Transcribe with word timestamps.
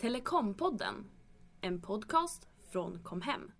Telekompodden, 0.00 1.10
en 1.60 1.80
podcast 1.80 2.48
från 2.72 3.02
Comhem. 3.02 3.52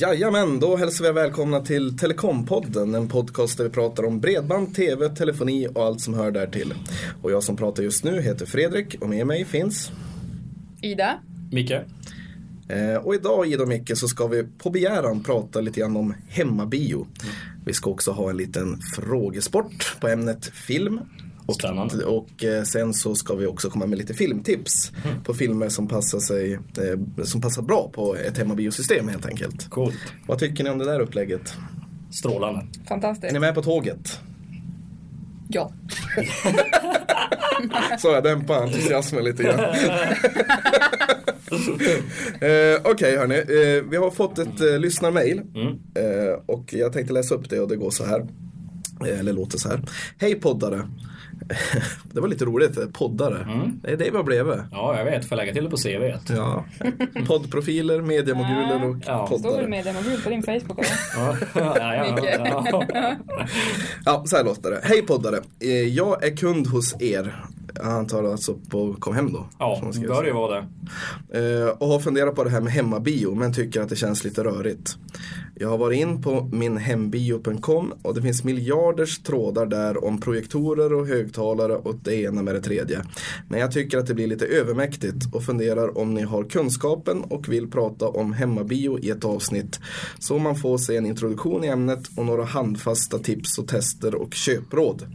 Jajamän, 0.00 0.60
då 0.60 0.76
hälsar 0.76 1.04
vi 1.04 1.12
välkomna 1.12 1.60
till 1.60 1.98
Telekompodden, 1.98 2.94
en 2.94 3.08
podcast 3.08 3.56
där 3.56 3.64
vi 3.64 3.70
pratar 3.70 4.04
om 4.04 4.20
bredband, 4.20 4.74
tv, 4.74 5.08
telefoni 5.08 5.68
och 5.74 5.84
allt 5.84 6.00
som 6.00 6.14
hör 6.14 6.30
därtill. 6.30 6.74
Och 7.22 7.30
jag 7.32 7.42
som 7.42 7.56
pratar 7.56 7.82
just 7.82 8.04
nu 8.04 8.20
heter 8.22 8.46
Fredrik 8.46 8.96
och 9.00 9.08
med 9.08 9.26
mig 9.26 9.44
finns 9.44 9.90
Ida. 10.82 11.18
Micke? 11.52 11.70
eh, 12.68 12.96
Och 13.02 13.14
idag 13.14 13.46
Ida 13.46 13.62
och 13.62 13.68
Micke 13.68 13.92
så 13.98 14.08
ska 14.08 14.26
vi 14.26 14.44
på 14.58 14.70
begäran 14.70 15.22
prata 15.22 15.60
lite 15.60 15.80
grann 15.80 15.96
om 15.96 16.14
hemmabio. 16.28 17.06
Vi 17.64 17.72
ska 17.72 17.90
också 17.90 18.10
ha 18.10 18.30
en 18.30 18.36
liten 18.36 18.78
frågesport 18.96 19.96
på 20.00 20.08
ämnet 20.08 20.46
film. 20.46 21.00
Och, 21.52 21.60
Spännande. 21.60 22.04
och 22.04 22.44
eh, 22.44 22.62
sen 22.62 22.94
så 22.94 23.14
ska 23.14 23.34
vi 23.34 23.46
också 23.46 23.70
komma 23.70 23.86
med 23.86 23.98
lite 23.98 24.14
filmtips 24.14 24.92
på 25.24 25.34
filmer 25.34 25.68
som 25.68 25.88
passar, 25.88 26.18
sig, 26.20 26.52
eh, 26.52 26.60
som 27.24 27.40
passar 27.40 27.62
bra 27.62 27.90
på 27.94 28.16
ett 28.16 28.38
hemmabiosystem 28.38 29.08
helt 29.08 29.26
enkelt. 29.26 29.70
Coolt. 29.70 29.94
Vad 30.26 30.38
tycker 30.38 30.64
ni 30.64 30.70
om 30.70 30.78
det 30.78 30.84
där 30.84 31.00
upplägget? 31.00 31.54
Strålande. 32.10 32.60
Är 32.84 32.88
Fantastiskt. 32.88 33.32
ni 33.32 33.38
med 33.38 33.54
på 33.54 33.62
tåget? 33.62 34.18
Ja. 35.48 35.72
Så 37.98 38.08
jag 38.08 38.24
dämpar 38.24 38.62
entusiasmen 38.62 39.24
lite 39.24 39.42
grann. 39.42 39.60
eh, 42.40 42.80
Okej 42.84 43.16
hörni, 43.16 43.34
eh, 43.36 43.84
vi 43.90 43.96
har 43.96 44.10
fått 44.10 44.38
ett 44.38 44.60
eh, 44.60 44.78
lyssnarmail. 44.78 45.42
Mm. 45.54 45.66
Eh, 45.94 46.32
och 46.46 46.74
jag 46.74 46.92
tänkte 46.92 47.12
läsa 47.14 47.34
upp 47.34 47.50
det 47.50 47.60
och 47.60 47.68
det 47.68 47.76
går 47.76 47.90
så 47.90 48.04
här. 48.04 48.20
Eh, 49.06 49.20
eller 49.20 49.32
låter 49.32 49.58
så 49.58 49.68
här. 49.68 49.80
Hej 50.18 50.34
poddare. 50.34 50.88
Det 52.12 52.20
var 52.20 52.28
lite 52.28 52.44
roligt, 52.44 52.92
poddare. 52.92 53.42
Mm. 53.42 53.80
Det 53.82 53.90
är 53.92 53.96
det 53.96 54.10
vi 54.10 54.16
har 54.16 54.24
blivit. 54.24 54.54
Ja, 54.70 54.98
jag 54.98 55.04
vet. 55.04 55.28
Får 55.28 55.36
lägga 55.36 55.52
till 55.52 55.64
det 55.64 55.70
på 55.70 55.76
CV. 55.76 56.12
Ja. 56.36 56.64
Poddprofiler, 57.26 58.00
mediemoguler 58.02 58.84
och 58.88 58.96
Ja. 59.06 59.26
Står 59.26 59.36
det 59.38 59.42
poddare. 59.42 59.68
mediemogul 59.68 60.20
på 60.24 60.30
din 60.30 60.42
Facebook? 60.42 60.78
Ja, 61.16 61.36
ja, 61.54 61.76
ja, 61.78 62.64
ja. 62.64 62.86
Ja, 64.04 64.22
så 64.26 64.36
här 64.36 64.44
låter 64.44 64.70
det. 64.70 64.80
Hej 64.82 65.02
poddare. 65.02 65.36
Eh, 65.60 65.68
Jag 65.70 66.24
är 66.24 66.36
kund 66.36 66.66
hos 66.66 66.94
er. 67.02 67.44
Jag 67.74 67.86
antar 67.86 68.24
alltså 68.24 68.54
på 68.70 68.94
Kom 68.94 69.14
hem 69.14 69.32
då. 69.32 69.46
ja 69.58 69.82
skriver. 69.92 70.08
bör 70.14 70.24
ju 70.24 70.32
vara 70.32 70.60
det. 71.30 71.62
Eh, 71.62 71.68
och 71.68 71.86
har 71.88 71.98
funderat 72.00 72.34
på 72.34 72.44
det 72.44 72.50
här 72.50 72.60
med 72.60 72.72
hemmabio 72.72 73.34
men 73.34 73.52
tycker 73.54 73.80
att 73.80 73.88
det 73.88 73.96
känns 73.96 74.24
lite 74.24 74.44
rörigt. 74.44 74.96
Jag 75.54 75.68
har 75.68 75.78
varit 75.78 76.00
in 76.00 76.22
på 76.22 76.48
min 76.52 76.76
hembio.com 76.76 77.92
och 78.02 78.14
det 78.14 78.22
finns 78.22 78.44
miljarders 78.44 79.22
trådar 79.22 79.66
där 79.66 80.04
om 80.04 80.20
projektorer 80.20 80.92
och 80.92 81.06
högtalare 81.06 81.72
och 81.72 81.94
det 82.02 82.14
ena 82.14 82.42
med 82.42 82.54
det 82.54 82.60
tredje. 82.60 83.02
Men 83.48 83.60
jag 83.60 83.72
tycker 83.72 83.98
att 83.98 84.06
det 84.06 84.14
blir 84.14 84.26
lite 84.26 84.46
övermäktigt 84.46 85.34
och 85.34 85.44
funderar 85.44 85.98
om 85.98 86.14
ni 86.14 86.22
har 86.22 86.44
kunskapen 86.44 87.22
och 87.22 87.48
vill 87.48 87.70
prata 87.70 88.08
om 88.08 88.32
hemmabio 88.32 88.98
i 88.98 89.10
ett 89.10 89.24
avsnitt. 89.24 89.80
Så 90.18 90.38
man 90.38 90.56
får 90.56 90.78
se 90.78 90.96
en 90.96 91.06
introduktion 91.06 91.64
i 91.64 91.68
ämnet 91.68 92.08
och 92.16 92.26
några 92.26 92.44
handfasta 92.44 93.18
tips 93.18 93.58
och 93.58 93.68
tester 93.68 94.14
och 94.14 94.34
köpråd. 94.34 95.06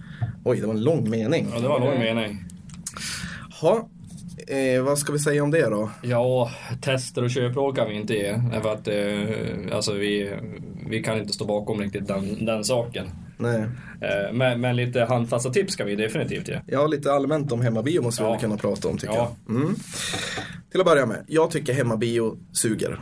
Oj, 0.46 0.60
det 0.60 0.68
var 0.68 0.74
en 0.74 0.84
lång 0.84 1.10
mening. 1.10 1.48
Ja, 1.54 1.60
det 1.60 1.68
var 1.68 1.80
nog 1.80 2.00
mening. 2.00 2.44
Ha, 3.62 3.90
eh, 4.48 4.84
vad 4.84 4.98
ska 4.98 5.14
vi 5.14 5.20
säga 5.20 5.44
om 5.44 5.52
det 5.52 5.70
då? 5.70 5.90
Ja, 6.02 6.52
tester 6.82 7.24
och 7.24 7.32
köpråd 7.32 7.76
kan 7.76 7.90
vi 7.90 7.96
inte 7.96 8.14
ge. 8.14 8.32
Därför 8.52 8.74
att 8.74 8.88
eh, 8.88 9.76
alltså 9.76 9.94
vi, 9.94 10.34
vi 10.90 11.04
kan 11.04 11.18
inte 11.18 11.34
stå 11.34 11.46
bakom 11.46 11.80
riktigt 11.80 12.08
den, 12.08 12.46
den 12.46 12.64
saken. 12.64 13.08
Nej. 13.38 13.64
Eh, 14.02 14.34
men, 14.34 14.62
men 14.62 14.76
lite 14.76 15.02
handfasta 15.02 15.50
tips 15.50 15.76
kan 15.76 15.88
vi 15.88 15.96
definitivt 15.96 16.48
ge. 16.48 16.60
Ja, 16.68 16.88
lite 16.88 17.12
allmänt 17.12 17.52
om 17.52 17.62
hemmabio 17.62 18.02
måste 18.02 18.24
vi 18.24 18.30
Ja. 18.30 18.40
kunna 18.40 18.58
prata 18.58 18.88
om 18.88 18.98
tycker 18.98 19.14
Ja. 19.14 19.36
jag. 19.48 19.56
Mm. 19.56 19.76
Till 20.72 20.80
att 20.80 20.86
börja 20.86 21.06
med, 21.06 21.18
jag 21.28 21.52
tycker 21.52 21.74
hemmabio 21.74 22.38
suger. 22.54 23.00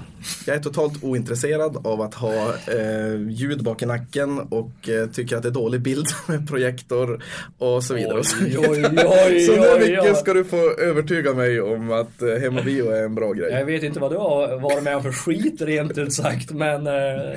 Jag 0.48 0.56
är 0.56 0.60
totalt 0.60 1.04
ointresserad 1.04 1.88
av 1.88 2.02
att 2.02 2.14
ha 2.14 2.34
eh, 2.54 3.30
ljud 3.30 3.64
bak 3.64 3.82
i 3.82 3.86
nacken 3.86 4.40
och 4.40 4.90
eh, 4.90 5.08
tycker 5.10 5.38
att 5.38 5.44
det 5.44 5.50
är 5.50 5.52
dålig 5.54 5.82
bild 5.82 6.06
med 6.28 6.48
projektor 6.48 7.24
och 7.58 7.84
så 7.84 7.94
vidare. 7.94 8.18
och 8.20 8.26
så 8.26 8.38
Oj, 8.44 8.50
vidare. 8.50 8.68
oj, 9.08 9.26
oj, 9.28 9.40
så 9.40 9.52
nu 9.56 9.60
oj, 9.84 10.00
oj. 10.02 10.16
ska 10.16 10.34
du 10.34 10.44
få 10.44 10.72
övertyga 10.80 11.34
mig 11.34 11.62
om 11.62 11.92
att 11.92 12.22
eh, 12.22 12.30
hemmabio 12.42 12.90
är 12.92 13.04
en 13.04 13.16
bra 13.16 13.34
grej. 13.34 13.52
Jag 13.52 13.66
vet 13.66 13.84
inte 13.84 14.00
vad 14.00 14.12
du 14.12 14.18
har 14.18 14.60
varit 14.60 14.84
med 14.84 14.96
om 14.96 15.04
för 15.04 15.12
skit 15.12 15.62
rent 15.62 15.98
ut 15.98 16.14
sagt 16.14 16.52
men 16.52 16.88
eh, 16.88 16.94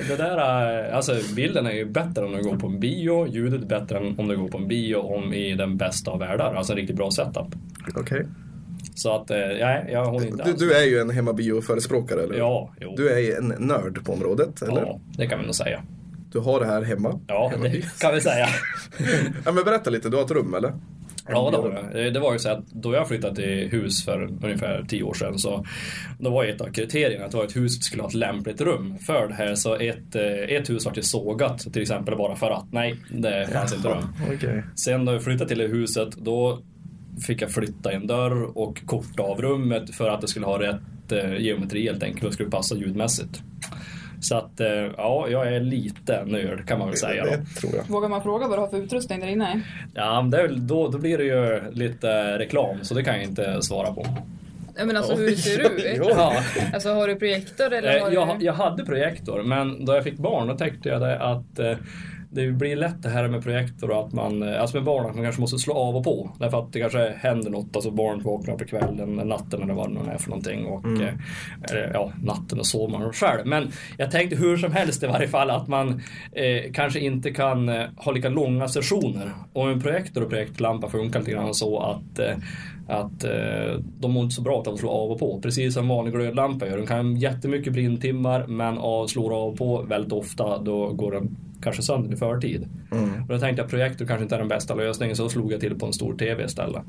det 0.07 0.15
där, 0.17 0.87
eh, 0.89 0.95
alltså 0.95 1.15
bilden 1.35 1.65
är 1.65 1.71
ju 1.73 1.85
bättre 1.85 2.25
om 2.25 2.31
du 2.31 2.43
går 2.43 2.55
på 2.55 2.67
en 2.67 2.79
bio, 2.79 3.27
ljudet 3.27 3.48
är 3.55 3.59
bättre 3.59 3.97
än 3.97 4.19
om 4.19 4.27
du 4.27 4.37
går 4.37 4.47
på 4.47 4.57
en 4.57 4.67
bio 4.67 4.95
om 4.95 5.33
i 5.33 5.55
den 5.55 5.77
bästa 5.77 6.11
av 6.11 6.19
världar, 6.19 6.53
alltså 6.53 6.73
en 6.73 6.77
riktigt 6.77 6.95
bra 6.95 7.11
setup. 7.11 7.47
Okej. 7.95 8.25
Så 8.95 9.15
att, 9.15 9.31
eh, 9.31 9.37
nej, 9.37 9.89
jag 9.91 10.05
håller 10.05 10.27
inte 10.27 10.43
Du, 10.43 10.49
alls 10.51 10.59
du 10.59 10.73
är 10.73 10.83
ju 10.85 10.99
en 10.99 11.09
hemmabio-förespråkare 11.09 12.23
eller? 12.23 12.37
Ja, 12.37 12.73
jo. 12.79 12.93
Du 12.97 13.09
är 13.09 13.37
en 13.37 13.47
nörd 13.57 14.05
på 14.05 14.13
området, 14.13 14.61
eller? 14.61 14.81
Ja, 14.81 14.99
det 15.17 15.27
kan 15.27 15.39
vi 15.39 15.45
nog 15.45 15.55
säga. 15.55 15.83
Du 16.31 16.39
har 16.39 16.59
det 16.59 16.65
här 16.65 16.81
hemma? 16.81 17.19
Ja, 17.27 17.49
Hemmabio. 17.51 17.81
det 17.81 17.99
kan 17.99 18.13
vi 18.13 18.21
säga. 18.21 18.47
Ja, 19.45 19.51
men 19.51 19.63
berätta 19.63 19.89
lite, 19.89 20.09
du 20.09 20.17
har 20.17 20.23
ett 20.23 20.31
rum 20.31 20.53
eller? 20.53 20.73
Ja, 21.31 21.51
det 21.51 21.57
har 21.57 21.89
jag. 21.93 22.13
Det 22.13 22.19
var 22.19 22.33
ju 22.33 22.39
så 22.39 22.49
att 22.49 22.67
då 22.67 22.93
jag 22.93 23.07
flyttade 23.07 23.35
till 23.35 23.69
hus 23.71 24.05
för 24.05 24.29
ungefär 24.43 24.85
tio 24.87 25.03
år 25.03 25.13
sedan 25.13 25.39
så 25.39 25.65
då 26.19 26.29
var 26.29 26.45
ett 26.45 26.61
av 26.61 26.71
kriterierna 26.71 27.25
att 27.25 27.31
det 27.31 27.37
var 27.37 27.45
ett 27.45 27.55
hus 27.55 27.75
som 27.75 27.81
skulle 27.81 28.03
ha 28.03 28.09
ett 28.09 28.15
lämpligt 28.15 28.61
rum 28.61 28.97
för 28.97 29.27
det 29.27 29.33
här. 29.33 29.55
Så 29.55 29.75
ett, 29.75 30.15
eh, 30.15 30.57
ett 30.57 30.69
hus 30.69 30.85
var 30.85 30.91
till 30.91 31.03
sågat 31.03 31.59
till 31.73 31.81
exempel 31.81 32.17
bara 32.17 32.35
för 32.35 32.51
att 32.51 32.65
nej, 32.71 32.95
det 33.11 33.49
fanns 33.53 33.75
inte 33.75 33.87
rum. 33.87 34.03
Okej. 34.35 34.63
Sen 34.75 35.05
när 35.05 35.13
jag 35.13 35.23
flyttade 35.23 35.47
till 35.47 35.57
det 35.57 35.67
huset 35.67 36.11
då 36.11 36.59
fick 37.27 37.41
jag 37.41 37.51
flytta 37.51 37.91
en 37.91 38.07
dörr 38.07 38.57
och 38.57 38.85
korta 38.85 39.23
av 39.23 39.41
rummet 39.41 39.95
för 39.95 40.09
att 40.09 40.21
det 40.21 40.27
skulle 40.27 40.45
ha 40.45 40.61
rätt 40.61 41.11
eh, 41.11 41.37
geometri 41.37 41.83
helt 41.83 42.03
enkelt 42.03 42.23
och 42.23 42.33
skulle 42.33 42.49
passa 42.49 42.75
ljudmässigt. 42.75 43.41
Så 44.21 44.35
att 44.37 44.59
eh, 44.59 44.67
ja, 44.97 45.27
jag 45.29 45.53
är 45.53 45.59
lite 45.59 46.23
nörd 46.25 46.67
kan 46.67 46.79
man 46.79 46.87
väl 46.87 46.97
säga 46.97 47.25
då. 47.25 47.31
Det 47.31 47.59
tror 47.59 47.75
jag. 47.75 47.83
Vågar 47.87 48.09
man 48.09 48.23
fråga 48.23 48.47
vad 48.47 48.57
du 48.57 48.61
har 48.61 48.67
för 48.67 48.77
utrustning 48.77 49.19
där 49.19 49.27
inne? 49.27 49.61
Ja, 49.93 50.21
men 50.21 50.31
det 50.31 50.47
då, 50.47 50.87
då 50.87 50.97
blir 50.97 51.17
det 51.17 51.23
ju 51.23 51.61
lite 51.71 52.39
reklam 52.39 52.77
så 52.81 52.93
det 52.93 53.03
kan 53.03 53.13
jag 53.15 53.23
inte 53.23 53.61
svara 53.61 53.93
på. 53.93 54.05
Ja, 54.77 54.85
men 54.85 54.97
alltså 54.97 55.15
hur 55.15 55.35
ser 55.35 55.57
du 55.57 55.63
ut? 55.63 55.97
Ja. 56.09 56.33
Alltså 56.73 56.89
har 56.93 57.07
du 57.07 57.15
projektor 57.15 57.73
eller 57.73 57.99
har 57.99 58.07
Eh, 58.07 58.13
Jag, 58.13 58.39
du... 58.39 58.45
jag 58.45 58.53
hade 58.53 58.85
projektor 58.85 59.43
men 59.43 59.85
då 59.85 59.93
jag 59.95 60.03
fick 60.03 60.17
barn 60.17 60.47
då 60.47 60.57
tänkte 60.57 60.89
jag 60.89 61.01
det 61.01 61.19
att 61.19 61.59
eh, 61.59 61.77
det 62.31 62.51
blir 62.51 62.75
lätt 62.75 63.03
det 63.03 63.09
här 63.09 63.27
med 63.27 63.43
projektor 63.43 63.91
och 63.91 64.05
att 64.05 64.13
man, 64.13 64.43
eh, 64.43 64.61
alltså 64.61 64.77
med 64.77 64.83
barn, 64.83 65.05
att 65.05 65.15
man 65.15 65.23
kanske 65.23 65.41
måste 65.41 65.57
slå 65.57 65.73
av 65.73 65.95
och 65.95 66.03
på. 66.03 66.31
Därför 66.39 66.59
att 66.59 66.73
det 66.73 66.79
kanske 66.79 67.13
händer 67.17 67.51
något, 67.51 67.75
alltså 67.75 67.91
barn 67.91 68.23
vaknar 68.23 68.57
på 68.57 68.65
kvällen, 68.65 69.15
natten 69.15 69.63
eller 69.63 69.73
vad 69.73 69.89
det 69.89 70.03
nu 70.03 70.11
är 70.11 70.17
för 70.17 70.29
någonting. 70.29 70.65
Och, 70.65 70.85
eh, 70.85 71.13
eller, 71.71 71.91
ja, 71.93 72.11
natten 72.23 72.59
och 72.59 72.65
sover 72.65 72.97
man 72.97 73.13
själv. 73.13 73.47
Men 73.47 73.71
jag 73.97 74.11
tänkte 74.11 74.35
hur 74.35 74.57
som 74.57 74.71
helst 74.71 75.03
i 75.03 75.07
varje 75.07 75.27
fall 75.27 75.49
att 75.49 75.67
man 75.67 76.01
eh, 76.31 76.71
kanske 76.73 76.99
inte 76.99 77.31
kan 77.31 77.69
eh, 77.69 77.85
ha 77.97 78.11
lika 78.11 78.29
långa 78.29 78.67
sessioner. 78.67 79.33
Och 79.53 79.69
en 79.69 79.81
projektor 79.81 80.23
och 80.23 80.29
projektlampa 80.29 80.89
funkar 80.89 81.19
lite 81.19 81.31
grann 81.31 81.53
så 81.53 81.79
att 81.79 82.19
eh, 82.19 82.35
att 82.87 83.23
eh, 83.23 83.79
de 83.99 84.11
mår 84.11 84.23
inte 84.23 84.35
så 84.35 84.41
bra 84.41 84.57
av 84.57 84.73
att 84.73 84.79
slå 84.79 84.89
av 84.89 85.11
och 85.11 85.19
på. 85.19 85.39
Precis 85.41 85.73
som 85.73 85.87
vanlig 85.87 86.13
glödlampa 86.13 86.67
gör. 86.67 86.77
De 86.77 86.87
kan 86.87 87.15
jättemycket 87.15 87.73
brinntimmar 87.73 88.47
men 88.47 88.77
av, 88.77 89.07
slår 89.07 89.33
av 89.33 89.51
och 89.51 89.57
på 89.57 89.81
väldigt 89.81 90.13
ofta 90.13 90.57
då 90.57 90.93
går 90.93 91.11
den 91.11 91.37
kanske 91.61 91.81
sönder 91.81 92.13
i 92.13 92.17
förtid. 92.17 92.67
Och 93.21 93.33
då 93.33 93.39
tänkte 93.39 93.61
jag 93.61 93.65
att 93.65 93.69
projektor 93.69 94.05
kanske 94.05 94.23
inte 94.23 94.35
är 94.35 94.39
den 94.39 94.47
bästa 94.47 94.75
lösningen 94.75 95.15
så 95.15 95.23
då 95.23 95.29
slog 95.29 95.53
jag 95.53 95.59
till 95.59 95.79
på 95.79 95.85
en 95.85 95.93
stor 95.93 96.13
TV 96.17 96.43
istället. 96.45 96.81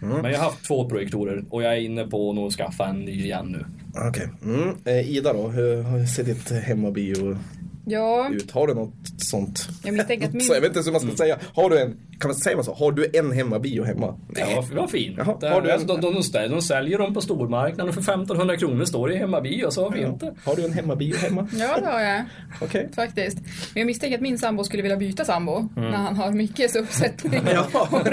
Men 0.00 0.24
jag 0.24 0.38
har 0.38 0.44
haft 0.44 0.64
två 0.64 0.88
projektorer 0.88 1.44
och 1.50 1.62
jag 1.62 1.72
är 1.72 1.80
inne 1.80 2.06
på 2.06 2.30
att 2.30 2.36
nog 2.36 2.52
skaffa 2.52 2.86
en 2.86 3.00
ny 3.00 3.24
igen 3.24 3.46
nu. 3.46 3.64
Okej. 4.08 4.28
Mm. 4.44 4.76
Eh, 4.84 5.10
Ida 5.10 5.32
då, 5.32 5.48
hur 5.48 5.82
hur 5.82 6.06
ser 6.06 6.24
ditt 6.24 6.50
hemmabio 6.50 7.38
Ja, 7.88 8.28
ut? 8.32 8.50
Har 8.50 8.66
du 8.66 8.74
något 8.74 8.94
sånt? 9.18 9.68
jag 9.84 9.94
misstänker 9.94 10.26
att 10.26 10.32
min... 10.32 10.42
Så 10.42 10.54
jag 10.54 10.60
vet 10.60 10.76
inte 10.76 10.80
hur 10.88 10.92
man 10.92 11.00
ska 11.00 11.16
säga. 11.16 11.38
Har 11.54 11.70
du 11.70 11.80
en, 11.80 11.96
kan 12.20 12.28
man 12.28 12.34
säga 12.34 12.62
så? 12.62 12.74
Har 12.74 12.92
du 12.92 13.10
en 13.14 13.32
hemmabio 13.32 13.84
hemma? 13.84 14.18
Ja, 14.36 14.64
vad 14.72 14.90
fin. 14.90 15.14
Jaha, 15.18 15.36
har 15.52 15.60
du 15.60 15.68
en- 15.68 15.72
alltså, 15.74 15.86
de, 15.96 16.00
de, 16.00 16.22
de, 16.32 16.48
de 16.48 16.62
säljer 16.62 16.98
dem 16.98 17.14
på 17.14 17.20
stormarknaden 17.20 17.92
för 17.92 18.00
1500 18.00 18.56
kronor. 18.56 18.84
Står 18.84 19.08
det 19.08 19.14
i 19.14 19.18
hemmabio 19.18 19.70
så 19.70 19.82
varför 19.82 19.98
inte? 19.98 20.34
Har 20.44 20.56
du 20.56 20.64
en 20.64 20.72
hemmabio 20.72 21.16
hemma? 21.16 21.48
Ja, 21.56 21.76
det 21.80 21.86
har 21.86 22.00
jag. 22.00 22.22
Okej. 22.60 22.88
Faktiskt. 22.94 23.38
Men 23.74 23.80
jag 23.80 23.86
misstänker 23.86 24.16
att 24.16 24.22
min 24.22 24.38
sambo 24.38 24.64
skulle 24.64 24.82
vilja 24.82 24.96
byta 24.96 25.24
sambo 25.24 25.68
när 25.76 25.90
han 25.90 26.16
har 26.16 26.30
Mickes 26.32 26.76
uppsättning 26.76 27.40
Ja. 27.52 27.66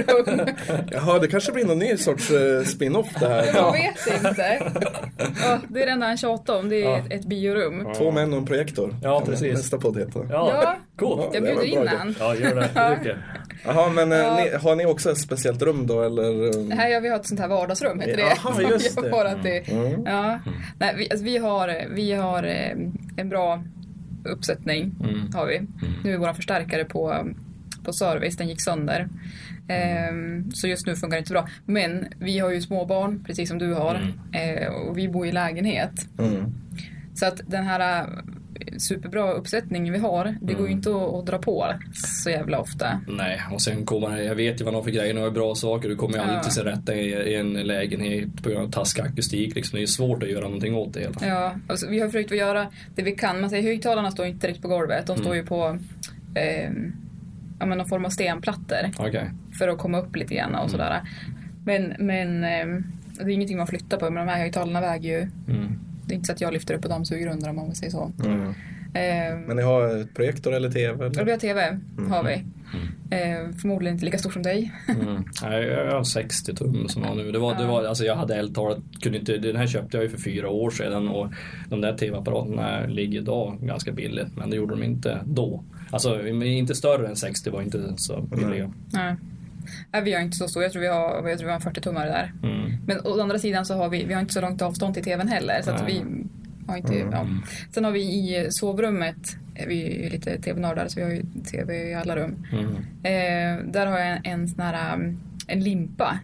rum. 0.08 0.40
Jaha, 0.92 1.20
det 1.20 1.28
kanske 1.28 1.52
blir 1.52 1.66
någon 1.66 1.80
ny 1.80 1.98
sorts 1.98 2.32
eh, 2.32 2.64
spin-off 2.64 3.08
det 3.20 3.28
här. 3.28 3.46
Jag 3.56 3.72
vet 3.72 4.26
inte. 4.26 4.72
Ja, 5.44 5.60
det 5.70 5.82
är 5.82 5.86
det 5.86 5.92
enda 5.92 6.06
han 6.06 6.18
tjatar 6.18 6.60
om, 6.60 6.70
det 6.70 6.76
är 6.76 6.82
Ja. 6.90 6.98
ett, 6.98 7.14
ett 7.14 7.26
biorum. 7.26 7.94
Två 7.98 8.12
män 8.12 8.34
och 8.34 8.40
en 8.40 8.46
projektor. 8.46 8.96
Ja, 9.04 9.22
precis. 9.26 9.63
Nästa 9.64 9.78
podd 9.78 9.98
heter. 9.98 10.28
Ja, 10.30 10.50
Ja. 10.64 10.76
coolt. 10.96 11.30
Jag 11.34 11.44
bjuder 11.44 11.64
in 11.64 11.88
han. 11.88 12.16
Ja, 12.20 12.36
gör 12.36 12.56
det. 12.56 13.18
Jaha, 13.66 13.90
men 13.90 14.12
eh, 14.12 14.18
Ja. 14.18 14.36
ni, 14.36 14.58
har 14.58 14.76
ni 14.76 14.86
också 14.86 15.12
ett 15.12 15.18
speciellt 15.18 15.62
rum 15.62 15.88
då 15.88 16.02
eller? 16.02 16.76
Här 16.76 16.88
gör 16.90 17.02
vi 17.02 17.10
har 17.10 17.16
ett 17.16 17.26
sånt 17.28 17.40
här 17.40 17.48
vardagsrum, 17.48 18.00
heter 18.00 18.18
det. 18.18 18.22
Jaha, 18.22 18.54
Som 18.54 18.62
just 18.70 19.02
det. 19.02 19.30
att 19.32 19.44
det 19.44 19.72
Mm. 19.72 20.04
ja. 20.06 20.40
Nej, 20.80 20.96
vi, 20.98 21.08
alltså, 21.12 21.26
vi 21.26 21.38
har, 21.38 21.76
vi 21.96 22.12
har 22.14 22.44
eh, 22.44 22.72
en 23.18 23.30
bra 23.30 23.64
uppsättning. 24.26 24.96
Mm. 25.04 25.32
Har 25.34 25.46
vi. 25.46 25.62
Nu 26.04 26.14
är 26.14 26.18
vår 26.18 26.34
förstärkare 26.34 26.86
på, 26.86 27.28
på 27.86 27.94
service, 27.94 28.38
den 28.38 28.48
gick 28.48 28.62
sönder. 28.62 29.08
Ehm, 29.68 30.52
så 30.52 30.68
just 30.68 30.86
nu 30.88 30.96
funkar 30.96 31.16
det 31.16 31.20
inte 31.20 31.28
så 31.28 31.34
bra. 31.34 31.48
Men 31.66 32.06
vi 32.20 32.40
har 32.40 32.50
ju 32.52 32.62
små 32.62 32.86
barn 32.86 33.24
precis 33.28 33.50
som 33.50 33.58
du 33.58 33.74
har. 33.74 34.14
Eh, 34.34 34.68
och 34.74 34.98
vi 34.98 35.08
bor 35.10 35.28
i 35.28 35.32
lägenhet. 35.32 35.92
Mm. 36.20 36.46
Så 37.16 37.26
att 37.26 37.42
den 37.48 37.64
här 37.64 38.08
superbra 38.80 39.32
uppsättningen 39.32 39.94
vi 39.94 40.00
har, 40.00 40.36
det 40.42 40.54
går 40.54 40.68
ju 40.68 40.74
inte 40.74 40.90
att, 40.90 41.14
att 41.14 41.26
dra 41.26 41.38
på 41.38 41.74
så 42.24 42.30
jävla 42.30 42.60
ofta. 42.60 43.00
Nej, 43.08 43.42
och 43.52 43.62
sen 43.62 43.86
kommer 43.86 44.18
jag 44.18 44.36
vet 44.36 44.62
ju 44.62 44.66
vad 44.66 44.74
de 44.74 44.84
för 44.84 44.92
grejer, 44.92 45.16
har 45.22 45.30
bra 45.32 45.56
saker. 45.56 45.90
Du 45.90 45.96
kommer 45.96 46.14
ju 46.16 46.20
aldrig 46.20 46.38
Ja. 46.40 46.44
till 46.44 46.52
sin 46.52 46.64
rätta 46.64 46.96
i, 46.96 47.10
i 47.14 47.36
en 47.36 47.54
lägenhet 47.54 48.44
på 48.44 48.50
grund 48.50 48.66
av 48.66 48.72
taskig 48.72 49.02
akustik. 49.02 49.56
Liksom. 49.56 49.78
Det 49.78 49.84
är 49.84 49.88
svårt 49.88 50.24
att 50.24 50.30
göra 50.30 50.44
någonting 50.44 50.76
åt 50.76 50.94
det 50.94 51.00
hela. 51.00 51.14
Ja, 51.28 51.56
alltså, 51.68 51.90
vi 51.90 52.00
har 52.00 52.08
försökt 52.08 52.32
att 52.32 52.38
göra 52.38 52.68
det 52.96 53.02
vi 53.04 53.12
kan. 53.12 53.42
Man 53.42 53.50
säger 53.50 53.64
högtalarna 53.64 54.12
står 54.12 54.26
inte 54.26 54.48
direkt 54.48 54.62
på 54.62 54.68
golvet. 54.68 55.08
De 55.08 55.18
står 55.18 55.36
ju 55.36 55.46
på 55.46 55.78
eh, 56.36 56.72
ja, 57.60 57.66
men 57.66 57.78
någon 57.78 57.88
form 57.88 58.06
av 58.06 58.10
stenplattor 58.10 58.92
Okej. 59.00 59.30
för 59.60 59.68
att 59.68 59.78
komma 59.78 60.00
upp 60.00 60.16
lite 60.16 60.36
grann 60.36 60.56
och 60.56 60.70
sådär. 60.72 61.02
Men, 61.66 61.94
men 62.00 62.44
eh, 62.44 62.84
det 63.18 63.24
är 63.24 63.30
ingenting 63.30 63.58
man 63.58 63.68
flyttar 63.68 63.98
på. 63.98 64.10
Men 64.10 64.26
de 64.26 64.32
här 64.32 64.40
högtalarna 64.40 64.82
väger 64.82 65.10
ju. 65.20 65.28
Mm. 65.56 65.80
Det 66.06 66.14
är 66.14 66.16
inte 66.16 66.28
så 66.28 66.34
att 66.34 66.42
jag 66.42 66.54
lyfter 66.54 66.74
upp 66.74 66.84
och 66.84 66.90
dammsuger 66.90 67.28
under 67.28 67.48
dem 67.48 67.60
om 67.60 67.70
vi 67.70 67.76
säger 67.76 67.92
så. 67.92 68.12
Mm. 68.26 68.54
Eh, 68.94 69.48
Men 69.48 69.58
ni 69.58 69.64
har 69.64 69.98
ett 69.98 70.14
projektor 70.14 70.54
eller 70.54 70.72
TV? 70.72 71.06
Eller? 71.06 71.26
vi 71.26 71.32
har 71.32 71.38
TV, 71.38 71.80
har 72.10 72.24
vi. 72.24 72.44
Eh, 73.10 73.56
förmodligen 73.62 73.96
inte 73.96 74.06
lika 74.06 74.18
stor 74.18 74.30
som 74.30 74.44
dig. 74.44 74.72
Mm. 74.88 75.24
Nej, 75.44 75.64
jag 75.64 75.92
har 75.92 76.04
60 76.04 76.56
tum 76.56 76.90
som 76.90 77.02
jag 77.02 77.10
har 77.10 77.16
nu. 77.16 77.32
Det 77.32 77.40
var, 77.40 77.56
det 77.56 77.66
var, 77.66 77.84
alltså 77.84 78.04
jag 78.06 78.16
hade 78.16 78.36
eldtalet, 78.36 78.78
kunde 79.02 79.18
inte, 79.18 79.38
den 79.38 79.56
här 79.56 79.68
köpte 79.68 79.98
jag 79.98 80.04
ju 80.04 80.10
för 80.10 80.18
fyra 80.18 80.50
år 80.50 80.70
sedan 80.70 81.08
och 81.08 81.28
de 81.70 81.82
där 81.82 81.98
tv-apparaterna 81.98 82.86
ligger 82.86 83.22
idag 83.22 83.58
ganska 83.62 83.92
billigt 83.92 84.36
men 84.36 84.50
det 84.50 84.56
gjorde 84.56 84.76
de 84.76 84.84
inte 84.84 85.20
då. 85.26 85.64
Alltså 85.92 86.28
inte 86.28 86.76
större 86.76 87.08
än 87.08 87.16
60 87.16 87.50
var 87.50 87.62
inte 87.62 87.94
så 87.98 88.22
billiga. 88.22 88.74
Nej. 88.94 89.16
Nej, 89.92 90.04
vi 90.04 90.14
har 90.14 90.22
inte 90.22 90.38
så 90.38 90.48
stor. 90.48 90.64
Jag 90.64 90.72
tror 90.72 90.82
vi 90.82 90.88
har, 90.88 91.30
jag 91.30 91.40
tror 91.40 91.48
vi 91.48 91.54
har 91.54 91.60
en 91.60 91.74
40-tummare 91.74 92.06
där. 92.06 92.34
Mm. 92.44 92.72
Men 92.88 93.00
å 93.06 93.22
andra 93.22 93.40
sidan 93.40 93.66
så 93.66 93.74
har 93.74 93.90
vi, 93.90 94.04
vi 94.04 94.14
har 94.14 94.22
inte 94.22 94.34
så 94.34 94.42
långt 94.42 94.62
avstånd 94.62 94.94
till 94.94 95.04
tvn 95.04 95.28
heller. 95.28 95.62
Så 95.62 95.72
Nej. 95.72 95.82
vi 95.88 96.04
har 96.68 96.78
inte, 96.78 96.96
ja. 96.96 97.28
Sen 97.72 97.84
har 97.84 97.92
vi 97.92 98.02
i 98.02 98.48
sovrummet, 98.50 99.38
vi 99.68 100.06
är 100.06 100.10
lite 100.10 100.42
tv-nördar 100.42 100.88
så 100.88 101.00
vi 101.00 101.06
har 101.06 101.12
ju 101.12 101.24
tv 101.52 101.90
i 101.90 101.94
alla 101.94 102.16
rum. 102.16 102.46
Mm. 102.52 102.76
Eh, 103.04 103.66
där 103.72 103.86
har 103.86 104.00
jag 104.00 104.08
en, 104.08 104.22
en 104.24 104.48
sån 104.48 104.62
här 104.62 104.96
um, 104.96 105.20
en 105.48 105.60
limpa, 105.60 106.20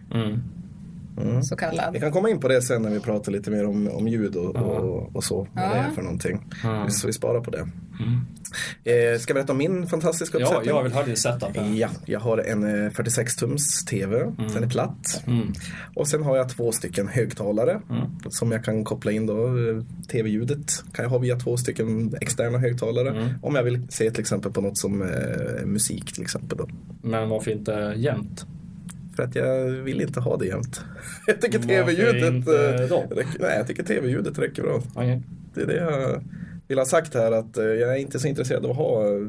Mm. 1.20 1.30
Mm. 1.30 1.42
så 1.42 1.56
kallad. 1.56 1.92
Vi 1.92 2.00
kan 2.00 2.12
komma 2.12 2.30
in 2.30 2.40
på 2.40 2.48
det 2.48 2.62
sen 2.62 2.82
när 2.82 2.90
vi 2.90 3.00
pratar 3.00 3.32
lite 3.32 3.50
mer 3.50 3.66
om, 3.66 3.88
om 3.88 4.08
ljud 4.08 4.36
och, 4.36 4.56
Ja. 4.56 4.60
och, 4.60 5.16
och 5.16 5.24
så. 5.24 5.36
Vad 5.54 5.64
Ja. 5.64 5.68
det 5.68 5.78
är 5.78 5.90
för 5.90 6.02
någonting. 6.02 6.44
Ja. 6.62 6.88
Så 6.90 7.06
vi 7.06 7.12
sparar 7.12 7.40
på 7.40 7.50
det. 7.50 7.58
Mm. 8.00 8.20
Eh, 8.84 9.18
ska 9.18 9.30
jag 9.30 9.34
berätta 9.34 9.52
om 9.52 9.58
min 9.58 9.86
fantastiska 9.86 10.38
Ja, 10.38 10.46
uppsättning? 10.46 10.68
jag 10.74 10.82
vill 10.82 10.92
ha 10.92 11.02
din 11.02 11.16
setup 11.16 11.56
här. 11.56 11.74
Ja, 11.74 11.88
jag 12.06 12.20
har 12.20 12.38
en 12.38 12.84
eh, 12.84 12.90
46 12.90 13.36
tums 13.36 13.84
TV. 13.84 14.18
Den 14.54 14.64
är 14.64 14.68
platt. 14.68 15.22
Mm. 15.26 15.52
Och 15.94 16.08
sen 16.08 16.22
har 16.22 16.36
jag 16.36 16.48
två 16.48 16.72
stycken 16.72 17.08
högtalare 17.08 17.80
Mm. 17.90 18.02
som 18.30 18.52
jag 18.52 18.64
kan 18.64 18.84
koppla 18.84 19.12
in 19.12 19.26
då. 19.26 19.46
eh, 19.46 19.82
TV-ljudet 20.12 20.84
kan 20.92 21.02
jag 21.02 21.10
ha 21.10 21.18
via 21.18 21.36
två 21.36 21.56
stycken 21.56 22.14
externa 22.20 22.58
högtalare. 22.58 23.08
Mm. 23.10 23.28
Om 23.42 23.54
jag 23.54 23.62
vill 23.62 23.86
se 23.90 24.10
till 24.10 24.20
exempel 24.20 24.52
på 24.52 24.60
något 24.60 24.78
som 24.78 25.02
eh, 25.02 25.66
musik 25.66 26.12
till 26.14 26.22
exempel. 26.22 26.58
Då. 26.58 26.68
Men 27.02 27.28
varför 27.28 27.50
inte 27.50 27.94
jämt? 27.96 28.46
För 29.20 29.24
att 29.26 29.34
jag 29.34 29.64
vill 29.64 30.00
inte 30.00 30.20
ha 30.20 30.36
det 30.36 30.46
jämt. 30.46 30.84
Jag 31.26 31.40
tycker 31.40 31.58
tv-ljudet 31.58 32.48
eh, 32.48 33.28
nej, 33.40 33.56
jag 33.56 33.66
tycker 33.66 33.82
tv-ljudet 33.82 34.38
räcker 34.38 34.62
bra. 34.62 34.82
Okej. 34.94 35.22
Det 35.54 35.60
är 35.60 35.66
det 35.66 35.76
jag 35.76 36.24
vill 36.68 36.78
ha 36.78 36.84
sagt 36.84 37.14
här 37.14 37.32
att 37.32 37.56
eh, 37.56 37.64
jag 37.64 37.92
är 37.92 37.96
inte 37.96 38.18
så 38.18 38.28
intresserad 38.28 38.64
av 38.64 38.70
att 38.70 38.76
ha, 38.76 39.16
eh, 39.16 39.28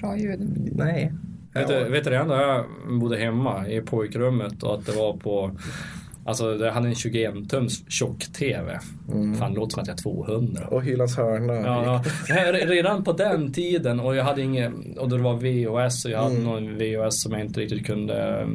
Bra 0.00 0.16
ljud. 0.16 0.72
nej. 0.76 1.12
Vet, 1.54 1.68
du, 1.68 1.84
vet 1.84 2.04
du 2.04 2.10
det 2.10 2.16
enda 2.16 2.40
jag 2.42 2.64
bodde 3.00 3.16
hemma 3.16 3.68
i 3.68 3.80
pojkrummet 3.80 4.62
och 4.62 4.74
att 4.74 4.86
det 4.86 4.92
var 4.92 5.16
på 5.16 5.50
Alltså 6.24 6.56
jag 6.64 6.72
hade 6.72 6.88
en 6.88 6.94
21-tums 6.94 7.84
tjock-TV. 7.88 8.80
Fan, 9.38 9.52
det 9.52 9.60
låter 9.60 9.72
som 9.72 9.82
att 9.82 9.88
jag 9.88 9.98
är 9.98 10.02
200. 10.02 10.66
Och 10.66 10.82
Hylands 10.82 11.16
hörna. 11.16 11.54
Ja, 11.54 12.02
ja. 12.28 12.52
Redan 12.52 13.04
på 13.04 13.12
den 13.12 13.52
tiden 13.52 14.00
och 14.00 14.16
jag 14.16 14.24
hade 14.24 14.42
ingen, 14.42 14.98
och 14.98 15.08
då 15.08 15.16
det 15.16 15.22
var 15.22 15.36
VHS 15.36 16.04
och 16.04 16.10
jag 16.10 16.22
hade 16.22 16.38
någon 16.38 16.78
VHS 16.78 17.22
som 17.22 17.32
jag 17.32 17.40
inte 17.40 17.60
riktigt 17.60 17.86
kunde 17.86 18.46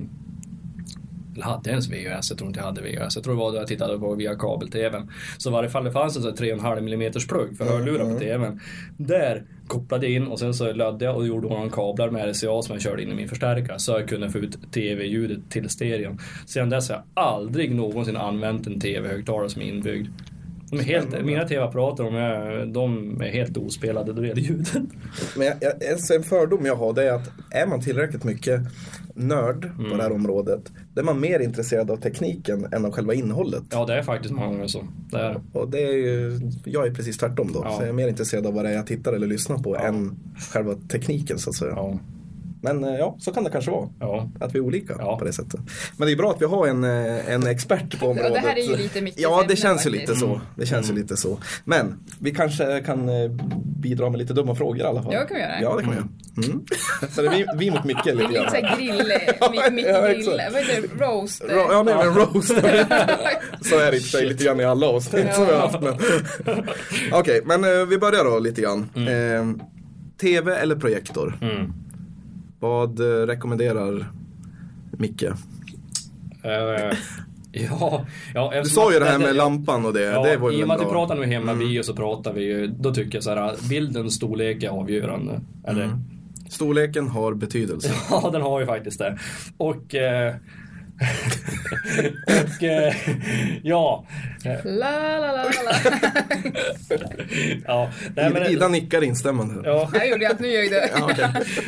eller 1.35 1.45
hade 1.45 1.69
ens 1.69 1.87
VHS? 1.87 2.29
Jag 2.29 2.37
tror 2.37 2.47
inte 2.47 2.59
jag 2.59 2.65
hade 2.65 2.81
VHS. 2.81 3.15
Jag 3.15 3.23
tror 3.23 3.33
det 3.33 3.39
var 3.39 3.51
då 3.51 3.57
jag 3.57 3.67
tittade 3.67 3.99
på 3.99 4.15
via 4.15 4.35
kabel-tvn. 4.35 5.11
Så 5.37 5.49
i 5.49 5.53
varje 5.53 5.69
fall 5.69 5.83
det 5.83 5.91
fanns 5.91 6.15
en 6.15 6.21
sån 6.21 6.31
här 6.31 6.55
3,5 6.55 6.77
mm 6.77 7.11
plugg 7.29 7.57
för 7.57 7.65
hörlurar 7.65 8.13
på 8.13 8.19
tvn. 8.19 8.59
Där 8.97 9.43
kopplade 9.67 10.05
jag 10.05 10.15
in 10.15 10.27
och 10.27 10.39
sen 10.39 10.53
så 10.53 10.73
lödde 10.73 11.05
jag 11.05 11.15
och 11.15 11.27
gjorde 11.27 11.49
några 11.49 11.69
kablar 11.69 12.09
med 12.09 12.29
RCA 12.29 12.61
som 12.61 12.75
jag 12.75 12.81
körde 12.81 13.03
in 13.03 13.11
i 13.11 13.15
min 13.15 13.29
förstärkare 13.29 13.79
så 13.79 13.91
jag 13.91 14.09
kunde 14.09 14.29
få 14.29 14.37
ut 14.37 14.71
tv-ljudet 14.71 15.39
till 15.49 15.69
stereon. 15.69 16.19
Sedan 16.45 16.69
dess 16.69 16.89
har 16.89 16.95
jag 16.95 17.23
aldrig 17.23 17.75
någonsin 17.75 18.17
använt 18.17 18.67
en 18.67 18.79
tv-högtalare 18.79 19.49
som 19.49 19.61
är 19.61 19.65
inbyggd. 19.65 20.07
De 20.69 20.79
är 20.79 20.83
helt, 20.83 21.25
mina 21.25 21.47
tv-apparater 21.47 22.03
de 22.03 22.15
är, 22.15 22.65
de 22.65 23.21
är 23.21 23.29
helt 23.29 23.57
ospelade 23.57 24.13
då 24.13 24.21
det 24.21 24.27
gäller 24.27 24.41
ljudet. 24.41 24.73
Men 25.37 25.47
jag, 25.47 25.55
jag, 25.61 26.15
en 26.15 26.23
fördom 26.23 26.65
jag 26.65 26.75
har 26.75 26.93
det 26.93 27.03
är 27.03 27.13
att 27.13 27.31
är 27.51 27.67
man 27.67 27.81
tillräckligt 27.81 28.23
mycket 28.23 28.61
nörd 29.13 29.69
på 29.89 29.97
det 29.97 30.03
här 30.03 30.11
området 30.11 30.71
då 30.95 31.01
är 31.01 31.05
man 31.05 31.19
mer 31.19 31.39
intresserad 31.39 31.91
av 31.91 31.97
tekniken 31.97 32.67
än 32.73 32.85
av 32.85 32.91
själva 32.91 33.13
innehållet. 33.13 33.63
Ja, 33.71 33.85
det 33.85 33.93
är 33.93 34.03
faktiskt 34.03 34.33
många 34.33 34.47
gånger 34.47 34.67
så. 34.67 34.87
Det 35.11 35.17
är. 35.17 35.41
Och 35.53 35.69
det 35.69 35.83
är 35.83 35.93
ju, 35.93 36.39
jag 36.65 36.87
är 36.87 36.93
precis 36.93 37.17
tvärtom 37.17 37.51
då. 37.53 37.61
Ja. 37.63 37.71
Så 37.77 37.81
jag 37.81 37.89
är 37.89 37.93
mer 37.93 38.07
intresserad 38.07 38.45
av 38.45 38.53
vad 38.53 38.65
det 38.65 38.69
är 38.69 38.73
jag 38.73 38.87
tittar 38.87 39.13
eller 39.13 39.27
lyssnar 39.27 39.57
på 39.57 39.77
än 39.77 40.15
själva 40.51 40.75
tekniken 40.89 41.39
så 41.39 41.49
att 41.49 41.55
säga. 41.55 41.73
Ja. 41.75 41.99
Men 42.65 42.83
eh, 42.83 42.95
ja, 42.99 43.15
så 43.19 43.31
kan 43.31 43.43
det 43.43 43.49
kanske 43.49 43.71
vara. 43.71 43.89
Ja. 43.99 44.29
Att 44.39 44.55
vi 44.55 44.59
är 44.59 44.63
olika 44.63 44.95
Ja. 44.99 45.17
på 45.19 45.25
det 45.25 45.33
sättet. 45.33 45.59
Men 45.97 46.07
det 46.07 46.13
är 46.13 46.17
bra 46.17 46.31
att 46.31 46.41
vi 46.41 46.45
har 46.45 46.67
en, 46.67 46.83
eh, 46.83 47.29
en 47.33 47.47
expert 47.47 47.99
på 47.99 48.07
området. 48.07 48.33
det 48.33 48.39
här 48.39 48.55
är 48.57 48.63
ju 48.69 48.75
lite 48.77 49.01
Mickes 49.01 49.21
Ja, 49.21 49.43
det 49.47 49.55
känns 49.55 49.85
ju 49.85 49.89
faktiskt. 49.91 50.09
lite 50.09 50.19
så. 50.19 50.41
Det 50.55 50.65
känns 50.65 50.89
ju 50.89 50.93
lite 50.93 51.17
så. 51.17 51.37
Men 51.65 51.99
vi 52.19 52.31
kanske 52.31 52.81
kan 52.85 53.09
eh, 53.09 53.31
bidra 53.81 54.09
med 54.09 54.19
lite 54.19 54.33
dumma 54.33 54.55
frågor 54.55 54.77
i 54.79 54.83
alla 54.83 55.03
fall. 55.03 55.13
Ja, 55.13 55.19
det 55.19 55.25
kan 55.27 55.35
vi 55.37 55.41
göra. 55.43 55.61
Ja, 55.61 55.75
det 55.77 55.81
kan 55.83 55.91
vi 55.91 55.97
göra. 55.97 56.07
Mm. 56.47 56.65
Så 57.11 57.21
det 57.21 57.27
är 57.27 57.31
vi, 57.31 57.45
vi 57.57 57.71
mot 57.71 57.83
Micke 57.83 58.05
lite 58.05 58.17
lite 58.17 58.33
grann. 58.33 58.49
såhär 58.49 58.77
grill, 58.77 59.13
Ja, 59.39 59.49
mitt, 59.51 59.73
mitt 59.73 59.85
ja, 59.85 60.07
grill, 60.07 60.25
vad 60.53 60.63
heter 60.63 60.81
det, 60.97 61.05
roast? 61.05 61.41
Ro- 61.43 61.67
Ja, 61.71 61.83
nej, 61.83 61.95
men 61.95 62.15
roast. 62.15 62.47
så 63.69 63.79
är 63.79 63.91
det 63.91 63.97
i 63.97 63.99
sig 63.99 64.25
lite 64.25 64.43
grann 64.43 64.59
i 64.59 64.63
alla 64.65 64.87
avsnitt 64.87 65.33
som 65.33 65.45
vi 65.45 65.51
har 65.53 65.59
haft. 65.59 65.81
men- 65.81 65.97
Okej, 67.11 67.41
men 67.45 67.63
eh, 67.63 67.85
vi 67.85 67.97
börjar 67.97 68.23
då 68.23 68.39
lite 68.39 68.61
grann. 68.61 68.89
Eh, 68.95 69.65
TV 70.21 70.55
eller 70.55 70.75
projektor? 70.75 71.37
Mm. 71.41 71.73
Vad 72.65 72.99
eh, 72.99 73.25
rekommenderar 73.25 74.11
Micke? 74.91 75.23
Eh, 75.23 76.97
ja, 77.51 78.05
ja, 78.33 78.51
Du 78.63 78.69
sa 78.69 78.93
ju 78.93 78.99
det 78.99 79.05
här 79.05 79.19
med 79.19 79.35
lampan 79.35 79.85
och 79.85 79.93
det. 79.93 80.01
Ja, 80.01 80.23
det 80.23 80.37
var 80.37 80.51
ju 80.51 80.59
I 80.59 80.63
och 80.63 80.67
med 80.67 80.75
att 80.75 80.81
vi. 80.81 80.85
Mm. 80.85 80.93
pratar 80.93 81.15
nu 81.15 81.25
hemma 81.25 81.55
bio 81.55 81.83
så 81.83 81.95
pratar 81.95 82.33
vi 82.33 82.43
ju, 82.43 82.67
då 82.67 82.93
tycker 82.93 83.15
jag 83.15 83.23
så 83.23 83.29
här, 83.29 83.69
bildens 83.69 84.15
storlek 84.15 84.63
är 84.63 84.69
avgörande. 84.69 85.41
Eller? 85.67 85.83
Mm. 85.83 85.99
Storleken 86.49 87.07
har 87.07 87.33
betydelse. 87.33 87.93
Ja, 88.09 88.29
den 88.33 88.41
har 88.41 88.59
ju 88.59 88.65
faktiskt 88.65 88.99
det. 88.99 89.17
Och... 89.57 89.95
Eh, 89.95 90.35
och 92.27 92.63
eh, 92.63 92.93
ja. 93.63 94.05
La, 94.63 95.19
la, 95.19 95.31
la, 95.31 95.43
la, 95.43 95.91
ja. 97.67 97.89
Nej, 98.15 98.29
men, 98.33 98.43
Ida 98.51 98.67
nickar 98.67 99.03
instämmande. 99.03 99.69
ja. 99.69 99.89
Jag 99.93 100.09
gjorde 100.09 100.29
att 100.29 100.39
nu 100.39 100.47
gör 100.47 100.61
jag 100.61 100.71
det. 100.71 100.89
Ja, 100.97 101.09
okej. 101.11 101.27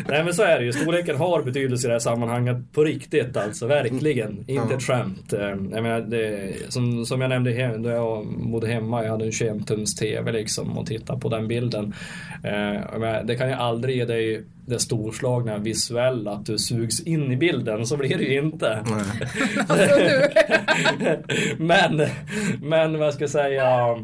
Nej 0.10 0.24
men 0.24 0.34
så 0.34 0.44
är 0.44 0.60
det 0.60 0.66
ju. 0.66 0.74
Storleken 0.74 1.16
har 1.18 1.42
betydelse 1.44 1.88
i 1.88 1.90
det 1.90 1.94
här 1.94 2.00
sammanhanget 2.00 2.58
på 2.74 2.84
riktigt 2.84 3.38
alltså. 3.38 3.68
Verkligen. 3.68 4.44
Inte 4.48 4.74
ett 4.76 4.84
skämt. 4.84 5.34
Eh, 5.34 5.40
Jag 5.42 5.58
menar, 5.84 6.00
det, 6.02 6.50
som, 6.70 7.06
som 7.06 7.22
jag 7.22 7.30
nämnde 7.30 7.52
hem, 7.52 7.84
då 7.84 7.90
jag 7.90 8.28
bodde 8.38 8.68
hemma. 8.68 9.04
Jag 9.04 9.12
hade 9.12 9.26
en 9.26 9.32
21 9.32 9.68
tums 9.68 9.96
TV 9.96 10.32
liksom 10.32 10.78
och 10.78 10.86
tittade 10.86 11.20
på 11.20 11.30
den 11.30 11.48
bilden. 11.48 11.94
Eh, 12.44 12.74
jag 12.92 13.00
menar, 13.00 13.24
det 13.24 13.36
kan 13.36 13.48
ju 13.48 13.54
aldrig 13.54 13.96
ge 13.98 14.06
dig 14.06 14.44
det 14.66 14.80
storslagna 14.80 15.58
visuella 15.58 16.32
att 16.32 16.46
du 16.46 16.58
sugs 16.58 17.00
in 17.04 17.32
i 17.32 17.38
bilden. 17.38 17.86
Så 17.88 17.98
blir 17.98 18.18
det 18.18 18.24
ju 18.24 18.40
inte. 18.40 18.84
Nej. 18.90 19.17
Alltså, 19.68 19.96
nu. 19.98 20.22
men, 21.58 22.10
men 22.62 23.00
vad 23.00 23.14
ska 23.14 23.24
jag 23.24 23.30
säga. 23.30 23.98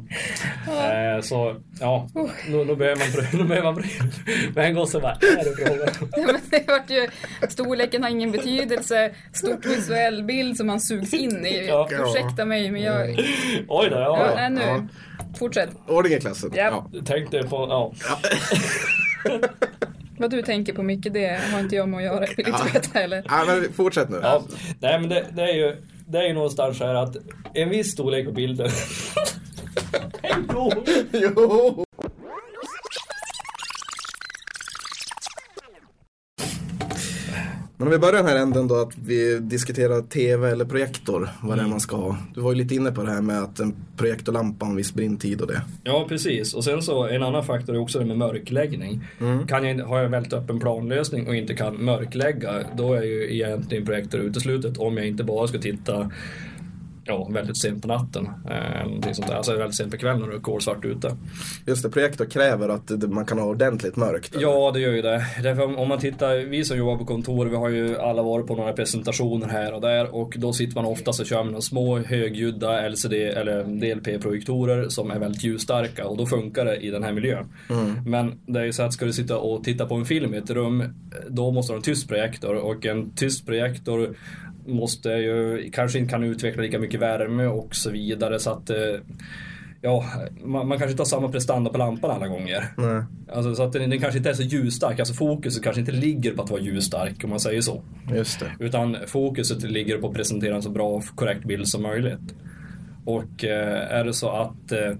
Eh, 0.67 1.21
så 1.21 1.55
ja, 1.79 2.09
nu, 2.47 2.65
nu 2.65 2.75
behöver 2.75 2.95
man 2.95 3.07
pröva. 3.11 3.27
Nu 3.33 3.43
behöver 3.43 3.71
man 3.71 3.75
pröva. 3.75 4.11
Men 4.55 4.75
gosse 4.75 4.99
vad 4.99 5.11
är 5.11 5.37
det 5.37 5.65
frågan? 5.65 6.09
Ja, 6.11 6.25
men 6.25 6.41
det 6.49 6.67
vart 6.67 6.89
ju, 6.89 7.07
storleken 7.49 8.03
har 8.03 8.09
ingen 8.09 8.31
betydelse, 8.31 9.11
stort 9.33 9.65
visuell 9.65 10.23
bild 10.23 10.57
som 10.57 10.67
man 10.67 10.79
sugs 10.79 11.13
in 11.13 11.45
i. 11.45 11.67
Ja. 11.67 11.89
Ursäkta 11.91 12.45
mig 12.45 12.71
men 12.71 12.81
jag... 12.81 13.09
Oj 13.67 13.89
då, 13.89 13.95
Ja, 13.95 14.27
ja. 14.27 14.35
nej, 14.35 14.49
nu. 14.49 14.61
Ja. 14.61 14.87
Fortsätt. 15.39 15.69
Ordning 15.87 16.13
i 16.13 16.19
klassen. 16.19 16.51
Ja. 16.55 16.63
Ja. 16.63 16.89
Jag 16.91 17.05
tänkte 17.05 17.43
på, 17.43 17.55
ja. 17.69 17.93
Vad 20.17 20.31
du 20.31 20.41
tänker 20.41 20.73
på 20.73 20.83
Micke, 20.83 21.07
det 21.13 21.39
har 21.51 21.59
inte 21.59 21.75
jag 21.75 21.89
med 21.89 21.97
att 21.97 22.03
göra. 22.03 22.25
Vill 22.37 22.47
inte 22.47 22.63
veta 22.73 22.99
heller. 22.99 23.23
Ja, 23.29 23.43
men 23.47 23.73
fortsätt 23.73 24.09
nu. 24.09 24.19
Ja, 24.21 24.43
nej 24.79 24.99
men 24.99 25.09
det, 25.09 25.25
det 25.35 25.41
är 25.41 25.53
ju 25.53 25.75
det 26.07 26.17
är 26.17 26.23
ju 26.27 26.33
någonstans 26.33 26.77
så 26.77 26.85
här 26.85 26.95
att 26.95 27.15
en 27.53 27.69
viss 27.69 27.91
storlek 27.91 28.25
på 28.25 28.31
bilden 28.31 28.69
Jo. 31.11 31.82
Men 37.83 37.87
om 37.87 37.91
vi 37.91 37.99
börjar 37.99 38.15
den 38.15 38.25
här 38.25 38.35
änden 38.35 38.67
då 38.67 38.75
att 38.75 38.97
vi 39.05 39.39
diskuterar 39.39 40.01
TV 40.01 40.51
eller 40.51 40.65
projektor, 40.65 41.29
vad 41.41 41.57
det 41.57 41.63
är 41.63 41.67
man 41.67 41.79
ska 41.79 41.95
ha. 41.95 42.17
Du 42.35 42.41
var 42.41 42.51
ju 42.51 42.57
lite 42.57 42.75
inne 42.75 42.91
på 42.91 43.03
det 43.03 43.11
här 43.11 43.21
med 43.21 43.43
att 43.43 43.59
en 43.59 43.75
projektorlampa 43.97 44.65
har 44.65 44.71
en 44.71 44.77
viss 44.77 44.93
brinntid 44.93 45.41
och 45.41 45.47
det. 45.47 45.61
Ja, 45.83 46.05
precis. 46.09 46.53
Och 46.53 46.63
sen 46.63 46.81
så 46.81 47.07
en 47.07 47.23
annan 47.23 47.45
faktor 47.45 47.75
är 47.75 47.79
också 47.79 47.99
det 47.99 48.05
med 48.05 48.17
mörkläggning. 48.17 49.07
Kan 49.47 49.67
jag, 49.67 49.85
har 49.85 49.97
jag 49.97 50.05
en 50.05 50.11
väldigt 50.11 50.33
öppen 50.33 50.59
planlösning 50.59 51.27
och 51.27 51.35
inte 51.35 51.53
kan 51.53 51.85
mörklägga, 51.85 52.53
då 52.77 52.93
är 52.93 53.03
ju 53.03 53.33
egentligen 53.33 53.85
projektor 53.85 54.19
uteslutet 54.19 54.77
om 54.77 54.97
jag 54.97 55.07
inte 55.07 55.23
bara 55.23 55.47
ska 55.47 55.57
titta 55.57 56.11
ja, 57.05 57.27
väldigt 57.31 57.57
sent 57.57 57.81
på 57.81 57.87
natten. 57.87 58.29
Eh, 58.49 58.85
någonting 58.85 59.15
sånt 59.15 59.27
där. 59.27 59.35
Alltså 59.35 59.55
väldigt 59.57 59.75
sent 59.75 59.91
på 59.91 59.97
kvällen 59.97 60.21
när 60.21 60.27
det 60.27 60.35
är 60.35 60.39
kolsvart 60.39 60.85
ute. 60.85 61.15
Just 61.67 61.83
det, 61.83 61.89
projektor 61.89 62.25
kräver 62.25 62.69
att 62.69 62.91
man 63.09 63.25
kan 63.25 63.39
ha 63.39 63.45
ordentligt 63.45 63.95
mörkt. 63.95 64.35
eller? 64.35 64.43
Ja, 64.43 64.71
det 64.73 64.79
gör 64.79 64.91
ju 64.93 65.01
det. 65.01 65.25
Därför 65.43 65.77
om- 65.79 65.87
man 65.87 65.99
tittar, 65.99 66.35
vi 66.45 66.65
som 66.65 66.77
jobbar 66.77 66.97
på 66.97 67.05
kontor, 67.05 67.45
vi 67.45 67.55
har 67.55 67.69
ju 67.69 67.97
alla 67.97 68.23
varit 68.23 68.47
på 68.47 68.55
några 68.55 68.73
presentationer 68.73 69.47
här 69.47 69.73
och 69.73 69.81
där 69.81 70.15
och 70.15 70.33
då 70.37 70.53
sitter 70.53 70.75
man 70.75 70.85
oftast 70.85 71.19
och 71.19 71.25
kör 71.25 71.43
med 71.43 71.51
några 71.51 71.61
små 71.61 71.97
högljudda 71.97 72.89
LCD 72.89 73.13
eller 73.13 73.63
DLP-projektorer 73.63 74.89
som 74.89 75.11
är 75.11 75.19
väldigt 75.19 75.43
ljusstarka 75.43 76.07
och 76.07 76.17
då 76.17 76.25
funkar 76.25 76.65
det 76.65 76.75
i 76.75 76.89
den 76.89 77.03
här 77.03 77.11
miljön. 77.11 77.45
Men 78.05 78.39
det 78.45 78.59
är 78.59 78.63
ju 78.65 78.73
så 78.73 78.83
att 78.83 78.93
ska 78.93 79.05
du 79.05 79.13
sitta 79.13 79.37
och 79.37 79.63
titta 79.63 79.85
på 79.85 79.95
en 79.95 80.05
film 80.05 80.33
i 80.33 80.37
ett 80.37 80.49
rum, 80.49 80.83
då 81.29 81.51
måste 81.51 81.71
du 81.71 81.75
ha 81.75 81.77
en 81.77 81.83
tyst 81.83 82.07
projektor 82.07 82.55
och 82.55 82.85
en 82.85 83.09
tyst 83.15 83.45
projektor 83.45 84.09
måste 84.65 85.09
ju, 85.09 85.69
kanske 85.73 85.99
inte 85.99 86.11
kan 86.11 86.23
utveckla 86.23 86.63
lika 86.63 86.79
mycket 86.79 86.99
värme 86.99 87.45
och 87.45 87.75
så 87.75 87.89
vidare 87.91 88.39
så 88.39 88.49
att 88.51 88.69
eh, 88.69 88.77
Ja, 89.85 90.05
man, 90.43 90.67
man 90.67 90.77
kanske 90.77 90.91
inte 90.91 91.01
har 91.01 91.05
samma 91.05 91.29
prestanda 91.29 91.69
på 91.71 91.77
lampan 91.77 92.11
alla 92.11 92.27
gånger. 92.27 92.65
Nej, 92.77 93.03
Alltså, 93.33 93.55
så 93.55 93.63
att 93.63 93.73
den, 93.73 93.89
den 93.89 93.99
kanske 93.99 94.17
inte 94.17 94.29
är 94.29 94.33
så 94.33 94.43
ljusstark, 94.43 94.99
alltså 94.99 95.13
fokuset 95.13 95.63
kanske 95.63 95.79
inte 95.79 95.91
ligger 95.91 96.31
på 96.31 96.41
att 96.43 96.49
vara 96.49 96.61
ljusstark 96.61 97.23
om 97.23 97.29
man 97.29 97.39
säger 97.39 97.61
så. 97.61 97.81
just 98.15 98.39
det. 98.39 98.51
Utan 98.59 98.97
fokuset 99.07 99.63
ligger 99.63 99.97
på 99.97 100.07
att 100.07 100.13
presentera 100.13 100.55
en 100.55 100.61
så 100.61 100.69
bra 100.69 100.89
och 100.89 101.03
korrekt 101.15 101.45
bild 101.45 101.67
som 101.67 101.81
möjligt. 101.81 102.35
Och 103.05 103.43
eh, 103.43 103.91
är 103.91 104.03
det 104.03 104.13
så 104.13 104.29
att 104.29 104.71
eh, 104.71 104.91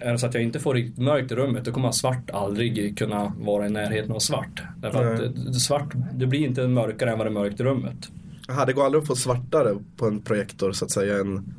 är 0.00 0.12
det 0.12 0.18
så 0.18 0.26
att 0.26 0.34
jag 0.34 0.42
inte 0.42 0.60
får 0.60 0.74
riktigt 0.74 0.98
mörkt 0.98 1.32
i 1.32 1.34
rummet 1.34 1.64
då 1.64 1.72
kommer 1.72 1.90
svart 1.90 2.30
aldrig 2.30 2.98
kunna 2.98 3.32
vara 3.40 3.66
i 3.66 3.70
närheten 3.70 4.12
av 4.12 4.18
svart. 4.18 4.62
Därför 4.76 5.12
att 5.12 5.20
Nej. 5.20 5.46
eh, 5.46 5.52
svart, 5.52 5.92
det 6.14 6.26
blir 6.26 6.40
inte 6.40 6.68
mörkare 6.68 7.10
än 7.10 7.18
vad 7.18 7.26
det 7.26 7.30
är 7.30 7.34
mörkt 7.34 7.60
i 7.60 7.64
rummet. 7.64 8.08
Jaha, 8.52 8.64
det 8.64 8.72
går 8.72 8.84
aldrig 8.84 9.00
att 9.00 9.06
få 9.06 9.16
svartare 9.16 9.76
på 9.96 10.06
en 10.06 10.20
projektor 10.20 10.72
så 10.72 10.84
att 10.84 10.90
säga 10.90 11.20
än, 11.20 11.54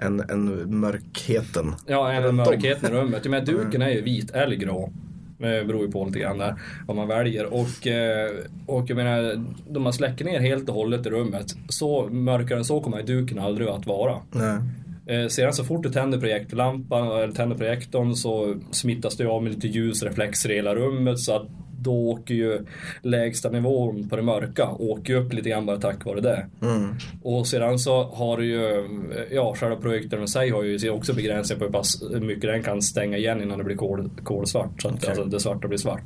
än, 0.00 0.20
än 0.20 0.78
mörkheten. 0.80 1.74
Ja, 1.86 2.12
än 2.12 2.36
mörkheten 2.36 2.92
i 2.92 2.94
rummet. 2.94 3.24
Men 3.24 3.44
duken 3.44 3.82
är 3.82 3.88
ju 3.88 4.02
vit 4.02 4.30
eller 4.30 4.56
grå. 4.56 4.92
Det 5.38 5.66
beror 5.66 5.86
ju 5.86 5.92
på 5.92 6.04
lite 6.04 6.18
grann 6.18 6.38
där 6.38 6.54
vad 6.86 6.96
man 6.96 7.08
väljer. 7.08 7.54
Och, 7.54 7.86
eh, 7.86 8.30
och 8.66 8.90
jag 8.90 8.96
menar, 8.96 9.44
då 9.68 9.80
man 9.80 9.92
släcker 9.92 10.24
ner 10.24 10.40
helt 10.40 10.68
och 10.68 10.74
hållet 10.74 11.06
i 11.06 11.10
rummet, 11.10 11.46
så 11.68 12.08
mörkare 12.08 12.58
än 12.58 12.64
så 12.64 12.80
kommer 12.80 13.02
duken 13.02 13.38
aldrig 13.38 13.68
att 13.68 13.86
vara. 13.86 14.16
Nej. 14.30 14.58
Eh, 15.06 15.28
sedan 15.28 15.52
så 15.52 15.64
fort 15.64 15.82
du 15.82 15.90
tänder 15.90 16.20
projektorlampan 16.20 17.06
eller 17.06 17.32
tänder 17.32 17.56
projektorn 17.56 18.14
så 18.14 18.54
smittas 18.70 19.16
det 19.16 19.26
av 19.26 19.42
med 19.42 19.52
lite 19.52 19.68
ljusreflexer 19.68 20.50
i 20.50 20.54
hela 20.54 20.74
rummet 20.74 21.18
så 21.18 21.32
att 21.32 21.46
då 21.80 22.10
åker 22.10 22.34
ju 22.34 22.64
lägsta 23.02 23.50
nivån 23.50 24.08
på 24.08 24.16
det 24.16 24.22
mörka 24.22 24.68
åker 24.68 25.14
upp 25.14 25.32
lite 25.32 25.48
grann 25.48 25.66
bara 25.66 25.80
tack 25.80 26.04
vare 26.04 26.20
det. 26.20 26.46
Mm. 26.62 26.94
Och 27.22 27.46
sedan 27.46 27.78
så 27.78 28.02
har 28.02 28.36
du 28.36 28.46
ju, 28.46 28.88
ja 29.30 29.54
själva 29.54 29.76
projektorn 29.76 30.22
i 30.22 30.28
sig 30.28 30.50
har 30.50 30.62
ju 30.62 30.90
också 30.90 31.14
begränsningar 31.14 31.58
på 31.58 31.64
hur 31.64 31.72
pass 31.72 32.02
mycket 32.20 32.42
den 32.42 32.62
kan 32.62 32.82
stänga 32.82 33.16
igen 33.16 33.42
innan 33.42 33.58
det 33.58 33.64
blir 33.64 33.76
kol, 33.76 34.10
kolsvart. 34.24 34.82
Så 34.82 34.88
att 34.88 34.94
Okej. 34.94 35.08
alltså, 35.08 35.24
det 35.24 35.40
svarta 35.40 35.68
blir 35.68 35.78
svart. 35.78 36.04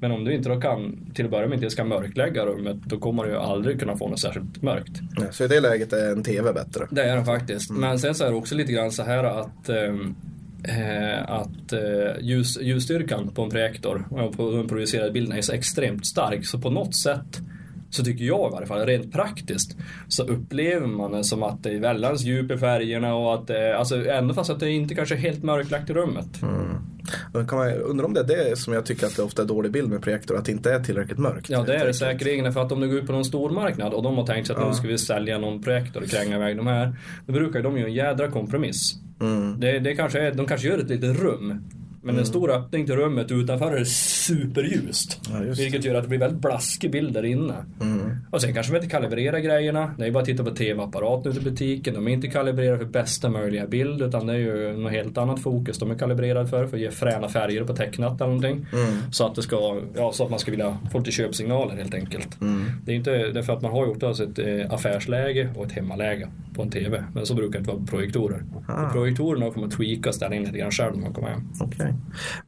Men 0.00 0.12
om 0.12 0.24
du 0.24 0.34
inte 0.34 0.48
då 0.48 0.60
kan, 0.60 1.10
till 1.14 1.24
att 1.24 1.30
börja 1.30 1.48
med 1.48 1.56
inte 1.56 1.70
ska 1.70 1.84
mörklägga 1.84 2.46
rummet, 2.46 2.76
då 2.84 2.98
kommer 2.98 3.24
du 3.24 3.30
ju 3.30 3.36
aldrig 3.36 3.80
kunna 3.80 3.96
få 3.96 4.08
något 4.08 4.20
särskilt 4.20 4.62
mörkt. 4.62 5.00
Nej, 5.18 5.28
Så 5.32 5.44
i 5.44 5.48
det 5.48 5.60
läget 5.60 5.92
är 5.92 6.12
en 6.12 6.22
TV 6.22 6.52
bättre. 6.52 6.86
Det 6.90 7.02
är 7.02 7.16
den 7.16 7.24
faktiskt. 7.24 7.70
Men 7.70 7.98
sen 7.98 8.14
så 8.14 8.24
är 8.24 8.30
det 8.30 8.36
också 8.36 8.54
lite 8.54 8.72
grann 8.72 8.92
så 8.92 9.02
här 9.02 9.24
att 9.24 9.68
eh, 9.68 9.94
Eh, 10.68 11.30
att 11.30 11.72
eh, 11.72 12.20
ljus, 12.20 12.58
ljusstyrkan 12.60 13.28
på 13.28 13.42
en 13.42 13.50
projektor 13.50 14.04
och 14.10 14.36
på 14.36 14.50
den 14.50 14.68
projicerade 14.68 15.10
bilden 15.10 15.38
är 15.38 15.42
så 15.42 15.52
extremt 15.52 16.06
stark. 16.06 16.46
Så 16.46 16.58
på 16.58 16.70
något 16.70 16.96
sätt 16.96 17.40
så 17.96 18.04
tycker 18.04 18.24
jag 18.24 18.50
i 18.50 18.52
varje 18.52 18.66
fall, 18.66 18.86
rent 18.86 19.12
praktiskt, 19.12 19.76
så 20.08 20.22
upplever 20.22 20.86
man 20.86 21.12
det 21.12 21.24
som 21.24 21.42
att 21.42 21.62
det 21.62 21.70
är 21.70 21.80
väldans 21.80 22.22
djup 22.22 22.50
i 22.50 22.58
färgerna 22.58 23.14
och 23.14 23.34
att 23.34 23.46
det 23.46 23.58
är, 23.58 23.74
alltså 23.74 24.08
ändå 24.08 24.34
fast 24.34 24.50
att 24.50 24.60
det 24.60 24.70
inte 24.70 24.94
kanske 24.94 25.14
är 25.14 25.18
helt 25.18 25.42
mörklagt 25.42 25.90
i 25.90 25.92
rummet. 25.92 26.28
Då 27.32 27.44
kan 27.44 27.58
man 27.58 27.72
undra 27.72 28.06
om 28.06 28.14
det 28.14 28.20
är 28.20 28.50
det 28.50 28.56
som 28.56 28.72
jag 28.74 28.86
tycker 28.86 29.06
att 29.06 29.16
det 29.16 29.22
ofta 29.22 29.42
är 29.42 29.46
dålig 29.46 29.72
bild 29.72 29.88
med 29.88 30.02
projektor, 30.02 30.36
att 30.36 30.44
det 30.44 30.52
inte 30.52 30.72
är 30.72 30.80
tillräckligt 30.80 31.18
mörkt. 31.18 31.50
Ja 31.50 31.62
det 31.62 31.76
är 31.76 31.86
det 31.86 31.94
säkerligen 31.94 32.52
för 32.52 32.62
att 32.62 32.72
om 32.72 32.80
du 32.80 32.88
går 32.88 32.98
ut 32.98 33.06
på 33.06 33.12
någon 33.12 33.24
stormarknad 33.24 33.92
och 33.92 34.02
de 34.02 34.18
har 34.18 34.26
tänkt 34.26 34.46
sig 34.46 34.56
att 34.56 34.68
nu 34.68 34.74
ska 34.74 34.88
vi 34.88 34.98
sälja 34.98 35.38
någon 35.38 35.62
projektor 35.62 36.02
och 36.02 36.08
kränga 36.08 36.36
iväg 36.36 36.56
de 36.56 36.66
här. 36.66 36.96
Då 37.26 37.32
brukar 37.32 37.62
de 37.62 37.78
ju 37.78 37.84
en 37.84 37.94
jädra 37.94 38.30
kompromiss. 38.30 38.94
Mm. 39.20 39.60
Det, 39.60 39.78
det 39.78 39.96
kanske 39.96 40.20
är, 40.20 40.32
de 40.32 40.46
kanske 40.46 40.68
gör 40.68 40.78
ett 40.78 40.90
litet 40.90 41.20
rum. 41.20 41.62
Men 42.06 42.18
en 42.18 42.26
stor 42.26 42.50
öppning 42.50 42.86
till 42.86 42.96
rummet 42.96 43.32
utanför 43.32 43.72
är 43.72 43.84
superljust. 43.84 45.20
Ja, 45.30 45.38
vilket 45.38 45.84
gör 45.84 45.94
att 45.94 46.02
det 46.02 46.08
blir 46.08 46.18
väldigt 46.18 46.40
blaskig 46.40 46.90
bild 46.90 47.14
där 47.14 47.24
inne. 47.24 47.54
Mm. 47.80 48.16
Och 48.30 48.40
sen 48.42 48.54
kanske 48.54 48.72
de 48.72 48.76
inte 48.76 48.88
kalibrerar 48.88 49.38
grejerna. 49.38 49.94
Det 49.98 50.06
är 50.06 50.10
bara 50.10 50.20
att 50.20 50.26
titta 50.26 50.44
på 50.44 50.50
TV-apparaten 50.50 51.32
ute 51.32 51.40
i 51.40 51.44
butiken. 51.44 51.94
De 51.94 52.08
är 52.08 52.12
inte 52.12 52.28
kalibrerade 52.28 52.78
för 52.78 52.84
bästa 52.84 53.28
möjliga 53.28 53.66
bild 53.66 54.02
utan 54.02 54.26
det 54.26 54.32
är 54.32 54.36
ju 54.36 54.76
något 54.76 54.92
helt 54.92 55.18
annat 55.18 55.40
fokus 55.40 55.78
de 55.78 55.90
är 55.90 55.94
kalibrerade 55.94 56.48
för. 56.48 56.66
För 56.66 56.76
att 56.76 56.82
ge 56.82 56.90
fräna 56.90 57.28
färger 57.28 57.64
på 57.64 57.76
tecknat 57.76 58.20
eller 58.20 58.26
någonting. 58.26 58.66
Mm. 58.72 59.12
Så 59.12 59.26
att 59.26 59.34
det 59.34 59.42
ska, 59.42 59.80
ja 59.96 60.12
så 60.12 60.24
att 60.24 60.30
man 60.30 60.38
ska 60.38 60.50
vilja 60.50 60.78
få 60.92 60.98
lite 60.98 61.10
köpsignaler 61.10 61.76
helt 61.76 61.94
enkelt. 61.94 62.40
Mm. 62.40 62.64
Det 62.84 62.92
är 62.92 62.96
inte, 62.96 63.10
det 63.10 63.38
är 63.38 63.42
för 63.42 63.52
att 63.52 63.62
man 63.62 63.72
har 63.72 63.86
gjort 63.86 64.02
alltså 64.02 64.24
ett 64.24 64.38
eh, 64.38 64.72
affärsläge 64.74 65.48
och 65.54 65.66
ett 65.66 65.72
hemmaläge 65.72 66.28
på 66.54 66.62
en 66.62 66.70
TV. 66.70 67.04
Men 67.14 67.26
så 67.26 67.34
brukar 67.34 67.52
det 67.52 67.58
inte 67.58 67.70
vara 67.70 67.80
på 67.80 67.86
projektorer. 67.86 68.42
Ah. 68.68 68.90
Projektorerna 68.90 69.50
får 69.50 69.60
man 69.60 69.70
tweaka 69.70 70.08
och 70.08 70.14
ställa 70.14 70.34
in 70.34 70.42
lite 70.42 70.58
grann 70.58 70.70
själv 70.70 70.94
när 70.94 71.02
man 71.02 71.12
kommer 71.12 71.28
hem. 71.28 71.40
Okej. 71.60 71.94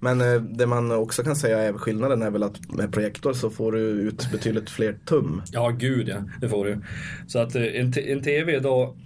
Men 0.01 0.21
eh, 0.21 0.43
det 0.43 0.67
man 0.67 0.93
också 0.93 1.23
kan 1.23 1.37
säga 1.37 1.59
är 1.59 1.73
skillnaden 1.73 2.23
är 2.23 2.31
väl 2.31 2.43
att 2.43 2.73
med 2.73 2.93
projektor 2.93 3.33
så 3.33 3.51
får 3.51 3.73
du 3.73 3.79
ut 3.79 4.33
betydligt 4.33 4.71
fler 4.71 4.97
tum. 5.05 5.43
Ja, 5.53 5.69
gud 5.69 6.09
ja. 6.09 6.17
Det 6.41 6.49
får 6.49 6.65
du. 6.65 6.79
Så 7.27 7.39
att 7.39 7.55
eh, 7.55 7.63
en, 7.63 7.93
en 7.97 8.23
TV 8.23 8.57
idag, 8.57 8.97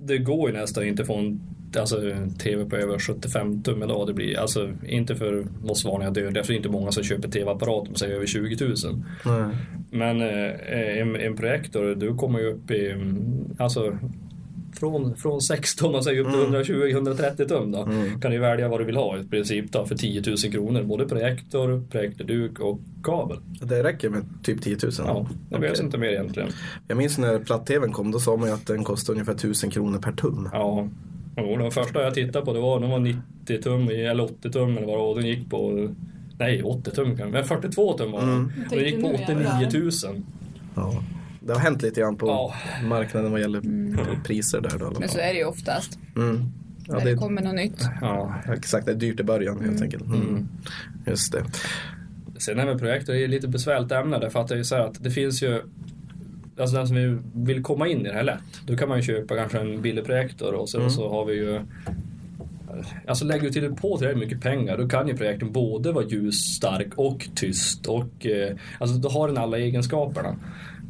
det 0.00 0.18
går 0.18 0.50
ju 0.50 0.56
nästan 0.56 0.84
inte 0.84 1.02
en 1.02 1.40
Alltså 1.76 1.96
TV 2.38 2.64
på 2.64 2.76
över 2.76 2.98
75 2.98 3.62
tum 3.62 3.82
idag. 3.82 4.06
Det 4.06 4.12
blir 4.12 4.38
alltså 4.38 4.70
inte 4.86 5.14
för 5.16 5.46
oss 5.64 5.84
vanliga 5.84 6.10
dödliga, 6.10 6.44
för 6.44 6.52
det 6.52 6.54
är 6.54 6.56
inte 6.56 6.68
många 6.68 6.92
som 6.92 7.04
köper 7.04 7.28
TV-apparat 7.28 7.88
om 7.88 7.94
säger 7.94 8.14
över 8.14 8.26
20 8.26 8.64
000. 8.64 8.74
Nej. 9.24 9.56
Men 9.90 10.20
eh, 10.20 10.98
en, 10.98 11.16
en 11.16 11.36
projektor, 11.36 11.94
du 11.94 12.14
kommer 12.14 12.38
ju 12.38 12.46
upp 12.46 12.70
i, 12.70 12.90
mm, 12.90 13.56
alltså 13.58 13.98
från, 14.78 15.16
från 15.16 15.40
16 15.40 15.94
och 15.94 16.04
säg 16.04 16.20
upp 16.20 16.26
till 16.30 16.74
120-130 16.74 17.48
tum 17.48 17.72
då. 17.72 17.88
Kan 18.22 18.30
du 18.30 18.38
välja 18.38 18.68
vad 18.68 18.80
du 18.80 18.84
vill 18.84 18.96
ha 18.96 19.18
i 19.18 19.24
princip 19.24 19.72
då 19.72 19.86
för 19.86 19.94
10 19.94 20.22
000 20.26 20.36
kronor. 20.36 20.82
Både 20.82 21.08
projektor, 21.08 21.82
projektorduk 21.90 22.58
och 22.60 22.80
kabel. 23.02 23.38
Det 23.60 23.82
räcker 23.82 24.08
med 24.08 24.22
typ 24.42 24.62
10 24.62 24.76
000? 24.82 24.92
Ja, 24.98 25.26
det 25.50 25.58
behövs 25.58 25.72
Okej. 25.78 25.84
inte 25.84 25.98
mer 25.98 26.08
egentligen. 26.08 26.48
Jag 26.88 26.96
minns 26.98 27.18
när 27.18 27.38
platt-tvn 27.38 27.92
kom, 27.92 28.10
då 28.10 28.20
sa 28.20 28.36
man 28.36 28.48
ju 28.48 28.54
att 28.54 28.66
den 28.66 28.84
kostade 28.84 29.14
ungefär 29.14 29.32
1000 29.32 29.70
kronor 29.70 29.98
per 29.98 30.12
tum. 30.12 30.48
Ja. 30.52 30.88
Jo, 31.36 31.56
den 31.56 31.70
första 31.70 32.02
jag 32.02 32.14
tittade 32.14 32.44
på 32.44 32.52
det 32.52 32.60
var, 32.60 32.80
den 32.80 32.90
var 32.90 32.98
90 32.98 33.62
tum 33.62 33.88
eller 33.88 34.24
80 34.24 34.50
tum 34.50 34.76
eller 34.76 34.86
vad 34.86 34.94
det 34.94 35.02
var. 35.02 35.08
och 35.08 35.16
Den 35.16 35.26
gick 35.26 35.50
på, 35.50 35.88
nej 36.38 36.62
80 36.62 36.90
tum 36.90 37.16
kan 37.16 37.30
men 37.30 37.44
42 37.44 37.98
tum 37.98 38.12
var 38.12 38.20
den. 38.20 38.52
Och 38.70 38.76
den 38.76 38.84
gick 38.84 39.02
på 39.02 39.08
tänkte 39.08 39.34
nu, 39.34 39.46
89 39.66 39.80
000. 40.04 40.22
Ja. 40.74 41.02
Det 41.46 41.52
har 41.52 41.60
hänt 41.60 41.82
lite 41.82 42.00
grann 42.00 42.16
på 42.16 42.26
Ja. 42.26 42.54
marknaden 42.88 43.32
vad 43.32 43.40
gäller 43.40 43.60
priser 44.24 44.60
där 44.60 44.78
då. 44.78 44.92
Men 45.00 45.08
så 45.08 45.18
är 45.18 45.32
det 45.32 45.38
ju 45.38 45.44
oftast. 45.44 45.98
Mm. 46.16 46.44
Ja, 46.86 46.94
när 46.94 47.04
det 47.04 47.10
det 47.10 47.16
kommer 47.16 47.42
något 47.42 47.54
nytt. 47.54 47.82
Ja. 48.00 48.34
Exakt, 48.52 48.86
det 48.86 48.92
är 48.92 48.96
dyrt 48.96 49.20
i 49.20 49.24
början 49.24 49.60
helt 49.64 49.82
enkelt. 49.82 50.06
Mm. 50.06 50.48
Just 51.06 51.32
det. 51.32 51.44
Sen 52.38 52.56
det 52.56 52.62
här 52.62 52.68
med 52.68 52.78
projektor 52.78 53.14
är 53.14 53.24
ett 53.24 53.30
lite 53.30 53.48
besvärligt 53.48 53.92
ämne 53.92 54.18
därför 54.18 54.40
att 54.40 54.48
det 54.48 54.58
är 54.58 54.62
så 54.62 54.74
här 54.74 54.82
att 54.86 55.04
det 55.04 55.10
finns 55.10 55.42
ju 55.42 55.62
Alltså 56.58 56.76
den 56.76 56.86
som 56.88 57.22
vill- 57.44 57.62
komma 57.62 57.88
in 57.88 58.00
i 58.00 58.08
det 58.08 58.14
här 58.14 58.22
lätt. 58.22 58.42
Då 58.66 58.76
kan 58.76 58.88
man 58.88 58.98
ju 58.98 59.02
köpa 59.04 59.36
kanske 59.36 59.58
en 59.60 59.82
billig 59.82 60.04
projektor 60.04 60.54
och 60.54 60.68
sen 60.68 60.90
så 60.90 61.08
har 61.10 61.24
vi 61.24 61.34
ju 61.34 61.60
Alltså 63.06 63.24
lägger 63.24 63.42
du 63.42 63.50
till 63.50 63.74
på 63.74 63.98
tillräckligt 63.98 64.24
mycket 64.24 64.40
pengar 64.40 64.78
då 64.78 64.88
kan 64.88 65.08
ju 65.08 65.16
projektorn 65.16 65.52
både 65.52 65.92
vara 65.92 66.04
ljusstark 66.04 66.88
och 66.96 67.28
tyst 67.34 67.86
och 67.86 68.26
eh, 68.26 68.56
Alltså 68.78 68.96
då 68.96 69.08
har 69.08 69.28
den 69.28 69.38
alla 69.38 69.58
egenskaperna. 69.58 70.36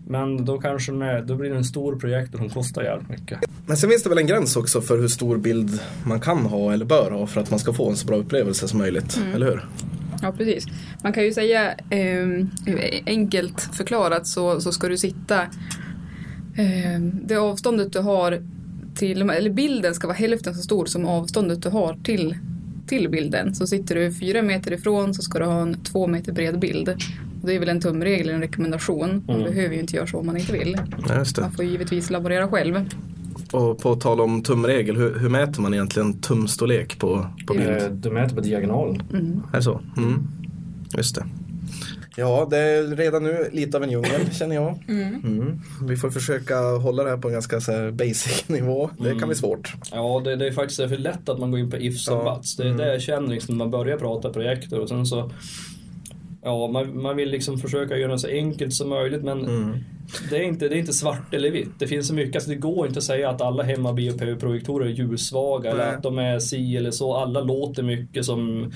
Men 0.06 0.44
då 0.44 0.58
kanske 0.58 0.92
är, 0.92 1.22
då 1.22 1.36
blir 1.36 1.50
det 1.50 1.56
en 1.56 1.64
stor 1.64 1.96
projektor 1.96 2.38
som 2.38 2.48
kostar 2.48 2.82
jävligt 2.82 3.08
mycket. 3.08 3.38
Men 3.66 3.76
sen 3.76 3.90
finns 3.90 4.02
det 4.02 4.08
väl 4.08 4.18
en 4.18 4.26
gräns 4.26 4.56
också 4.56 4.80
för 4.80 4.98
hur 4.98 5.08
stor 5.08 5.36
bild 5.36 5.80
man 6.06 6.20
kan 6.20 6.38
ha 6.38 6.72
eller 6.72 6.84
bör 6.84 7.10
ha 7.10 7.26
för 7.26 7.40
att 7.40 7.50
man 7.50 7.58
ska 7.58 7.72
få 7.72 7.90
en 7.90 7.96
så 7.96 8.06
bra 8.06 8.16
upplevelse 8.16 8.68
som 8.68 8.78
möjligt, 8.78 9.20
eller 9.34 9.46
hur? 9.46 9.64
Ja, 10.22 10.32
precis. 10.32 10.66
Man 11.02 11.12
kan 11.12 11.24
ju 11.24 11.32
säga 11.32 11.74
eh, 11.90 12.46
enkelt 13.06 13.60
förklarat 13.60 14.26
så, 14.26 14.60
så 14.60 14.72
ska 14.72 14.88
du 14.88 14.96
sitta 14.96 15.42
eh, 16.56 17.00
det 17.00 17.36
avståndet 17.36 17.92
du 17.92 17.98
har 17.98 18.42
till, 18.94 19.22
eller 19.22 19.50
bilden 19.50 19.94
ska 19.94 20.06
vara 20.06 20.16
hälften 20.16 20.54
så 20.54 20.62
stor 20.62 20.86
som 20.86 21.06
avståndet 21.06 21.62
du 21.62 21.68
har 21.68 21.98
till, 22.04 22.36
till 22.86 23.08
bilden. 23.08 23.54
Så 23.54 23.66
sitter 23.66 23.94
du 23.94 24.12
fyra 24.12 24.42
meter 24.42 24.72
ifrån 24.72 25.14
så 25.14 25.22
ska 25.22 25.38
du 25.38 25.44
ha 25.44 25.62
en 25.62 25.84
två 25.84 26.06
meter 26.06 26.32
bred 26.32 26.58
bild. 26.58 26.96
Det 27.46 27.54
är 27.54 27.58
väl 27.60 27.68
en 27.68 27.80
tumregel, 27.80 28.28
en 28.28 28.40
rekommendation. 28.40 29.24
Man 29.26 29.42
behöver 29.42 29.74
ju 29.74 29.80
inte 29.80 29.96
göra 29.96 30.06
så 30.06 30.18
om 30.18 30.26
man 30.26 30.36
inte 30.36 30.52
vill. 30.52 30.76
Ja, 31.08 31.18
just 31.18 31.36
det. 31.36 31.42
Man 31.42 31.52
får 31.52 31.64
givetvis 31.64 32.10
laborera 32.10 32.48
själv. 32.48 32.88
Och 33.52 33.78
på 33.78 33.96
tal 33.96 34.20
om 34.20 34.42
tumregel, 34.42 34.96
hur, 34.96 35.18
hur 35.18 35.28
mäter 35.28 35.62
man 35.62 35.74
egentligen 35.74 36.20
tumstorlek 36.20 36.98
på, 36.98 37.26
på 37.46 37.54
bild? 37.54 37.68
Eh, 37.68 37.90
Du 37.90 38.10
mäter 38.10 38.34
på 38.34 38.40
diagonalen. 38.40 39.02
Är 39.52 39.56
det 39.56 39.62
så? 39.62 39.80
Mm. 39.96 40.22
Just 40.96 41.14
det. 41.14 41.24
Ja, 42.16 42.46
det 42.50 42.58
är 42.58 42.96
redan 42.96 43.22
nu 43.22 43.48
lite 43.52 43.76
av 43.76 43.82
en 43.82 43.90
djungel 43.90 44.30
känner 44.32 44.54
jag. 44.54 44.84
Mm. 44.88 45.60
Vi 45.88 45.96
får 45.96 46.10
försöka 46.10 46.60
hålla 46.60 47.04
det 47.04 47.10
här 47.10 47.16
på 47.16 47.28
en 47.28 47.34
ganska 47.34 47.60
så 47.60 47.72
här, 47.72 47.90
basic 47.90 48.44
nivå. 48.48 48.90
Det 48.98 49.18
kan 49.18 49.28
bli 49.28 49.36
svårt. 49.36 49.72
Ja, 49.92 50.22
det, 50.24 50.36
det 50.36 50.46
är 50.46 50.52
faktiskt 50.52 50.76
för 50.80 50.96
lätt 50.98 51.28
att 51.28 51.38
man 51.38 51.50
går 51.50 51.60
in 51.60 51.70
på 51.70 51.76
ifs 51.76 52.08
och 52.08 52.24
buts. 52.24 52.56
Det 52.56 52.68
är 52.68 52.74
det 52.74 52.92
jag 52.92 53.02
känner 53.02 53.28
liksom 53.28 53.54
när 53.58 53.64
man 53.64 53.70
börjar 53.70 53.96
prata 53.98 54.30
projektor 54.30 54.78
och 54.80 54.88
sen 54.88 55.06
så 55.06 55.30
Ja, 56.44 56.66
man, 56.68 57.02
man 57.02 57.16
vill 57.16 57.30
liksom 57.30 57.58
försöka 57.58 57.96
göra 57.96 58.12
det 58.12 58.18
så 58.18 58.28
enkelt 58.28 58.74
som 58.74 58.88
möjligt 58.88 59.22
men 59.22 59.44
det, 60.30 60.36
är 60.36 60.42
inte, 60.42 60.68
det 60.68 60.74
är 60.74 60.78
inte 60.78 60.92
svart 60.92 61.34
eller 61.34 61.50
vitt. 61.50 61.78
Det 61.78 61.86
finns 61.86 62.08
så 62.08 62.14
mycket, 62.14 62.34
alltså 62.36 62.50
det 62.50 62.56
går 62.56 62.86
inte 62.86 62.98
att 62.98 63.04
säga 63.04 63.30
att 63.30 63.40
alla 63.40 63.62
hemmabioprojektorer 63.62 64.86
är 64.86 64.90
ljussvaga 64.90 65.70
eller 65.70 65.94
att 65.94 66.02
de 66.02 66.18
är 66.18 66.38
si 66.38 66.76
eller 66.76 66.90
så. 66.90 67.14
Alla 67.14 67.40
låter 67.40 67.82
mycket 67.82 68.24
som... 68.24 68.72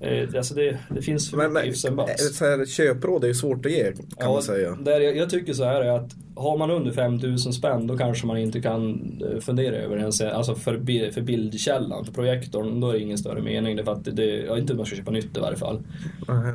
Eh, 0.00 0.28
alltså 0.36 0.54
det, 0.54 0.78
det 0.88 1.02
finns 1.02 1.30
för 1.30 1.36
Men, 1.36 1.52
mycket 1.52 1.64
men 1.64 1.72
ifs 1.72 1.84
and 1.84 1.96
buts. 1.96 2.74
köpråd 2.74 3.24
är 3.24 3.28
ju 3.28 3.34
svårt 3.34 3.66
att 3.66 3.72
ge 3.72 3.92
kan 4.18 4.32
man 4.32 4.42
säga. 4.42 4.74
Där 4.80 5.00
jag, 5.00 5.16
jag 5.16 5.30
tycker 5.30 5.52
så 5.52 5.64
här 5.64 5.80
är 5.80 5.90
att 5.90 6.10
har 6.36 6.58
man 6.58 6.70
under 6.70 6.92
5000 6.92 7.52
spänn 7.52 7.86
då 7.86 7.96
kanske 7.96 8.26
man 8.26 8.38
inte 8.38 8.60
kan 8.60 9.12
eh, 9.32 9.40
fundera 9.40 9.76
över 9.76 9.96
ens, 9.96 10.20
alltså 10.20 10.54
för, 10.54 11.10
för 11.12 11.20
bildkällan, 11.20 12.04
för 12.04 12.12
projektorn, 12.12 12.80
då 12.80 12.88
är 12.88 12.92
det 12.92 13.00
ingen 13.00 13.18
större 13.18 13.42
mening. 13.42 13.76
Det 13.76 13.82
är 13.82 13.84
för 13.84 13.92
att 13.92 14.04
det, 14.04 14.10
det, 14.10 14.24
ja, 14.26 14.58
inte 14.58 14.72
att 14.72 14.76
man 14.76 14.86
ska 14.86 14.96
köpa 14.96 15.10
nytt 15.10 15.36
i 15.36 15.40
varje 15.40 15.56
fall. 15.56 15.82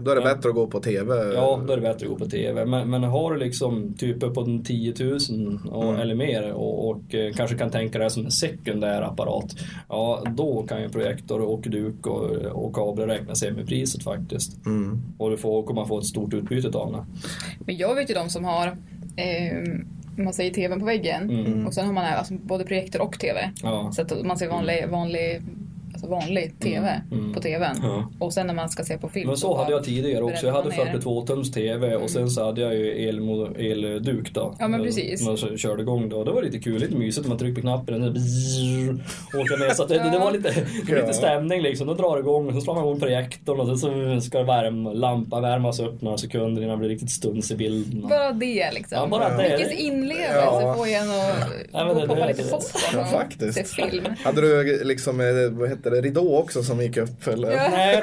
Då 0.02 0.12
är 0.12 0.16
det 0.16 0.22
Ja. 0.22 0.36
bättre 0.36 0.50
att 0.50 0.56
gå 0.56 0.68
på 0.68 0.80
TV. 0.80 1.16
Ja, 1.34 1.62
då 1.68 1.74
är 1.74 1.78
det 1.78 1.82
bättre 1.82 2.06
att 2.06 2.12
gå 2.12 2.16
på 2.20 2.26
TV. 2.26 2.66
Men, 2.66 2.90
men 2.90 3.04
har 3.04 3.34
du 3.34 3.40
liksom 3.40 3.94
typ 3.94 4.24
uppåt 4.24 4.48
en 4.48 4.64
10 4.64 4.94
000 5.00 5.18
och, 5.72 5.84
Mm. 5.84 6.02
eller 6.02 6.16
mer 6.16 6.54
och, 6.54 6.90
och 6.90 7.16
eh, 7.16 7.34
kanske 7.34 7.58
kan 7.58 7.70
tänka 7.70 7.98
det 7.98 8.04
här 8.04 8.10
som 8.10 8.26
en 8.26 8.32
sekundär 8.32 9.02
apparat. 9.02 9.56
Ja, 9.90 10.24
då 10.38 10.64
kan 10.64 10.82
ju 10.82 10.90
projektor 10.90 11.42
och 11.42 11.62
duk 11.62 12.08
och, 12.08 12.32
och 12.32 12.76
kablar 12.76 13.08
räkna 13.08 13.36
sig 13.36 13.52
med 13.52 13.68
priset 13.68 14.04
faktiskt. 14.04 14.66
Mm. 14.66 15.02
Och 15.18 15.30
du 15.30 15.38
får, 15.38 15.64
kommer 15.64 15.86
få 15.86 15.98
ett 16.00 16.06
stort 16.06 16.34
utbyte 16.34 16.78
av 16.78 16.92
det. 16.92 17.06
Men 17.66 17.78
jag 17.78 17.96
vet 17.96 18.10
ju 18.10 18.14
de 18.14 18.30
som 18.30 18.46
har 18.46 18.78
eh, 19.16 19.58
man 20.16 20.34
säger 20.34 20.54
tvn 20.54 20.80
på 20.80 20.86
väggen 20.86 21.30
Mm. 21.30 21.68
och 21.68 21.74
sen 21.74 21.86
har 21.86 21.94
man 21.94 22.06
alltså 22.06 22.34
både 22.34 22.64
projektor 22.64 23.02
och 23.02 23.20
tv. 23.20 23.52
Ja. 23.64 23.92
Så 23.94 24.02
att 24.02 24.26
man 24.26 24.38
ser 24.38 24.50
vanlig, 24.50 24.88
vanlig, 24.90 25.42
alltså 26.04 26.28
vanlig 26.28 26.60
tv 26.60 27.02
Mm. 27.12 27.34
på 27.34 27.40
tvn. 27.42 27.76
Ja. 27.82 28.12
Och 28.20 28.34
sen 28.34 28.48
när 28.48 28.54
man 28.54 28.70
ska 28.70 28.84
se 28.84 28.98
på 28.98 29.10
film. 29.10 29.28
Men 29.28 29.38
så 29.38 29.58
hade 29.58 29.72
jag 29.72 29.84
tidigare 29.84 30.24
också. 30.24 30.46
Jag 30.46 30.54
hade 30.54 30.68
breddar 30.70 30.86
man 30.86 30.94
ner. 30.94 31.00
42 31.02 31.26
tums 31.26 31.52
TV 31.52 31.96
och 31.96 32.10
sen 32.10 32.30
så 32.30 32.46
hade 32.46 32.62
jag 32.62 32.76
ju 32.76 33.12
elmo- 33.12 33.58
elduk 33.60 34.34
då. 34.34 34.56
Ja, 34.60 34.68
men 34.68 34.84
precis. 34.84 35.26
Man 35.26 35.38
körde 35.38 35.82
igång 35.82 36.10
då. 36.10 36.24
Det 36.24 36.32
var 36.32 36.44
lite 36.44 36.60
kul, 36.60 36.80
lite 36.80 36.96
mysigt. 36.96 37.28
Man 37.28 37.38
tryckte 37.38 37.62
på 37.62 37.68
knappen 37.68 38.04
och 38.04 38.14
bzzz, 38.14 38.60
åka 39.40 39.56
ner. 39.56 39.70
Så 39.74 39.86
det, 39.86 39.94
det 40.12 40.20
var 40.20 40.32
lite, 40.32 40.50
det 40.88 40.92
var 40.94 41.02
lite 41.02 41.14
stämning 41.14 41.62
liksom. 41.62 41.88
Då 41.88 41.94
drar 41.94 42.16
det 42.16 42.20
igång 42.20 42.48
och 42.48 42.54
så 42.54 42.62
slår 42.62 42.74
man 42.76 42.84
igång 42.84 43.00
projektorn 43.00 43.60
och 43.60 43.68
sen 43.68 43.78
så 43.78 44.22
ska 44.30 44.44
värm, 44.44 44.84
lampan 44.84 45.42
värmas 45.42 45.80
upp 45.80 46.02
några 46.02 46.18
sekunder 46.18 46.62
innan 46.62 46.72
det 46.72 46.80
blir 46.80 46.90
riktigt 46.90 47.10
stuns 47.12 47.52
i 47.52 47.56
bilden. 47.56 48.10
Bara 48.10 48.32
det 48.32 48.72
liksom. 48.74 48.98
Ja, 48.98 49.08
bara 49.08 49.38
det. 49.38 49.58
Vilket 49.58 49.80
inlevelse 49.80 50.34
Ja. 50.36 50.74
får 50.78 50.88
en 50.88 51.10
att 51.12 51.18
Ja, 51.74 51.84
det- 51.94 52.08
det- 52.08 52.28
lite 52.28 52.44
det- 52.44 53.00
och 53.02 53.08
faktiskt. 53.08 53.54
se 53.54 53.64
film. 53.64 54.06
Hade 54.24 54.42
du 54.42 54.84
liksom, 54.84 55.20
eh, 55.20 55.28
vad 55.52 55.70
heter 55.70 55.91
det, 55.92 56.02
ridå 56.02 56.38
också 56.38 56.64
som 56.64 56.82
gick 56.82 56.98
upp? 56.98 57.28
Eller? 57.28 57.52
Ja. 57.52 58.02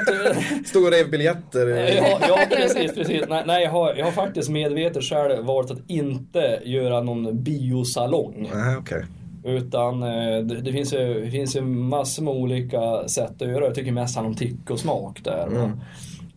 Stod 0.65 0.83
och 0.83 0.91
rev 0.91 1.09
biljetter? 1.09 1.67
Ja, 1.67 2.19
ja 2.27 2.39
precis, 2.49 2.93
precis. 2.93 3.23
Nej, 3.29 3.43
nej 3.45 3.63
jag, 3.63 3.71
har, 3.71 3.95
jag 3.95 4.05
har 4.05 4.11
faktiskt 4.11 4.49
medvetet 4.49 5.03
själv 5.03 5.45
valt 5.45 5.71
att 5.71 5.79
inte 5.87 6.59
göra 6.63 7.01
någon 7.01 7.43
biosalong. 7.43 8.49
Nej, 8.53 8.77
okej. 8.77 9.05
Utan 9.43 10.03
eh, 10.03 10.43
det, 10.43 10.61
det, 10.61 10.71
finns 10.71 10.93
ju, 10.93 11.25
det 11.25 11.31
finns 11.31 11.55
ju 11.55 11.61
massor 11.61 12.23
med 12.23 12.33
olika 12.33 13.07
sätt 13.07 13.41
att 13.41 13.47
göra. 13.47 13.65
Jag 13.65 13.75
tycker 13.75 13.91
mest 13.91 14.15
handlar 14.15 14.29
om 14.29 14.37
tycke 14.37 14.73
och 14.73 14.79
smak 14.79 15.23
där. 15.23 15.47
Mm. 15.47 15.71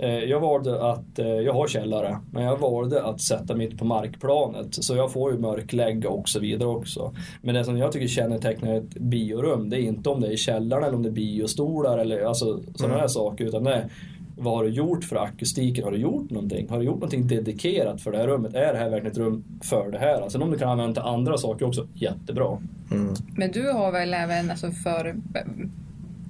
Eh, 0.03 0.25
Jag 0.25 0.41
valde 0.41 0.91
att, 0.91 1.19
eh, 1.19 1.27
jag 1.27 1.53
har 1.53 1.69
källare, 1.69 2.19
men 2.31 2.43
jag 2.45 2.57
valde 2.57 3.03
att 3.05 3.21
sätta 3.21 3.57
mitt 3.57 3.79
på 3.79 3.85
markplanet. 3.85 4.85
Så 4.85 4.97
jag 4.97 5.12
får 5.12 5.33
ju 5.33 5.38
mörklägga 5.38 6.09
och 6.09 6.29
så 6.29 6.41
vidare 6.41 6.69
också. 6.69 7.15
Men 7.43 7.55
det 7.55 7.65
som 7.65 7.79
jag 7.79 7.93
tycker 7.93 8.07
kännetecknar 8.09 8.75
ett 8.75 8.95
biorum, 8.95 9.71
det 9.71 9.77
är 9.77 9.83
inte 9.83 10.09
om 10.11 10.21
det 10.21 10.33
är 10.33 10.37
källaren 10.37 10.85
eller 10.85 10.97
om 10.97 11.03
det 11.03 11.09
är 11.09 11.12
biostolar 11.12 11.99
eller 11.99 12.25
alltså, 12.25 12.61
sådana 12.75 12.99
här 12.99 13.09
saker. 13.09 13.45
Utan 13.45 13.65
det 13.65 13.75
är 13.75 13.88
vad 14.37 14.57
har 14.57 14.65
du 14.65 14.71
gjort 14.71 15.05
för 15.05 15.17
akustiken? 15.17 15.85
Har 15.85 15.91
du 15.91 15.99
gjort 15.99 16.31
någonting? 16.31 16.69
Har 16.69 16.79
du 16.79 16.85
gjort 16.85 16.95
någonting 16.95 17.27
dedikerat 17.27 18.01
för 18.01 18.12
det 18.12 18.19
här 18.19 18.27
rummet? 18.27 18.55
Är 18.55 18.73
det 18.73 18.79
här 18.79 18.91
verkligen 18.91 19.12
ett 19.12 19.19
rum 19.19 19.45
för 19.62 19.91
det 19.91 19.99
här? 19.99 20.29
Sen 20.29 20.43
om 20.43 20.51
du 20.51 20.59
kan 20.59 20.69
använda 20.69 21.01
till 21.03 21.11
andra 21.11 21.38
saker 21.38 21.67
också, 21.67 21.87
jättebra. 21.95 22.59
Mm. 22.91 23.15
Men 23.37 23.51
du 23.51 23.73
har 23.73 23.93
väl 23.93 24.15
även 24.15 24.51
alltså 24.51 24.71
för 24.71 25.15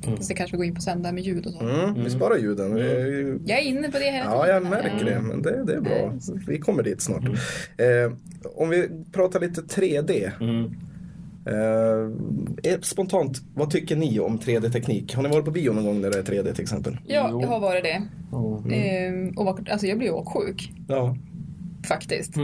Fast 0.05 0.29
det 0.29 0.35
kanske 0.35 0.57
går 0.57 0.67
in 0.67 0.75
på 0.75 0.81
sen 0.81 1.03
där 1.03 1.13
med 1.13 1.23
ljud 1.25 1.47
och 1.47 1.53
så. 1.53 1.61
Mm, 1.61 2.05
vi 2.05 2.11
sparar 2.11 2.37
ljuden. 2.39 2.77
Ju- 2.77 3.41
Jag 3.47 3.59
är 3.59 3.63
inne 3.63 3.91
på 3.91 3.99
det 3.99 4.05
hela 4.05 4.25
Ja, 4.25 4.49
jag 4.49 4.63
märker 4.63 5.05
det. 5.05 5.21
Men 5.21 5.43
det, 5.43 5.65
det 5.65 5.75
är 5.75 5.81
bra. 5.81 6.15
Så 6.21 6.39
Vi 6.47 6.59
kommer 6.59 6.83
dit 6.83 7.01
snart. 7.01 7.25
Eh, 7.77 8.13
om 8.55 8.69
vi 8.69 8.89
pratar 9.13 9.41
lite 9.41 9.61
3D. 9.61 10.31
Mm. 10.41 10.65
Eh, 11.47 12.81
spontant, 12.81 13.43
vad 13.55 13.71
tycker 13.71 13.97
ni 13.97 14.21
om 14.21 14.39
3D-teknik? 14.39 15.15
Har 15.15 15.23
ni 15.23 15.29
varit 15.29 15.45
på 15.45 15.51
bio 15.51 15.73
någon 15.73 15.85
gång 15.85 16.01
när 16.01 16.11
det 16.11 16.19
är 16.19 16.23
3D 16.23 16.53
till 16.55 16.63
exempel? 16.63 16.99
Ja, 17.07 17.29
jag 17.41 17.47
har 17.49 17.61
varit 17.61 17.85
det. 17.85 18.03
Ja. 18.33 18.63
Ehm, 18.73 19.29
och 19.39 19.71
alltså 19.71 19.87
jag 19.87 19.99
blev 19.99 20.15
åksjuk 20.15 20.73
Ja. 20.89 21.17
faktiskt. 21.89 22.35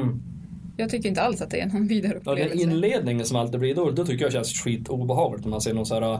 Mm. 0.79 0.85
Jag 0.85 0.91
tycker 0.91 1.09
inte 1.09 1.23
alls 1.23 1.43
att 1.43 1.51
det 1.51 1.61
är 1.61 1.67
någon 1.67 1.87
vidare 1.87 2.12
Ja, 2.25 2.35
den 2.35 2.45
upplevelse. 2.47 2.62
inledningen 2.75 3.27
som 3.27 3.37
alltid 3.37 3.61
blir 3.61 3.75
då, 3.75 3.91
då 3.91 4.05
tycker 4.07 4.25
jag 4.25 4.33
känns 4.33 4.53
skit 4.64 4.88
obehagligt 4.88 5.45
när 5.45 5.51
man 5.51 5.61
ser 5.61 5.75
någon 5.75 5.87
sån 5.87 6.03
här 6.03 6.12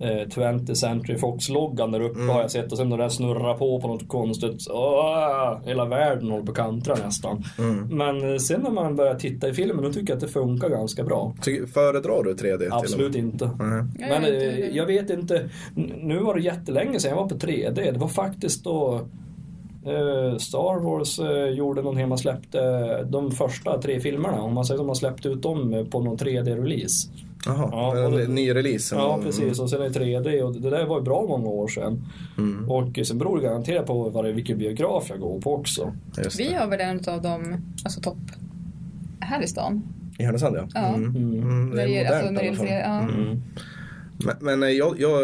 eh, 0.00 0.26
20th 0.26 0.74
Century 0.74 1.18
Fox-loggan 1.18 1.92
där 1.92 2.00
uppe 2.00 2.20
har 2.20 2.40
jag 2.40 2.50
sett 2.50 2.72
och 2.72 2.78
sen 2.78 2.88
när 2.88 2.98
den 2.98 3.10
snurrar 3.10 3.54
på 3.56 3.80
på 3.80 3.88
något 3.88 4.08
konstigt, 4.08 4.66
åh, 4.70 5.58
hela 5.64 5.84
världen 5.84 6.30
håller 6.30 6.44
på 6.44 6.50
att 6.52 6.56
kantra 6.56 6.94
nästan. 6.94 7.44
Men 7.90 8.32
eh, 8.32 8.36
sen 8.38 8.60
när 8.60 8.70
man 8.70 8.96
börjar 8.96 9.14
titta 9.14 9.48
i 9.48 9.54
filmen 9.54 9.84
då 9.84 9.92
tycker 9.92 10.08
jag 10.12 10.16
att 10.16 10.20
det 10.20 10.28
funkar 10.28 10.68
ganska 10.68 11.02
bra. 11.04 11.34
Ty- 11.44 11.66
föredrar 11.66 12.22
du 12.24 12.34
3D? 12.34 12.58
till 12.58 12.68
och 12.72 12.76
Absolut 12.78 13.14
inte. 13.16 13.50
Ja, 13.58 13.64
Men 13.64 13.86
jag 13.98 14.20
vet 14.20 14.42
eh, 14.42 14.48
inte. 14.66 14.76
jag 14.76 14.86
vet 14.86 15.10
inte, 15.10 15.48
nu 16.02 16.18
var 16.18 16.34
det 16.34 16.40
jättelänge 16.40 17.00
sedan 17.00 17.10
jag 17.10 17.16
var 17.16 17.28
på 17.28 17.34
3D. 17.34 17.92
Det 17.92 17.98
var 17.98 18.08
faktiskt 18.08 18.64
då 18.64 18.94
eh, 18.94 19.00
Star 20.38 20.80
Wars 20.80 21.18
eh, 21.18 21.48
gjorde 21.48 21.82
någon 21.82 21.96
hemma 21.96 22.16
släppte 22.16 23.02
de 23.02 23.30
första 23.30 23.82
tre 23.82 24.00
filmerna. 24.00 24.42
Om 24.42 24.54
man 24.54 24.64
säger 24.64 24.74
att 24.74 24.80
de 24.80 24.88
har 24.88 24.94
släppt 24.94 25.26
ut 25.26 25.42
dem 25.42 25.74
eh, 25.74 25.84
på 25.84 26.00
någon 26.00 26.16
3D-release. 26.16 27.08
Jaha, 27.46 27.68
Ja, 27.72 28.20
en 28.20 28.34
ny 28.34 28.54
release. 28.54 28.94
Ja, 28.94 29.20
precis. 29.22 29.58
Och 29.58 29.70
sen 29.70 29.82
är 29.82 29.88
det 29.88 30.00
3D 30.00 30.42
och 30.42 30.54
det 30.54 30.70
där 30.70 30.86
var 30.86 30.98
ju 30.98 31.04
bra 31.04 31.26
många 31.28 31.48
år 31.48 31.68
sedan. 31.68 32.04
Mm. 32.38 32.70
Och 32.70 32.98
sen 33.06 33.18
beror 33.18 33.36
det 33.36 33.42
garanterat 33.42 33.86
på 33.86 34.08
vad 34.08 34.24
det, 34.24 34.32
vilken 34.32 34.58
biograf 34.58 35.06
jag 35.08 35.20
går 35.20 35.40
på 35.40 35.54
också. 35.54 35.92
Vi 36.38 36.54
har 36.54 36.66
väl 36.66 36.80
en 36.80 37.00
av 37.14 37.22
de, 37.22 37.56
alltså 37.84 38.00
topp 38.00 38.18
här 39.20 39.42
i 39.42 39.46
stan. 39.46 39.82
I 40.18 40.22
Härnösand 40.22 40.56
ja. 40.56 40.68
Ja. 40.74 40.94
Mm. 40.94 41.16
Mm. 41.16 41.42
Mm, 41.42 41.76
det 41.76 41.82
är 41.82 42.12
alltså, 42.12 42.32
modernt 42.32 42.58
när 42.58 42.66
i 42.66 42.70
det 42.70 42.86
alla 42.86 43.08
fall. 43.08 43.40
Men, 44.18 44.36
men 44.40 44.62
eh, 44.62 44.68
jag, 44.68 45.00
jag 45.00 45.20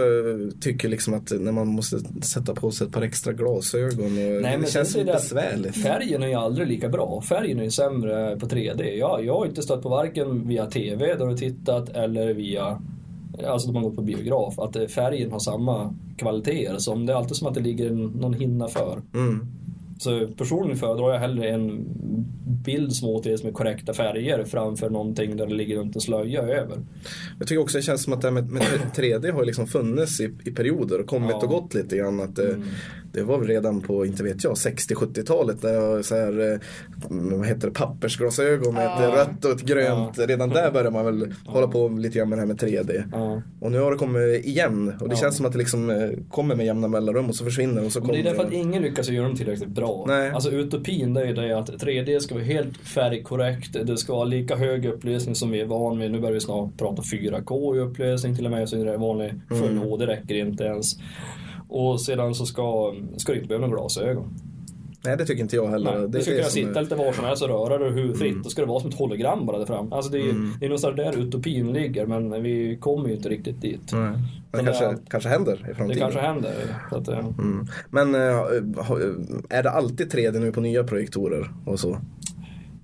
tycker 0.60 0.88
liksom 0.88 1.14
att 1.14 1.32
när 1.40 1.52
man 1.52 1.68
måste 1.68 1.98
sätta 2.22 2.54
på 2.54 2.70
sig 2.70 2.86
ett 2.86 2.92
par 2.92 3.02
extra 3.02 3.32
glasögon 3.32 4.04
och 4.06 4.12
Nej, 4.12 4.42
men 4.42 4.60
det 4.60 4.70
känns 4.70 4.92
så 4.92 4.98
lite 4.98 5.12
besvärligt. 5.12 5.82
Färgen 5.82 6.22
är 6.22 6.26
ju 6.26 6.34
aldrig 6.34 6.68
lika 6.68 6.88
bra. 6.88 7.22
Färgen 7.28 7.58
är 7.58 7.64
ju 7.64 7.70
sämre 7.70 8.36
på 8.36 8.46
3D. 8.46 8.82
Jag, 8.82 9.24
jag 9.24 9.34
har 9.34 9.46
inte 9.46 9.62
stött 9.62 9.82
på 9.82 9.88
varken 9.88 10.48
via 10.48 10.66
TV 10.66 11.14
där 11.14 11.26
du 11.26 11.36
tittat 11.36 11.88
eller 11.88 12.34
via 12.34 12.82
Alltså 13.46 13.68
de 13.68 13.76
har 13.76 13.82
gått 13.82 13.96
på 13.96 14.02
biograf, 14.02 14.58
att 14.58 14.76
eh, 14.76 14.86
färgen 14.86 15.32
har 15.32 15.38
samma 15.38 15.94
kvaliteter. 16.16 16.78
Som 16.78 17.06
det 17.06 17.12
är 17.12 17.16
alltid 17.16 17.36
som 17.36 17.48
att 17.48 17.54
det 17.54 17.60
ligger 17.60 17.90
någon 17.90 18.34
hinna 18.34 18.68
för. 18.68 19.02
Mm. 19.14 19.46
Så 19.98 20.26
personligen 20.36 20.78
föredrar 20.78 21.12
jag 21.12 21.18
hellre 21.18 21.48
en 21.48 21.86
bild 22.64 22.92
som 22.92 23.08
återges 23.08 23.44
med 23.44 23.54
korrekta 23.54 23.94
färger 23.94 24.44
framför 24.44 24.90
någonting 24.90 25.36
där 25.36 25.46
det 25.46 25.54
ligger 25.54 25.76
runt 25.76 25.94
en 25.94 26.00
slöja 26.00 26.42
över. 26.42 26.78
Jag 27.38 27.48
tycker 27.48 27.60
också 27.62 27.78
det 27.78 27.82
känns 27.82 28.02
som 28.02 28.12
att 28.12 28.20
det 28.20 28.26
här 28.26 28.32
med, 28.32 28.50
med 28.50 28.62
3D 28.96 29.32
har 29.32 29.44
liksom 29.44 29.66
funnits 29.66 30.20
i, 30.20 30.30
i 30.44 30.50
perioder 30.50 31.00
och 31.00 31.06
kommit 31.06 31.30
Ja. 31.30 31.36
och 31.42 31.48
gått 31.48 31.74
lite 31.74 31.96
grann. 31.96 32.20
Att 32.20 32.36
det, 32.36 32.48
Mm. 32.48 32.62
Det 33.12 33.22
var 33.22 33.38
väl 33.38 33.48
redan 33.48 33.80
på, 33.80 34.06
inte 34.06 34.22
vet 34.24 34.44
jag, 34.44 34.54
60-70-talet 34.54 35.62
där 35.62 35.72
jag 35.74 36.04
så 36.04 36.14
här, 36.16 36.52
eh, 36.52 36.58
vad 37.10 37.46
heter 37.46 37.68
det, 37.68 37.74
pappersglasögon 37.74 38.74
med 38.74 38.84
ett 38.86 38.92
Ja. 39.00 39.08
rött 39.16 39.44
och 39.44 39.50
ett 39.50 39.62
grönt. 39.62 40.18
Redan 40.18 40.48
där 40.48 40.70
började 40.70 40.90
man 40.90 41.04
väl 41.04 41.34
hålla 41.46 41.66
på 41.66 41.88
lite 41.88 42.18
grann 42.18 42.28
med 42.28 42.38
det 42.38 42.42
här 42.42 42.46
med 42.46 42.60
3D. 42.60 43.04
Ja. 43.12 43.42
Och 43.60 43.72
nu 43.72 43.78
har 43.80 43.90
det 43.90 43.96
kommit 43.96 44.44
igen 44.44 44.92
och 45.00 45.08
det 45.08 45.16
känns 45.16 45.36
som 45.36 45.46
att 45.46 45.52
det 45.52 45.58
liksom 45.58 45.90
eh, 45.90 46.10
kommer 46.30 46.54
med 46.54 46.66
jämna 46.66 46.88
mellanrum 46.88 47.28
och 47.28 47.34
så 47.34 47.44
försvinner 47.44 47.84
och 47.84 47.92
så 47.92 48.00
kommer 48.00 48.12
det 48.14 48.20
är 48.20 48.24
därför 48.24 48.44
att 48.44 48.52
ingen 48.52 48.82
lyckas 48.82 49.08
göra 49.08 49.26
dem 49.26 49.36
tillräckligt 49.36 49.68
bra. 49.68 50.04
Nej. 50.08 50.30
Alltså 50.30 50.50
utopin 50.50 51.14
det 51.14 51.20
är 51.20 51.26
ju 51.26 51.32
det 51.34 51.58
att 51.58 51.70
3D 51.70 52.18
ska 52.20 52.34
vara 52.34 52.44
helt 52.44 52.76
färgkorrekt, 52.76 53.72
det 53.86 53.96
ska 53.96 54.12
vara 54.14 54.24
lika 54.24 54.56
hög 54.56 54.86
upplösning 54.86 55.34
som 55.34 55.50
vi 55.50 55.60
är 55.60 55.66
van 55.66 55.98
vid. 55.98 56.10
Nu 56.12 56.20
börjar 56.20 56.34
vi 56.34 56.40
snart 56.40 56.78
prata 56.78 57.02
4K 57.02 57.76
i 57.76 57.78
upplösning 57.80 58.36
till 58.36 58.44
och 58.44 58.50
med, 58.50 58.68
så 58.68 58.80
är 58.80 58.84
det 58.84 58.96
vanlig 58.96 59.34
Mm. 59.50 59.62
full 59.62 59.78
HD 59.78 60.06
räcker 60.06 60.34
inte 60.34 60.64
ens. 60.64 60.86
Och 61.74 62.00
sedan 62.00 62.34
så 62.34 62.46
ska, 62.46 62.94
ska 63.16 63.32
du 63.32 63.38
inte 63.38 63.48
behöva 63.48 63.68
glasögon. 63.68 64.24
Nej 65.04 65.16
det 65.16 65.24
tycker 65.26 65.42
inte 65.42 65.56
jag 65.56 65.66
heller. 65.68 65.92
Nej, 65.92 66.00
det, 66.00 66.18
du 66.18 66.20
ska 66.22 66.30
det 66.30 66.36
kunna 66.36 66.48
sitta 66.48 66.78
är- 66.78 66.82
lite 66.82 66.94
var 66.94 67.12
som 67.12 67.24
helst 67.24 67.42
och 67.42 67.48
röra 67.48 67.78
dig 67.78 67.90
hur 67.90 68.14
fritt. 68.14 68.44
Då 68.44 68.50
ska 68.50 68.62
det 68.62 68.68
vara 68.68 68.80
som 68.80 68.90
ett 68.90 68.96
hologram 68.98 69.46
bara 69.46 69.58
där 69.58 69.66
fram. 69.66 69.92
Alltså 69.92 70.10
det 70.12 70.18
är, 70.18 70.30
Mm. 70.30 70.52
det 70.60 70.64
är 70.66 70.68
någonstans 70.68 70.96
där 70.96 71.18
utopin 71.18 71.72
ligger 71.72 72.06
men 72.06 72.42
vi 72.42 72.76
kommer 72.80 73.08
ju 73.08 73.14
inte 73.14 73.28
riktigt 73.28 73.60
dit. 73.60 73.80
Nej. 73.92 74.00
Men 74.00 74.16
Det 74.52 74.58
det 74.58 74.64
kanske, 74.64 74.84
är- 74.84 74.98
kanske 75.10 75.28
händer 75.28 75.52
i 75.54 75.68
Det 75.68 75.74
framtiden. 75.74 76.00
kanske 76.02 76.20
händer. 76.20 76.52
Att, 76.90 77.08
eh, 77.08 77.18
Mm. 77.18 77.66
Men 77.90 78.14
eh, 78.14 78.20
är 79.50 79.62
det 79.62 79.70
alltid 79.70 80.12
3D 80.12 80.38
nu 80.40 80.52
på 80.52 80.60
nya 80.60 80.84
projektorer 80.84 81.50
och 81.66 81.80
så? 81.80 81.98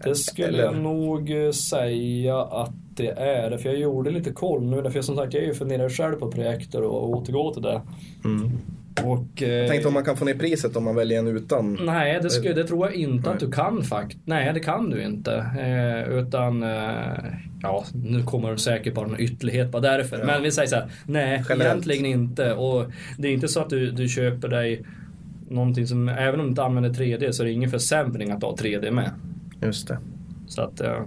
Det 0.05 0.15
skulle 0.15 0.49
Eller- 0.49 0.65
jag 0.65 0.77
nog 0.77 1.31
eh, 1.45 1.51
säga 1.51 2.39
att 2.43 2.73
det 2.95 3.09
är. 3.11 3.57
För 3.59 3.69
jag 3.69 3.79
gjorde 3.79 4.11
lite 4.11 4.31
koll 4.33 4.63
nu. 4.65 4.83
Därför 4.83 4.99
jag 4.99 5.05
som 5.05 5.17
sagt 5.17 5.35
jag 5.35 5.43
är 5.43 5.47
ju 5.47 5.55
funderar 5.55 5.89
själv 5.89 6.17
på 6.17 6.31
projektor 6.33 6.83
och 6.83 7.11
återgå 7.11 7.53
till 7.55 7.63
det. 7.63 7.83
Mm. 8.25 8.51
Och, 9.05 9.43
eh, 9.43 9.49
Jag 9.49 9.69
tänkte 9.69 9.89
om 9.89 9.95
man 9.95 10.05
kan 10.05 10.17
få 10.17 10.25
ner 10.25 10.35
priset 10.35 10.77
om 10.77 10.85
man 10.85 10.95
väljer 10.95 11.19
en 11.19 11.27
utan. 11.27 11.79
Nej, 11.87 12.19
det, 12.23 12.31
skulle, 12.31 12.55
det 12.55 12.65
tror 12.67 12.87
jag 12.87 12.95
inte 12.95 13.27
Nej. 13.29 13.35
att 13.35 13.41
du 13.41 13.51
kan 13.51 13.83
faktiskt. 13.83 14.21
Nej, 14.25 14.53
det 14.55 14.61
kan 14.61 14.91
du 14.91 15.03
inte. 15.03 15.35
Eh, 15.59 16.13
utan, 16.19 16.63
eh, 16.63 17.25
ja, 17.63 17.85
nu 18.05 18.23
kommer 18.23 18.51
det 18.51 18.59
säkert 18.59 18.95
bara 18.95 19.07
en 19.07 19.21
ytterlighet 19.21 19.71
bara 19.71 19.83
därför. 19.83 20.25
Men 20.25 20.43
vi 20.43 20.51
säger 20.51 20.69
så 20.69 20.77
här, 20.77 20.89
nej, 21.07 21.45
Generellt. 21.49 21.63
egentligen 21.71 22.07
inte. 22.07 22.53
Och 22.55 22.85
det 23.19 23.29
är 23.29 23.33
inte 23.33 23.49
så 23.49 23.61
att 23.61 23.71
du, 23.71 23.91
du 23.91 24.09
köper 24.09 24.49
dig 24.49 24.83
någonting 25.51 25.87
som, 25.87 26.09
även 26.09 26.41
om 26.41 26.47
du 26.47 26.51
inte 26.51 26.63
använder 26.63 26.91
3D 26.91 27.33
så 27.33 27.43
är 27.43 27.47
det 27.47 27.53
ingen 27.53 27.71
försämring 27.71 28.31
att 28.31 28.43
ha 28.43 28.57
3D 28.57 28.91
med. 28.91 29.11
Just 29.63 29.89
det. 29.89 29.99
Så 30.49 30.63
att, 30.63 30.81
eh, 30.81 31.03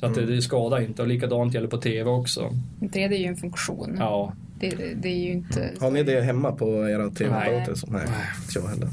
så 0.00 0.06
att 0.06 0.16
Mm. 0.16 0.28
det, 0.28 0.36
det 0.36 0.42
skadar 0.42 0.80
inte. 0.80 1.02
Och 1.02 1.08
likadant 1.08 1.54
gäller 1.54 1.68
på 1.68 1.76
TV 1.76 2.10
också. 2.10 2.50
3D 2.80 3.14
är 3.14 3.18
ju 3.20 3.24
en 3.26 3.36
funktion. 3.36 3.96
Ja, 3.98 4.32
Det, 4.60 4.94
det, 4.94 5.08
är 5.08 5.24
ju 5.24 5.32
inte... 5.32 5.70
Har 5.80 5.90
ni 5.90 6.02
det 6.02 6.20
hemma 6.20 6.52
på 6.52 6.88
era 6.88 7.10
tv-apparater? 7.10 7.66
Nej. 7.66 7.76
så? 7.76 7.86
Nej, 7.90 8.02
inte 8.42 8.58
jag 8.58 8.68
heller. 8.68 8.88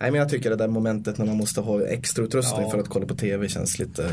Nej 0.00 0.10
men 0.10 0.14
jag 0.14 0.28
tycker 0.28 0.50
det 0.50 0.56
där 0.56 0.68
momentet 0.68 1.18
när 1.18 1.26
man 1.26 1.36
måste 1.36 1.60
ha 1.60 1.86
extra 1.86 2.24
utrustning 2.24 2.62
Ja. 2.62 2.70
för 2.70 2.78
att 2.78 2.88
kolla 2.88 3.06
på 3.06 3.14
tv 3.14 3.48
känns 3.48 3.78
lite 3.78 4.10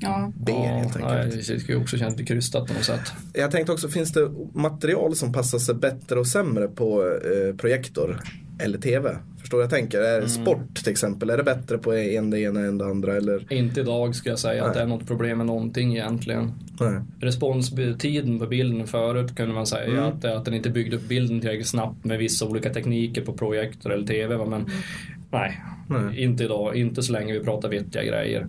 Ja. 0.00 0.32
B 0.36 0.52
helt 0.52 0.96
ja, 1.00 1.08
enkelt. 1.08 1.48
det 1.48 1.60
skulle 1.60 1.78
också 1.78 1.96
kännas 1.96 2.12
lite 2.18 2.34
krystat 2.34 2.66
på 2.68 2.74
något 2.74 2.84
sätt. 2.84 3.12
Jag 3.32 3.50
tänkte 3.50 3.72
också, 3.72 3.88
finns 3.88 4.12
det 4.12 4.30
material 4.52 5.16
som 5.16 5.32
passar 5.32 5.58
sig 5.58 5.74
bättre 5.74 6.18
och 6.18 6.26
sämre 6.26 6.68
på 6.68 7.02
eh, 7.04 7.56
projektor 7.56 8.20
eller 8.58 8.78
tv? 8.78 9.16
Förstår 9.40 9.60
jag 9.60 9.70
tänker? 9.70 10.00
Är 10.00 10.16
Mm. 10.16 10.28
Sport 10.28 10.74
till 10.74 10.92
exempel, 10.92 11.30
är 11.30 11.36
det 11.36 11.42
bättre 11.42 11.78
på 11.78 11.94
en 11.94 12.30
det 12.30 12.40
ena 12.40 12.60
än 12.60 12.78
det 12.78 12.84
andra? 12.84 13.16
Eller? 13.16 13.52
Inte 13.52 13.80
idag 13.80 14.14
ska 14.14 14.30
jag 14.30 14.38
säga 14.38 14.62
att 14.64 14.68
Nej. 14.68 14.76
det 14.76 14.82
är 14.82 14.86
något 14.86 15.06
problem 15.06 15.38
med 15.38 15.46
någonting 15.46 15.92
egentligen. 15.96 16.52
Nej. 16.80 17.00
Responstiden 17.20 18.38
på 18.38 18.46
bilden 18.46 18.86
förut 18.86 19.36
kunde 19.36 19.54
man 19.54 19.66
säga 19.66 19.84
Mm. 19.90 20.04
att, 20.04 20.24
att 20.24 20.44
den 20.44 20.54
inte 20.54 20.70
byggde 20.70 20.96
upp 20.96 21.08
bilden 21.08 21.40
tillräckligt 21.40 21.66
snabbt 21.68 22.04
med 22.04 22.18
vissa 22.18 22.46
olika 22.46 22.72
tekniker 22.74 23.24
på 23.24 23.32
projektor 23.32 23.92
eller 23.92 24.06
TV. 24.06 24.38
Men 24.46 24.66
nej, 25.30 25.60
Nej. 25.88 26.22
inte 26.22 26.44
idag. 26.44 26.76
Inte 26.76 27.02
så 27.02 27.12
länge 27.12 27.32
vi 27.32 27.40
pratar 27.40 27.68
vettiga 27.68 28.04
grejer. 28.04 28.46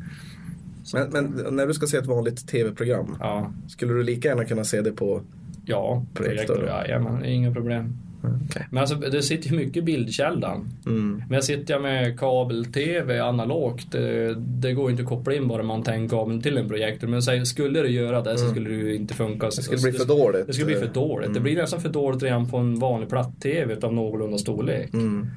Men, 0.93 1.09
men 1.09 1.55
när 1.55 1.67
du 1.67 1.73
ska 1.73 1.87
se 1.87 1.97
ett 1.97 2.05
vanligt 2.05 2.47
tv-program, 2.47 3.15
Ja, 3.19 3.53
skulle 3.67 3.93
du 3.93 4.03
lika 4.03 4.27
gärna 4.27 4.45
kunna 4.45 4.63
se 4.63 4.81
det 4.81 4.91
på 4.91 5.21
ja 5.65 6.05
Projektor. 6.13 6.55
projektor. 6.55 6.85
Ja, 6.89 6.99
men 6.99 7.25
inga 7.25 7.53
problem. 7.53 7.97
Okej. 8.21 8.67
Men 8.71 8.81
alltså 8.81 8.95
det 8.95 9.21
sitter 9.21 9.49
ju 9.49 9.55
mycket 9.55 9.77
i 9.77 9.81
bildkällan. 9.81 10.69
Mm. 10.85 11.23
Men 11.29 11.43
sitter 11.43 11.73
jag 11.73 11.81
med 11.81 12.19
kabel-tv 12.19 13.19
analogt, 13.19 13.91
det, 13.91 14.35
det 14.35 14.73
går 14.73 14.91
inte 14.91 15.03
att 15.03 15.09
koppla 15.09 15.33
in 15.33 15.47
bara 15.47 15.63
man 15.63 15.83
tar 15.83 15.93
en 15.93 16.09
kabel 16.09 16.41
till 16.41 16.57
en 16.57 16.67
projektor. 16.67 17.07
Men 17.07 17.21
säg, 17.21 17.45
skulle 17.45 17.81
det 17.81 17.89
göra 17.89 18.21
det 18.21 18.37
så 18.37 18.49
skulle 18.49 18.69
det 18.69 18.75
ju 18.75 18.95
inte 18.95 19.13
funka. 19.13 19.45
Det 19.45 19.51
skulle 19.51 19.81
bli 19.81 19.91
för 19.91 20.05
dåligt. 20.05 20.47
Det 20.47 20.53
skulle 20.53 20.65
bli 20.65 20.75
för 20.75 20.93
dåligt. 20.93 21.33
Det 21.33 21.39
blir 21.39 21.55
nästan 21.55 21.81
för 21.81 21.89
dåligt 21.89 22.23
redan 22.23 22.49
på 22.49 22.57
en 22.57 22.79
vanlig 22.79 23.09
platt-tv 23.09 23.77
av 23.81 23.93
någorlunda 23.93 24.37
storlek. 24.37 24.93
Mm. 24.93 25.27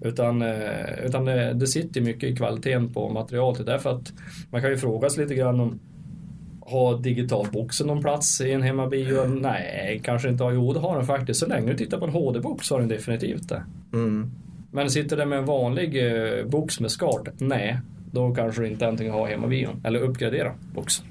Utan, 0.00 0.42
eh, 0.42 1.04
utan 1.06 1.24
det, 1.24 1.52
det 1.52 1.66
sitter 1.66 2.00
mycket 2.00 2.30
i 2.30 2.36
kvaliteten 2.36 2.92
på 2.92 3.08
materialet. 3.08 3.66
Därför 3.66 3.90
att 3.90 4.12
man 4.50 4.60
kan 4.60 4.70
ju 4.70 4.76
fråga 4.76 5.10
sig 5.10 5.22
lite 5.22 5.34
grann 5.34 5.60
om 5.60 5.80
har 6.68 6.98
digitalboxen 6.98 7.86
någon 7.86 8.02
plats 8.02 8.40
i 8.40 8.52
en 8.52 8.62
hemmabio? 8.62 9.24
Nej, 9.24 10.00
kanske 10.04 10.28
inte 10.28 10.44
har. 10.44 10.52
Jo, 10.52 10.72
det 10.72 10.80
har 10.80 10.96
den 10.96 11.06
faktiskt. 11.06 11.40
Så 11.40 11.46
länge 11.46 11.70
du 11.72 11.76
tittar 11.78 11.98
på 11.98 12.04
en 12.04 12.12
HD-box 12.12 12.70
har 12.70 12.80
den 12.80 12.88
definitivt 12.88 13.48
det. 13.48 13.62
Mm. 13.92 14.30
Men 14.70 14.90
sitter 14.90 15.16
det 15.16 15.26
med 15.26 15.38
en 15.38 15.44
vanlig 15.44 16.06
eh, 16.06 16.46
box 16.46 16.80
med 16.80 16.90
skart? 16.90 17.28
Nej, 17.38 17.78
då 18.12 18.34
kanske 18.34 18.62
du 18.62 18.68
inte 18.68 18.88
antingen 18.88 19.12
har 19.12 19.26
hemmabion 19.26 19.80
eller 19.84 20.00
uppgradera 20.00 20.52
boxen. 20.74 21.06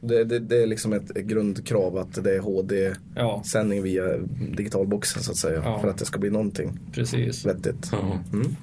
Det, 0.00 0.24
det, 0.24 0.38
det 0.38 0.62
är 0.62 0.66
liksom 0.66 0.92
ett 0.92 1.08
grundkrav 1.14 1.98
att 1.98 2.24
det 2.24 2.34
är 2.34 2.40
HD-sändning 2.40 3.78
Ja, 3.78 3.84
via 3.84 4.02
digitalboxen 4.56 5.22
så 5.22 5.30
att 5.30 5.36
säga. 5.36 5.62
Ja. 5.64 5.80
För 5.80 5.88
att 5.88 5.98
det 5.98 6.04
ska 6.04 6.18
bli 6.18 6.30
någonting 6.30 6.78
precis. 6.92 7.46
vettigt. 7.46 7.92
Mm. 8.32 8.56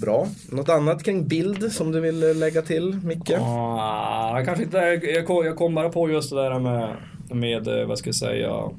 Bra. 0.00 0.26
Något 0.48 0.68
annat 0.68 1.04
kring 1.04 1.28
bild 1.28 1.72
som 1.72 1.92
du 1.92 2.00
vill 2.00 2.38
lägga 2.38 2.62
till 2.62 3.00
Micke? 3.04 3.30
Ah, 3.40 4.42
kanske 4.44 4.64
inte, 4.64 4.78
jag 5.02 5.26
kom, 5.26 5.46
jag 5.46 5.56
kom 5.56 5.74
bara 5.74 5.88
på 5.88 6.10
just 6.10 6.30
det 6.30 6.36
där 6.36 6.58
med, 6.58 6.96
med 7.30 7.68
eh, 7.68 7.86
vad 7.86 7.98
ska 7.98 8.08
jag 8.08 8.14
säga, 8.14 8.70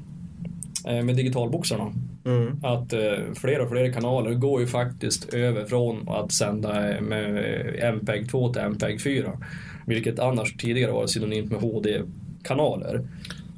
eh, 0.86 1.04
med 1.04 1.16
digitalboxarna. 1.16 1.92
Mm. 2.24 2.64
Att 2.64 2.92
eh, 2.92 3.34
fler 3.34 3.60
och 3.60 3.68
fler 3.68 3.92
kanaler 3.92 4.34
går 4.34 4.60
ju 4.60 4.66
faktiskt 4.66 5.34
över 5.34 5.64
från 5.64 6.08
att 6.08 6.32
sända 6.32 7.00
med 7.00 7.36
eh, 7.36 7.88
MPEG 7.88 8.30
2 8.30 8.52
till 8.52 8.62
MPEG 8.62 9.02
4. 9.02 9.32
Vilket 9.86 10.18
annars 10.18 10.56
tidigare 10.56 10.92
var 10.92 11.06
synonymt 11.06 11.50
med 11.50 11.60
HD-kanaler. 11.60 13.08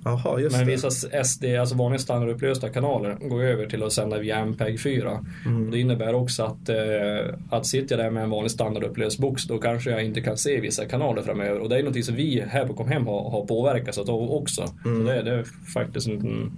Jaha, 0.05 0.41
just 0.41 0.57
Men 0.57 0.67
det. 0.67 0.73
vissa 0.73 0.91
SD, 1.25 1.45
alltså 1.61 1.75
vanliga 1.77 1.99
standardupplösta 1.99 2.69
kanaler, 2.69 3.15
går 3.21 3.43
över 3.43 3.67
till 3.67 3.83
att 3.83 3.93
sända 3.93 4.19
via 4.19 4.39
MPEG 4.39 4.81
4. 4.81 5.25
Mm. 5.47 5.65
Och 5.67 5.73
det 5.73 5.79
innebär 5.81 6.15
också 6.15 6.43
att, 6.43 6.69
eh, 6.69 7.35
att 7.51 7.67
sitter 7.67 7.97
jag 7.97 8.07
där 8.07 8.11
med 8.11 8.23
en 8.23 8.31
vanlig 8.31 8.51
standardupplöst 8.51 9.19
box, 9.19 9.45
då 9.45 9.59
kanske 9.59 9.91
jag 9.91 10.05
inte 10.05 10.21
kan 10.21 10.37
se 10.37 10.61
vissa 10.61 10.85
kanaler 10.85 11.23
framöver. 11.23 11.61
Och 11.61 11.69
det 11.69 11.75
är 11.77 11.79
någonting 11.81 12.03
som 12.03 12.15
vi 12.15 12.45
här 12.49 12.67
på 12.67 12.75
Comhem 12.75 13.07
har, 13.07 13.31
har 13.31 13.47
påverkats 13.47 13.99
av 13.99 14.33
också. 14.33 14.65
Mm. 14.85 15.07
Så 15.07 15.13
det, 15.13 15.23
det 15.23 15.31
är 15.31 15.45
faktiskt 15.75 16.07
en 16.09 16.13
liten 16.15 16.53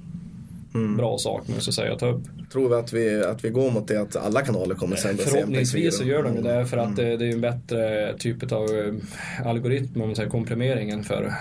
bra 0.97 1.19
sak, 1.19 1.49
måste 1.49 1.69
jag 1.69 1.75
säga, 1.75 1.93
att 1.93 1.99
ta 1.99 2.07
upp. 2.09 2.23
Tror 2.53 2.69
vi 2.69 2.75
att, 2.75 2.93
vi 2.93 3.25
att 3.25 3.45
vi 3.45 3.51
går 3.51 3.71
mot 3.71 3.89
det 3.89 3.97
att 4.01 4.17
alla 4.17 4.41
kanaler 4.43 4.75
kommer 4.75 4.97
sändas 4.97 5.27
i 5.27 5.31
Förhoppningsvis 5.31 5.97
så 5.99 6.05
MP4? 6.05 6.07
gör 6.09 6.23
de 6.23 6.43
det 6.43 6.67
för 6.67 6.77
Mm. 6.77 6.91
att 6.91 6.97
det, 6.97 7.17
det 7.17 7.27
är 7.29 7.33
en 7.33 7.41
bättre 7.41 8.13
typ 8.19 8.53
av 8.53 8.65
eh, 8.65 9.47
algoritm, 9.49 10.03
om 10.03 10.09
man 10.09 10.17
säger 10.17 10.31
komprimeringen 10.31 11.05
för, 11.05 11.33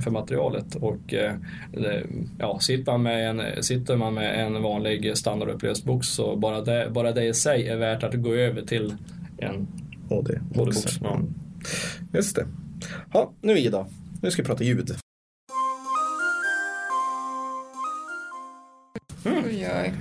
för 0.00 0.10
materialet. 0.10 0.74
Och 0.74 1.14
eh, 1.14 1.34
ja, 2.38 2.58
sitter, 2.60 2.92
man 2.92 3.02
med 3.02 3.30
en, 3.30 3.62
sitter 3.62 3.96
man 3.96 4.14
med 4.14 4.46
en 4.46 4.62
vanlig 4.62 5.18
standardupplöst 5.18 5.84
box 5.84 6.08
så 6.08 6.36
bara 6.36 6.60
det, 6.60 6.90
bara 6.90 7.12
det 7.12 7.24
i 7.24 7.34
sig 7.34 7.68
är 7.68 7.76
värt 7.76 8.04
att 8.04 8.14
gå 8.14 8.34
över 8.34 8.62
till 8.62 8.94
en 9.38 9.66
HD. 10.08 10.38
HD-box. 10.54 10.98
Ja. 11.02 11.14
Mm. 11.14 11.34
Just 12.12 12.36
det. 12.36 12.46
Ja, 13.12 13.32
nu 13.40 13.58
Ida. 13.58 13.86
Nu 14.22 14.30
ska 14.30 14.42
vi 14.42 14.46
prata 14.46 14.64
ljud. 14.64 14.96
Oj, 19.24 19.68
oj. 19.82 19.94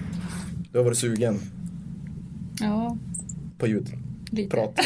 Du 0.72 0.78
har 0.78 0.86
varit 0.86 0.98
sugen 0.98 1.40
Ja, 2.60 2.98
på 3.58 3.68
ljud. 3.68 4.07
Lite. 4.32 4.50
Prat. 4.56 4.74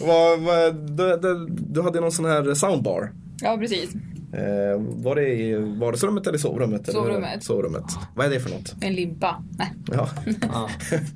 vad, 0.00 0.40
vad, 0.40 0.74
du, 0.74 1.16
du, 1.22 1.46
du 1.50 1.82
hade 1.82 2.00
någon 2.00 2.12
sån 2.12 2.24
här 2.24 2.54
soundbar. 2.54 3.12
Ja, 3.42 3.56
precis. 3.58 3.90
Eh, 4.32 4.80
var 4.80 5.14
det 5.14 5.28
i 5.28 5.54
vardagsrummet 5.54 6.26
eller 6.26 6.38
sovrummet? 6.38 6.88
Eller? 6.88 6.98
Sovrummet. 7.00 7.44
Sovrummet. 7.44 7.84
Vad 8.14 8.26
är 8.26 8.30
det 8.30 8.40
för 8.40 8.50
något? 8.50 8.74
En 8.80 8.94
limpa. 8.94 9.42
Nej. 9.58 9.72
Ja. 9.92 10.08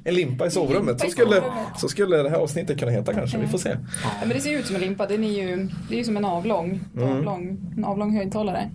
En 0.04 0.14
limpa 0.14 0.46
i 0.46 0.50
sovrummet. 0.50 0.86
limpa 0.88 1.04
Så 1.04 1.10
skulle, 1.10 1.26
sovrummet. 1.36 1.66
så 1.78 1.88
skulle 1.88 2.16
det 2.16 2.30
här 2.30 2.36
avsnittet 2.36 2.78
kunna 2.78 2.90
heta 2.90 3.14
kanske. 3.14 3.38
Vi 3.38 3.46
får 3.46 3.58
se. 3.58 3.68
Ja, 4.02 4.10
men 4.20 4.28
det 4.28 4.40
ser 4.40 4.58
ut 4.58 4.66
som 4.66 4.74
en 4.76 4.82
limpa. 4.82 5.06
Den 5.06 5.24
är 5.24 5.42
ju, 5.42 5.68
det 5.88 5.94
är 5.94 5.98
ju 5.98 6.04
som 6.04 6.16
en 6.16 6.24
avlång, 6.24 6.80
Mm. 6.96 7.08
avlång, 7.18 7.58
en 7.76 7.84
avlång 7.84 8.16
högtalare. 8.16 8.70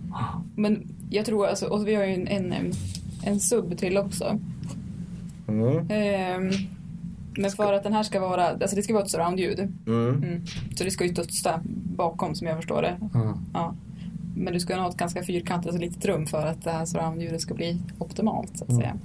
Men 0.56 0.88
jag 1.10 1.26
tror 1.26 1.46
alltså, 1.46 1.66
och 1.66 1.88
vi 1.88 1.94
har 1.94 2.04
ju 2.04 2.14
en, 2.14 2.28
en, 2.52 2.72
en 3.24 3.40
sub 3.40 3.78
till 3.78 3.98
också. 3.98 4.38
Mm. 5.48 5.90
Ehm, 5.90 6.50
men 7.38 7.50
för 7.50 7.72
att 7.72 7.82
den 7.82 7.92
här 7.92 8.02
ska 8.02 8.20
vara, 8.20 8.46
alltså 8.48 8.76
det 8.76 8.82
ska 8.82 8.92
vara 8.94 9.04
ett 9.04 9.10
surroundljud. 9.10 9.58
Mm. 9.86 10.08
Mm. 10.22 10.46
Så 10.76 10.84
det 10.84 10.90
ska 10.90 11.04
ju 11.04 11.12
studsa 11.12 11.60
bakom 11.96 12.34
som 12.34 12.46
jag 12.46 12.56
förstår 12.56 12.82
det. 12.82 12.96
Ja. 13.14 13.38
Ja. 13.54 13.74
Men 14.36 14.52
du 14.52 14.60
ska 14.60 14.76
ha 14.76 14.88
ett 14.90 14.96
ganska 14.96 15.22
fyrkantigt, 15.24 15.68
alltså 15.68 15.80
litet 15.86 16.04
rum 16.04 16.26
för 16.26 16.46
att 16.46 16.64
det 16.64 16.70
här 16.70 16.84
surroundljudet 16.84 17.40
ska 17.40 17.54
bli 17.54 17.78
optimalt 17.98 18.58
så 18.58 18.64
att 18.64 18.70
Mm. 18.70 18.80
säga. 18.82 18.96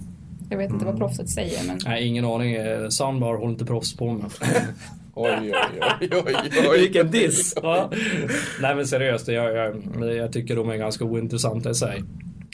Jag 0.49 0.57
vet 0.57 0.69
inte 0.71 0.85
vad 0.85 0.97
proffset 0.97 1.29
säger 1.29 1.67
men 1.67 1.79
Nej, 1.85 2.07
ingen 2.07 2.25
aning. 2.25 2.55
Soundbar 2.89 3.35
håller 3.37 3.51
inte 3.51 3.65
proffs 3.65 3.95
på 3.95 4.11
med. 4.13 4.25
Oj, 5.13 5.31
oj, 5.41 5.53
oj, 6.01 6.09
oj, 6.25 6.35
oj. 6.71 6.79
Vilken 6.79 7.11
diss! 7.11 7.53
Ja. 7.63 7.89
Nej 8.61 8.75
men 8.75 8.87
seriöst, 8.87 9.27
jag, 9.27 9.55
jag, 9.55 10.15
jag 10.15 10.33
tycker 10.33 10.55
de 10.55 10.69
är 10.69 10.77
ganska 10.77 11.05
ointressanta 11.05 11.69
i 11.69 11.75
sig. 11.75 12.03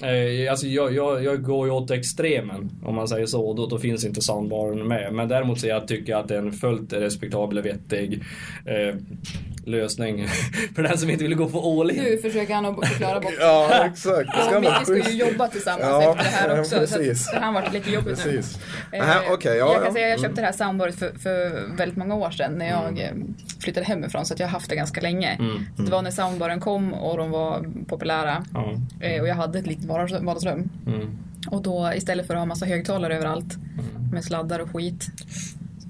Eh, 0.03 0.51
alltså 0.51 0.67
jag, 0.67 0.93
jag, 0.93 1.23
jag 1.23 1.43
går 1.43 1.67
ju 1.67 1.73
åt 1.73 1.91
extremen 1.91 2.69
om 2.83 2.95
man 2.95 3.07
säger 3.07 3.25
så. 3.25 3.53
Då, 3.53 3.65
då 3.65 3.79
finns 3.79 4.05
inte 4.05 4.21
soundbaren 4.21 4.87
med. 4.87 5.13
Men 5.13 5.27
däremot 5.27 5.59
så 5.59 5.67
jag 5.67 5.87
tycker 5.87 6.15
att 6.15 6.27
den 6.27 6.47
är 6.47 6.51
fullt 6.51 6.93
respektabel 6.93 7.57
och 7.57 7.65
vettig 7.65 8.23
eh, 8.65 8.95
lösning 9.67 10.27
för 10.75 10.83
den 10.83 10.97
som 10.97 11.09
inte 11.09 11.23
vill 11.23 11.35
gå 11.35 11.49
på 11.49 11.81
all 11.81 11.91
in. 11.91 12.03
nu 12.03 12.17
försöker 12.17 12.53
han 12.55 12.65
att 12.65 12.87
förklara 12.87 13.19
bort 13.19 13.33
Ja, 13.39 13.85
exakt. 13.85 14.17
Det 14.17 14.27
Ja, 14.37 14.43
ska 14.45 14.59
Micke 14.59 14.69
vara 14.69 14.85
ska 14.85 15.09
ju 15.11 15.17
jobba 15.17 15.47
tillsammans 15.47 15.81
Ja, 15.89 16.11
efter 16.11 16.23
det 16.23 16.29
här 16.29 16.49
ja, 16.55 16.59
också. 16.61 16.87
så 16.87 16.97
precis. 16.97 17.27
att 17.27 17.33
det 17.33 17.45
har 17.45 17.53
varit 17.53 17.73
lite 17.73 17.91
jobbigt 17.91 18.25
nu. 18.25 18.31
Precis. 18.31 18.59
Eh, 18.91 18.99
Nähä, 18.99 19.19
okej, 19.31 19.57
ja, 19.57 19.65
jag 19.67 19.75
ja. 19.75 19.83
kan 19.85 19.93
säga 19.93 20.07
jag 20.09 20.19
köpte 20.19 20.27
Mm. 20.27 20.35
det 20.35 20.41
här 20.41 20.51
soundboardet 20.67 20.95
för, 20.95 21.11
för 21.19 21.67
väldigt 21.77 21.97
många 21.97 22.15
år 22.15 22.31
sedan 22.31 22.53
när 22.53 22.69
jag 22.69 22.99
eh, 22.99 23.11
flyttade 23.59 23.85
hemifrån 23.85 24.25
så 24.25 24.33
att 24.33 24.39
jag 24.39 24.47
har 24.47 24.51
haft 24.51 24.69
det 24.69 24.75
ganska 24.75 25.01
länge. 25.01 25.31
Mm. 25.39 25.65
Det 25.77 25.91
var 25.91 26.01
när 26.01 26.11
soundbaren 26.11 26.59
kom 26.59 26.93
och 26.93 27.17
de 27.17 27.31
var 27.31 27.65
populära. 27.87 28.45
Ja. 28.53 28.73
Eh, 29.01 29.21
Och 29.21 29.27
jag 29.27 29.35
hade 29.35 29.59
ett 29.59 29.67
litet 29.67 29.85
vardags- 29.85 30.25
vardagsrum. 30.25 30.69
Mm. 30.87 31.17
Och 31.51 31.61
då 31.61 31.91
istället 31.95 32.27
för 32.27 32.33
att 32.33 32.39
ha 32.39 32.45
massa 32.45 32.65
högtalare 32.65 33.15
överallt 33.15 33.53
Mm. 33.53 34.09
med 34.13 34.23
sladdar 34.23 34.59
och 34.59 34.69
skit 34.71 35.07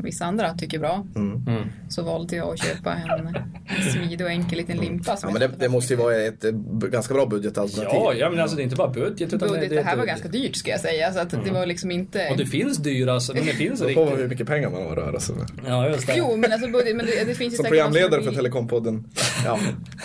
vissa 0.04 0.26
andra 0.26 0.54
tycker 0.54 0.78
är 0.78 0.82
bra 0.82 1.06
Mm. 1.16 1.42
så 1.90 2.04
valde 2.04 2.36
jag 2.36 2.54
att 2.54 2.60
köpa 2.64 2.94
en, 2.94 3.28
en 3.28 3.92
smidig 3.94 4.22
och 4.26 4.32
enkel 4.32 4.58
liten 4.58 4.78
limpa. 4.78 5.18
Ja, 5.22 5.30
men 5.30 5.40
det, 5.40 5.48
det 5.60 5.70
måste 5.70 5.94
ju 5.94 5.98
vara 6.00 6.16
ett 6.16 6.44
eh, 6.44 6.52
ganska 6.92 7.14
bra 7.14 7.26
budgetalternativ. 7.26 8.00
Ja, 8.00 8.14
ja, 8.14 8.30
men 8.30 8.40
alltså 8.40 8.56
det 8.56 8.62
är 8.62 8.64
inte 8.64 8.76
bara 8.76 8.88
budget. 8.90 9.34
Utan 9.34 9.50
Budget, 9.50 9.70
det, 9.70 9.76
det 9.76 9.82
här 9.82 9.96
var 9.96 10.04
det- 10.04 10.10
ganska 10.10 10.28
dyrt 10.28 10.56
ska 10.56 10.72
jag 10.72 10.80
säga. 10.80 11.14
Så 11.14 11.20
att 11.20 11.30
det 11.46 11.52
var 11.52 11.66
liksom 11.66 11.92
inte... 11.92 12.28
Och 12.32 12.38
det 12.38 12.46
finns 12.46 12.78
dyra, 12.78 13.14
alltså, 13.14 13.34
men 13.34 13.46
det 13.46 13.54
finns 13.54 13.80
Det 13.80 13.86
beror 13.86 13.96
på 13.96 14.02
hur 14.04 14.10
riktigt. 14.12 14.30
mycket 14.30 14.48
pengar 14.48 14.70
man 14.70 14.82
har 14.84 14.92
att 14.92 14.98
röra 14.98 15.20
sig 15.20 15.36
med. 15.36 15.48
Ja, 15.68 15.90
just 15.90 16.08
det. 16.08 16.14
Jo, 16.18 16.38
men 16.38 16.52
alltså 16.52 16.68
budget, 16.70 16.96
men 16.96 17.06
det, 17.06 17.24
det 17.26 17.36
finns 17.36 17.54
ju 17.54 17.58
Som 17.58 17.66
programledare 17.66 18.24
för 18.24 18.32
Telekompodden, 18.32 19.06
ja, 19.46 19.60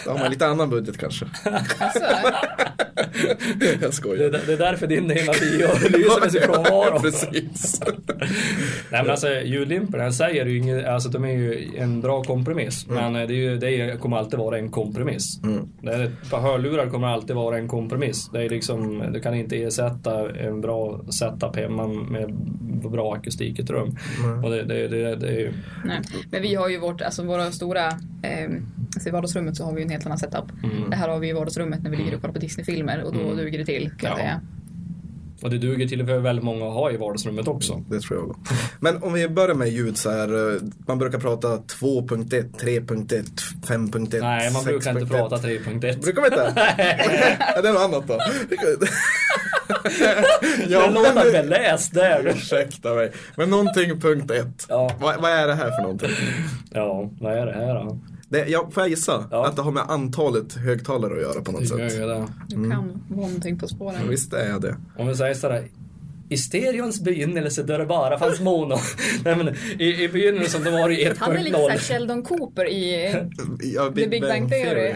då 0.05 0.11
har 0.11 0.18
man 0.18 0.31
lite 0.31 0.46
annan 0.46 0.70
budget 0.70 0.98
kanske. 0.98 1.26
Alltså, 1.78 2.00
Jag 3.61 3.81
Det, 3.81 3.92
skojar. 3.92 4.24
är- 4.24 4.40
det 4.46 4.52
är 4.52 4.57
därför 4.59 4.87
din 4.87 5.11
ena 5.11 5.33
bio 5.33 5.68
lyser 5.98 6.20
med 6.20 6.33
sin 6.33 6.40
frånvaro. 6.42 7.00
Precis. 7.02 7.81
Nej 8.90 9.02
men 9.02 9.11
alltså 9.11 9.28
jag 9.92 10.14
säger 10.14 10.47
ju 10.47 10.59
inget, 10.59 10.87
alltså 10.87 11.09
de 11.09 11.25
är 11.25 11.33
ju 11.33 11.68
en 11.77 12.01
bra 12.01 12.23
kompromiss. 12.23 12.87
Mm. 12.90 13.12
Men 13.12 13.29
det, 13.29 13.35
är 13.35 13.38
ju, 13.38 13.59
det 13.59 14.01
kommer 14.01 14.16
alltid 14.16 14.38
vara 14.38 14.59
en 14.59 14.71
kompromiss. 14.71 15.40
Det 15.83 15.92
är, 15.92 16.03
ett 16.05 16.31
par 16.31 16.40
hörlurar 16.40 16.87
kommer 16.90 17.07
alltid 17.09 17.37
vara 17.37 17.59
en 17.59 17.68
kompromiss. 17.68 18.31
Det 18.33 18.45
är 18.45 18.49
liksom, 18.49 19.05
du 19.12 19.21
kan 19.21 19.35
inte 19.35 19.62
ersätta 19.62 20.31
en 20.38 20.61
bra 20.61 21.01
setup 21.11 21.57
hemma 21.57 21.87
med 21.87 22.35
bra 22.90 23.14
akustik 23.14 23.59
i 23.59 23.62
ett 23.62 23.71
rum. 23.71 23.97
Och 24.45 24.51
det, 24.51 24.62
det, 24.62 24.88
det, 24.88 25.16
det 25.16 25.29
är 25.29 25.38
ju, 25.40 25.53
nej. 25.85 26.01
Men 26.31 26.42
vi 26.42 26.55
har 26.55 26.68
ju 26.68 26.79
vårt, 26.79 27.01
alltså 27.01 27.23
våra 27.23 27.51
stora, 27.51 27.87
eh, 28.23 28.51
alltså 28.95 29.09
i 29.09 29.12
vardagsrummet 29.12 29.57
så 29.57 29.64
har 29.64 29.73
vi 29.73 29.81
ju 29.81 29.85
en 29.85 29.90
helt 29.90 30.07
annan 30.07 30.18
setup. 30.18 30.45
Mm. 30.64 30.90
Det 30.90 30.97
här 30.97 31.09
har 31.09 31.18
vi 31.18 31.29
i 31.29 31.33
vardagsrummet 31.33 31.83
när 31.83 31.90
vi 31.90 31.97
ligger 31.97 32.14
och 32.14 32.21
kollar 32.21 32.35
på 32.35 32.40
Disneyfilmer 32.40 33.03
och 33.05 33.14
då 33.14 33.35
duger 33.35 33.59
det 33.59 33.64
till 33.64 33.90
kan 33.99 34.11
jag 34.11 34.12
Ja. 34.12 34.16
säga. 34.16 34.40
Och 35.42 35.50
det 35.50 35.59
duger 35.59 35.88
till 35.88 36.07
för 36.07 36.18
väldigt 36.18 36.44
många 36.44 36.66
att 36.66 36.72
ha 36.74 36.90
i 36.90 36.96
vardagsrummet 36.96 37.48
också. 37.48 37.85
Det 37.90 38.00
tror 38.00 38.18
jag. 38.18 38.37
Men 38.81 39.02
om 39.02 39.12
vi 39.12 39.28
börjar 39.28 39.55
med 39.55 39.68
ljud 39.68 39.96
så 39.96 40.11
här. 40.11 40.55
eh, 40.55 40.61
Man 40.87 40.98
brukar 40.98 41.18
prata 41.18 41.48
2.1, 41.48 42.55
3.1, 42.59 43.24
5.1, 43.66 44.20
Nej, 44.20 44.52
man 44.52 44.64
brukar 44.64 44.90
inte 44.90 45.05
6.1. 45.14 45.18
prata 45.18 45.37
3.1. 45.37 46.02
Brukar 46.02 46.20
man 46.22 46.33
inte? 46.33 46.52
ja, 47.57 47.62
det 47.62 47.68
är 47.68 47.72
något 47.72 47.83
annat 47.83 48.09
då. 48.09 48.18
Jag 50.68 50.92
men 50.92 51.14
det- 51.14 51.33
beläst 51.33 51.94
där. 51.94 52.26
Ursäkta 52.37 52.94
mig. 52.94 53.12
Men 53.37 53.50
någonting 53.50 54.00
punkt 54.00 54.31
ett. 54.31 54.66
Ja. 54.68 54.96
Vad, 55.00 55.20
vad 55.22 55.31
är 55.31 55.46
det 55.46 55.55
här 55.55 55.70
för 55.70 55.83
någonting? 55.83 56.11
Ja, 56.70 57.11
vad 57.20 57.33
är 57.38 57.46
det 57.46 57.52
här 57.52 57.74
då? 57.74 57.98
Det, 58.33 58.47
ja, 58.49 58.68
får 58.71 58.83
jag 58.83 58.90
gissa? 58.90 59.25
Ja. 59.31 59.47
Att 59.47 59.57
det 59.57 59.62
har 59.62 59.73
med 59.73 59.83
antalet 59.88 60.55
högtalare 60.55 61.14
att 61.14 61.21
göra 61.23 61.40
på 61.42 61.53
något 61.53 61.68
sätt? 61.68 61.79
Du 62.49 62.71
kan 62.71 63.03
vara 63.09 63.27
någonting 63.27 63.59
på 63.59 63.68
spåren. 63.68 64.09
Visst 64.09 64.33
är 64.33 64.61
det. 64.61 64.77
Om 64.99 65.09
vi 65.09 65.14
säger 65.16 65.35
sådär. 65.35 65.68
I 66.33 66.37
stereons 66.37 67.01
begynnelse 67.01 67.62
då 67.62 67.79
det 67.79 67.87
bara 67.87 68.18
fanns 68.18 68.40
mono. 68.40 68.77
Nej 69.25 69.37
men 69.37 69.49
i, 69.79 70.05
i 70.05 70.09
begynnelsen 70.09 70.64
då 70.64 70.71
var 70.71 70.88
det 70.88 70.95
ju 70.95 71.14
Han 71.18 71.37
är 71.37 71.42
lite 71.42 71.59
såhär 71.59 71.77
1.0. 71.77 71.79
Sheldon 71.79 72.23
Cooper 72.23 72.68
i 72.68 73.14
Ja, 73.75 73.92
The 73.95 74.07
Big 74.09 74.23
Bang 74.23 74.51
Theory. 74.51 74.95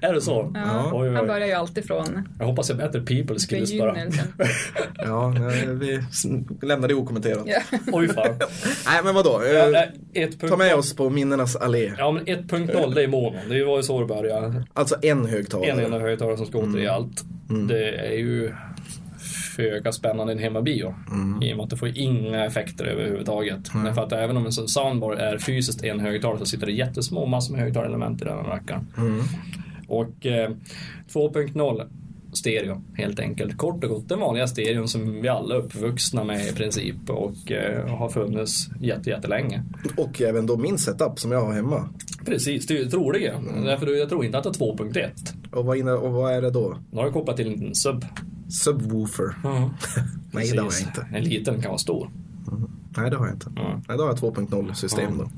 Ja. 0.00 0.08
Är 0.08 0.14
det 0.14 0.20
så? 0.20 0.52
Ja. 0.54 0.90
Oj, 0.94 1.08
oj, 1.08 1.14
Han 1.14 1.26
börjar 1.26 1.46
ju 1.46 1.52
alltid 1.52 1.84
från 1.86 2.28
Jag 2.38 2.46
hoppas 2.46 2.68
jag 2.68 2.78
bättre 2.78 3.00
people 3.00 3.38
skills 3.38 3.78
bara. 3.78 3.96
Ja, 4.94 5.28
nej, 5.28 5.66
vi 5.66 6.02
lämnar 6.66 6.88
det 6.88 6.94
okommenterat. 6.94 7.42
Ja. 7.46 7.60
Oj 7.92 8.08
fan. 8.08 8.38
Nej, 8.86 9.00
men 9.04 9.14
vadå? 9.14 9.42
Eh, 9.42 10.22
1.0 10.26 10.48
Ta 10.48 10.56
med 10.56 10.74
oss 10.74 10.96
på 10.96 11.10
minnenas 11.10 11.56
allé. 11.56 11.92
Ja 11.98 12.10
men 12.10 12.24
1.0 12.26 12.94
det 12.94 13.02
är 13.02 13.08
mono. 13.08 13.36
Det 13.48 13.64
var 13.64 13.76
ju 13.76 13.82
så 13.82 14.00
det 14.00 14.06
började. 14.06 14.64
Alltså 14.74 14.96
en 15.02 15.26
högtalare. 15.26 15.70
En 15.70 15.80
enda 15.80 15.98
högtalare 15.98 16.36
som 16.36 16.46
ska 16.46 16.58
återge 16.58 16.92
allt. 16.92 17.24
Det 17.68 17.88
är 17.88 18.18
ju 18.18 18.54
föga 19.58 19.92
spännande 19.92 20.32
en 20.32 20.38
hemmabio. 20.38 20.94
I 21.42 21.52
och 21.52 21.56
med 21.56 21.64
att 21.64 21.70
du 21.70 21.76
får 21.76 21.98
inga 21.98 22.44
effekter 22.44 22.84
överhuvudtaget. 22.84 23.60
Därför 23.84 24.02
att 24.02 24.12
även 24.12 24.36
om 24.36 24.46
en 24.46 24.52
sån 24.52 24.68
soundbar 24.68 25.12
är 25.12 25.38
fysiskt 25.38 25.84
en 25.84 26.00
högtalare 26.00 26.38
så 26.38 26.46
sitter 26.46 26.66
det 26.66 26.72
jättesmå 26.72 27.26
massor 27.26 27.52
med 27.54 27.62
högtalarelement 27.62 28.22
i 28.22 28.24
den 28.24 28.36
här 28.38 28.44
rackaren. 28.44 28.86
Och 29.88 30.26
eh, 30.26 30.50
2.0 31.12 31.88
stereo 32.32 32.82
helt 32.94 33.20
enkelt. 33.20 33.56
Kort 33.56 33.84
och 33.84 33.90
gott 33.90 34.08
den 34.08 34.20
vanliga 34.20 34.46
stereon 34.46 34.88
som 34.88 35.20
vi 35.22 35.28
alla 35.28 35.54
är 35.54 35.58
uppvuxna 35.58 36.24
med 36.24 36.46
i 36.46 36.52
princip 36.52 37.10
och 37.10 37.52
eh, 37.52 37.88
har 37.88 38.08
funnits 38.08 38.68
jätte, 38.80 39.10
jättelänge. 39.10 39.62
Och 39.96 40.22
även 40.22 40.46
då 40.46 40.56
min 40.56 40.78
setup 40.78 41.18
som 41.18 41.32
jag 41.32 41.40
har 41.40 41.52
hemma. 41.52 41.88
Precis, 42.26 42.66
troligen. 42.66 43.64
Därför 43.64 43.86
jag 43.86 44.08
tror 44.08 44.24
inte 44.24 44.38
att 44.38 44.44
det 44.44 44.50
är 44.50 44.74
2.1. 44.74 45.10
Och 45.52 45.64
vad, 45.64 45.76
inne, 45.76 45.92
och 45.92 46.12
vad 46.12 46.32
är 46.32 46.42
det 46.42 46.50
då? 46.50 46.78
Nu 46.90 46.96
har 46.96 47.04
jag 47.04 47.12
kopplat 47.12 47.36
till 47.36 47.46
en 47.46 47.74
sub. 47.74 48.04
Subwoofer. 48.48 49.34
Nej, 50.32 50.50
det 50.52 50.60
har 50.60 50.70
jag 50.80 50.88
inte. 50.88 51.06
En 51.12 51.24
liten 51.24 51.62
kan 51.62 51.68
vara 51.68 51.78
stor. 51.78 52.10
Nej, 52.96 53.10
det 53.10 53.16
har 53.16 53.26
jag 53.26 53.34
inte. 53.34 53.50
Ja. 53.56 53.80
Nej, 53.88 53.96
då 53.98 54.04
har 54.04 54.10
jag 54.10 54.18
2.0 54.18 54.72
system 54.72 55.18
då. 55.18 55.30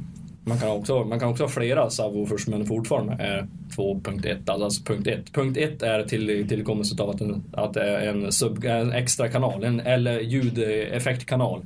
Man 0.44 0.58
kan 0.58 0.68
också, 0.68 1.04
man 1.04 1.20
kan 1.20 1.28
också 1.28 1.44
ha 1.44 1.48
flera 1.48 1.90
subwoofers 1.90 2.46
men 2.46 2.66
fortfarande 2.66 3.12
är 3.12 3.46
2.1, 3.76 4.50
alltså 4.50 4.84
punkt 4.84 5.06
1. 5.06 5.32
Punkt 5.32 5.56
1 5.58 5.82
är 5.82 6.02
till, 6.02 6.48
tillkommelsen 6.48 7.00
av 7.00 7.10
att, 7.10 7.20
en, 7.20 7.42
att 7.52 7.74
det 7.74 7.82
är 7.82 8.08
en, 8.08 8.32
sub, 8.32 8.64
en 8.64 8.92
extra 8.92 9.28
kanal, 9.28 9.64
en 9.64 9.80
eller 9.80 10.20
ljudeffektkanal. 10.20 11.62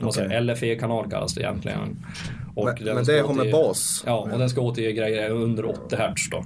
Okay. 0.00 0.40
LFE-kanal 0.40 1.10
kallas 1.10 1.34
det 1.34 1.40
egentligen. 1.40 1.78
Och 2.54 2.64
Men- 2.64 2.94
men 2.94 3.04
det 3.04 3.20
har 3.20 3.34
med 3.34 3.52
bas. 3.52 4.02
Ja, 4.06 4.28
och 4.32 4.38
den 4.38 4.48
ska 4.50 4.60
återge 4.60 4.92
grejer 4.92 5.30
under 5.30 5.64
80 5.70 5.96
Hz 5.96 6.30
då. 6.30 6.44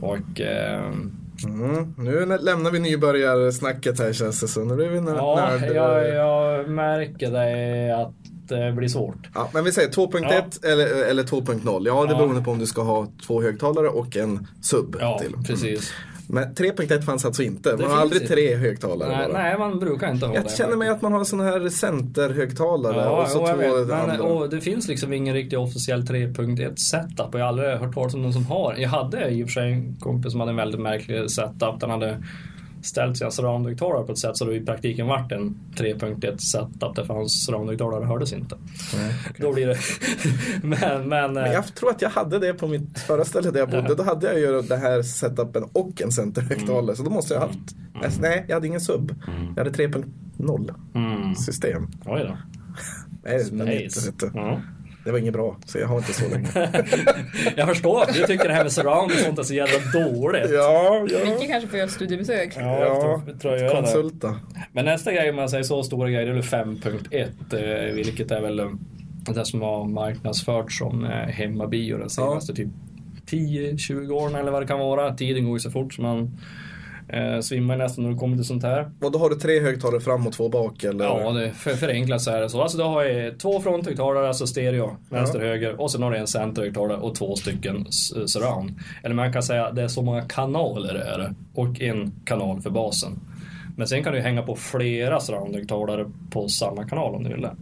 Och 0.00 0.40
ehm, 0.40 1.12
Mm. 1.44 1.94
Nu 1.98 2.38
lämnar 2.40 2.70
vi 2.70 2.78
nybörjarsnacket 2.78 3.98
här 3.98 4.12
känns 4.12 4.40
det 4.40 4.48
som. 4.48 4.68
Nu 4.68 4.74
blir 4.76 4.88
vi 4.88 5.00
nö- 5.00 5.14
ja, 5.16 5.48
nörd. 5.60 5.76
jag, 5.76 6.08
jag 6.14 6.68
märker 6.68 7.30
det 7.30 7.96
att 8.02 8.12
det 8.48 8.72
blir 8.72 8.88
svårt. 8.88 9.18
Ja, 9.34 9.50
men 9.54 9.64
vi 9.64 9.72
säger 9.72 9.88
2.1 9.88 10.64
eller, 10.66 11.04
eller 11.04 11.22
2.0. 11.22 11.82
Ja, 11.86 12.04
det 12.04 12.12
Ja. 12.12 12.18
beror 12.18 12.40
på 12.42 12.50
om 12.50 12.58
du 12.58 12.66
ska 12.66 12.82
ha 12.82 13.06
två 13.26 13.42
högtalare 13.42 13.88
och 13.88 14.16
en 14.16 14.46
sub 14.62 14.96
Ja, 15.00 15.18
till. 15.18 15.34
precis. 15.46 15.92
Men 16.28 16.54
3.1 16.54 17.02
fanns 17.02 17.24
alltså 17.24 17.42
inte. 17.42 17.68
Man 17.70 17.78
Det 17.78 17.86
har 17.86 17.96
aldrig 18.00 18.28
tre 18.28 18.54
högtalare 18.56 19.16
Nej, 19.16 19.28
bara. 19.28 19.42
nej, 19.42 19.58
man 19.58 19.78
brukar 19.78 20.10
inte 20.10 20.26
ha 20.26 20.34
det. 20.34 20.40
Jag 20.40 20.50
känner 20.50 20.76
mig 20.76 20.88
att 20.88 21.02
man 21.02 21.12
har 21.12 21.18
en 21.18 21.24
sån 21.26 21.40
här 21.40 21.68
centerhögtalare 21.68 22.96
Ja, 22.96 23.22
och 23.22 23.28
så 23.28 23.38
jo, 23.38 23.48
jag 23.48 23.70
två 23.70 23.84
vet, 23.84 24.06
men, 24.06 24.20
och 24.20 24.50
det 24.50 24.60
finns 24.60 24.88
liksom 24.88 25.12
ingen 25.12 25.34
riktig 25.34 25.58
officiell 25.58 26.02
3.1 26.02 26.76
setup 26.76 27.34
och 27.34 27.40
jag 27.40 27.44
har 27.44 27.48
aldrig 27.48 27.70
hört 27.70 27.94
talas 27.94 28.14
om 28.14 28.22
någon 28.22 28.32
som 28.32 28.46
har. 28.46 28.74
Jag 28.78 28.88
hade 28.88 29.28
i 29.28 29.44
och 29.44 29.46
för 29.48 29.52
sig 29.52 29.72
en 29.72 29.96
kompis 30.00 30.32
som 30.32 30.40
hade 30.40 30.52
en 30.52 30.56
väldigt 30.56 30.80
märklig 30.80 31.30
setup. 31.30 31.80
Den 31.80 31.90
hade 31.90 32.22
ställt 32.86 33.16
sina 33.16 33.30
surroundhögtalare 33.30 34.06
på 34.06 34.12
ett 34.12 34.18
sätt 34.18 34.36
så 34.36 34.44
det 34.44 34.56
i 34.56 34.64
praktiken 34.64 35.06
vart 35.06 35.32
en 35.32 35.54
3.1 35.76 36.36
setup 36.36 36.96
där 36.96 37.04
hans 37.04 37.44
surroundhögtalare 37.46 38.04
hördes 38.04 38.32
inte. 38.32 38.56
Då 39.38 39.52
blir 39.52 39.66
det... 39.66 39.76
men, 40.62 41.08
men, 41.08 41.32
Men 41.32 41.52
jag 41.52 41.74
tror 41.74 41.90
att 41.90 42.02
jag 42.02 42.10
hade 42.10 42.38
det 42.38 42.54
på 42.54 42.68
mitt 42.68 42.98
förra 42.98 43.24
ställe 43.24 43.50
där 43.50 43.58
jag 43.58 43.70
bodde. 43.70 43.94
Då 43.94 44.02
hade 44.02 44.26
jag 44.26 44.38
ju 44.38 44.62
den 44.62 44.80
här 44.80 45.02
setupen 45.02 45.64
och 45.72 46.02
en 46.02 46.12
centerhögtalare. 46.12 46.82
Mm. 46.82 46.96
Så 46.96 47.02
då 47.02 47.10
måste 47.10 47.34
jag 47.34 47.40
ha 47.40 47.46
haft. 47.46 47.76
Alltså, 48.04 48.20
nej, 48.20 48.44
jag 48.48 48.56
hade 48.56 48.66
ingen 48.66 48.80
sub. 48.80 49.14
Jag 49.56 49.64
hade 49.64 49.88
3.0 49.88 50.74
mm, 50.94 51.34
system. 51.34 51.86
oj 52.04 52.20
då. 52.28 52.38
Nej. 54.34 54.62
Ja. 55.06 55.12
Det 55.12 55.12
var 55.12 55.18
inget 55.18 55.32
bra, 55.32 55.56
så 55.64 55.78
jag 55.78 55.86
har 55.88 55.96
inte 55.98 56.12
så 56.12 56.28
länge. 56.28 56.48
Jag 57.56 57.68
förstår, 57.68 58.04
du 58.14 58.26
tycker 58.26 58.48
det 58.48 58.54
här 58.54 58.62
med 58.62 58.72
surround 58.72 59.12
och 59.12 59.18
sånt 59.18 59.38
är 59.38 59.42
så 59.42 59.54
jävla 59.54 60.00
dåligt. 60.00 60.50
ja, 60.52 61.06
Micke 61.24 61.48
kanske 61.50 61.68
får 61.68 61.78
göra 61.78 61.86
ett 61.86 61.92
studiebesök. 61.92 62.52
Ja, 62.56 62.80
jag 62.80 63.40
tror, 63.40 63.56
jag 63.56 63.70
det. 63.70 63.80
konsulta. 63.80 64.36
Men 64.72 64.84
nästa 64.84 65.12
grej, 65.12 65.30
om 65.30 65.36
man 65.36 65.48
säger 65.48 65.64
så 65.64 65.82
stora 65.82 66.10
grejer, 66.10 66.26
det 66.26 66.30
är 66.32 66.34
väl 66.34 66.42
5.1. 66.42 67.88
eh, 67.88 67.94
Vilket 67.94 68.30
är 68.30 68.40
väl 68.40 68.58
eh, 68.60 68.70
det 69.34 69.44
som 69.46 69.62
har 69.62 69.84
marknadsförts 69.84 70.78
som 70.78 71.04
eh, 71.04 71.10
hemmabio 71.10 71.98
de 71.98 72.10
senaste 72.10 72.54
typ 72.54 72.68
10-20 73.30 74.10
åren 74.10 74.34
eller 74.34 74.50
vad 74.52 74.62
det 74.62 74.66
kan 74.66 74.78
vara. 74.78 75.14
Tiden 75.14 75.44
går 75.44 75.56
ju 75.56 75.60
så 75.60 75.70
fort 75.70 75.94
så 75.94 76.02
man 76.02 76.38
Eh, 77.08 77.40
svimmar 77.40 77.76
nästan 77.76 78.04
när 78.04 78.10
du 78.10 78.18
kommer 78.18 78.36
till 78.36 78.44
sånt 78.44 78.62
här. 78.62 78.90
Och 79.00 79.12
då 79.12 79.18
har 79.18 79.30
du 79.30 79.36
tre 79.36 79.60
högtalare 79.60 80.00
fram 80.00 80.26
och 80.26 80.32
två 80.32 80.48
bak 80.48 80.84
eller? 80.84 81.04
Ja, 81.04 81.30
det, 81.32 81.50
för 81.50 81.70
förenklat 81.70 82.22
så 82.22 82.30
är 82.30 82.40
det 82.40 82.50
så. 82.50 82.62
Alltså 82.62 82.78
då 82.78 82.84
har 82.84 83.04
jag 83.04 83.38
två 83.38 83.60
fronthögtalare, 83.60 84.28
alltså 84.28 84.46
stereo, 84.46 84.96
vänster, 85.10 85.40
höger. 85.40 85.80
Och 85.80 85.90
sen 85.90 86.02
har 86.02 86.10
du 86.10 86.16
en 86.16 86.26
centerhögtalare 86.26 86.98
och 86.98 87.14
två 87.14 87.36
stycken 87.36 87.86
surround. 88.26 88.70
Eller 89.02 89.14
man 89.14 89.32
kan 89.32 89.42
säga 89.42 89.72
det 89.72 89.82
är 89.82 89.88
så 89.88 90.02
många 90.02 90.22
kanaler 90.22 90.94
är 90.94 91.18
det. 91.18 91.34
Och 91.54 91.80
en 91.80 92.12
kanal 92.24 92.60
för 92.60 92.70
basen. 92.70 93.20
Men 93.76 93.86
sen 93.88 94.04
kan 94.04 94.12
du 94.12 94.20
hänga 94.20 94.42
på 94.42 94.56
flera 94.56 95.20
surroundhögtalare 95.20 96.10
på 96.30 96.48
samma 96.48 96.84
kanal 96.88 97.14
om 97.14 97.22
du 97.24 97.30
vill 97.30 97.42
det. 97.42 97.56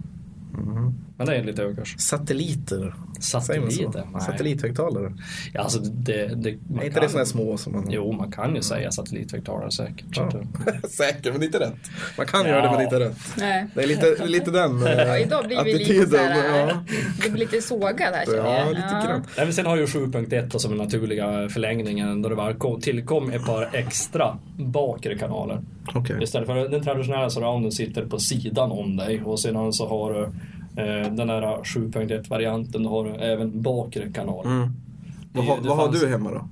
Men 1.16 1.26
det 1.26 1.36
är 1.36 1.44
lite 1.44 1.62
överkurs. 1.62 1.94
Satelliter? 1.98 2.94
Satelliter? 3.20 4.02
Nej. 4.12 4.20
Satellithögtalare? 4.22 5.12
Ja, 5.52 5.60
alltså 5.60 5.78
det, 5.80 6.26
det, 6.42 6.54
man 6.70 6.80
Är 6.80 6.84
inte 6.86 7.00
det 7.00 7.08
sådana 7.08 7.18
här 7.18 7.24
små 7.24 7.56
som 7.56 7.72
man... 7.72 7.90
Jo, 7.90 8.12
man 8.12 8.32
kan 8.32 8.54
ju 8.54 8.62
säga 8.62 8.90
satellithögtalare 8.92 9.70
säkert. 9.70 10.06
Ja. 10.16 10.30
Säkert, 10.90 11.32
men 11.32 11.42
inte 11.42 11.60
rätt. 11.60 11.74
Man 12.18 12.26
kan 12.26 12.40
Ja. 12.40 12.48
göra 12.48 12.62
det, 12.62 12.70
men 12.70 12.80
inte 12.82 13.00
rätt. 13.00 13.16
Nej. 13.36 13.66
Det 13.74 13.82
är 13.82 13.86
lite, 13.86 14.26
lite 14.26 14.50
den 14.50 14.82
eh, 14.86 14.92
Ja, 14.92 15.18
idag 15.18 15.46
blir 15.46 15.64
vi 15.64 15.72
lite 15.72 15.84
attityden. 15.84 16.10
såhär, 16.10 16.58
Ja. 16.68 16.84
det 17.24 17.30
blir 17.30 17.40
lite 17.40 17.62
sågad 17.62 18.14
här 18.14 18.24
känner 18.24 18.38
Ja, 18.38 18.58
jag. 18.58 18.68
lite 18.68 18.88
grann. 19.06 19.24
Nej, 19.36 19.46
men 19.46 19.52
sen 19.54 19.66
har 19.66 19.76
ju 19.76 19.86
7.1 19.86 20.48
då 20.50 20.58
som 20.58 20.70
den 20.70 20.78
naturliga 20.84 21.48
förlängningen 21.48 22.22
då 22.22 22.28
det 22.28 22.34
var, 22.34 22.52
kom- 22.52 22.80
tillkom 22.80 23.30
ett 23.30 23.46
par 23.46 23.70
extra 23.72 24.38
bakre 24.56 25.18
kanaler. 25.18 25.60
Okej. 25.94 26.22
Istället 26.22 26.46
för 26.46 26.68
den 26.68 26.82
traditionella 26.82 27.30
surrounden 27.30 27.72
sitter 27.72 28.06
på 28.06 28.18
sidan 28.18 28.72
om 28.72 28.96
dig 28.96 29.22
och 29.24 29.40
sedan 29.40 29.72
så 29.72 29.88
har 29.88 30.12
du 30.14 30.28
den 31.16 31.28
här 31.30 31.42
7.1 31.62 32.28
varianten, 32.30 32.82
då 32.82 32.90
har 32.90 33.04
du 33.04 33.10
även 33.10 33.62
bakre 33.62 34.12
kanal. 34.12 34.46
Mm. 34.46 34.68
Vad, 35.32 35.44
har, 35.44 35.56
Det- 35.62 35.68
vad 35.68 35.76
har 35.76 35.86
fanns- 35.86 36.00
du 36.00 36.08
hemma 36.08 36.30
då? 36.30 36.48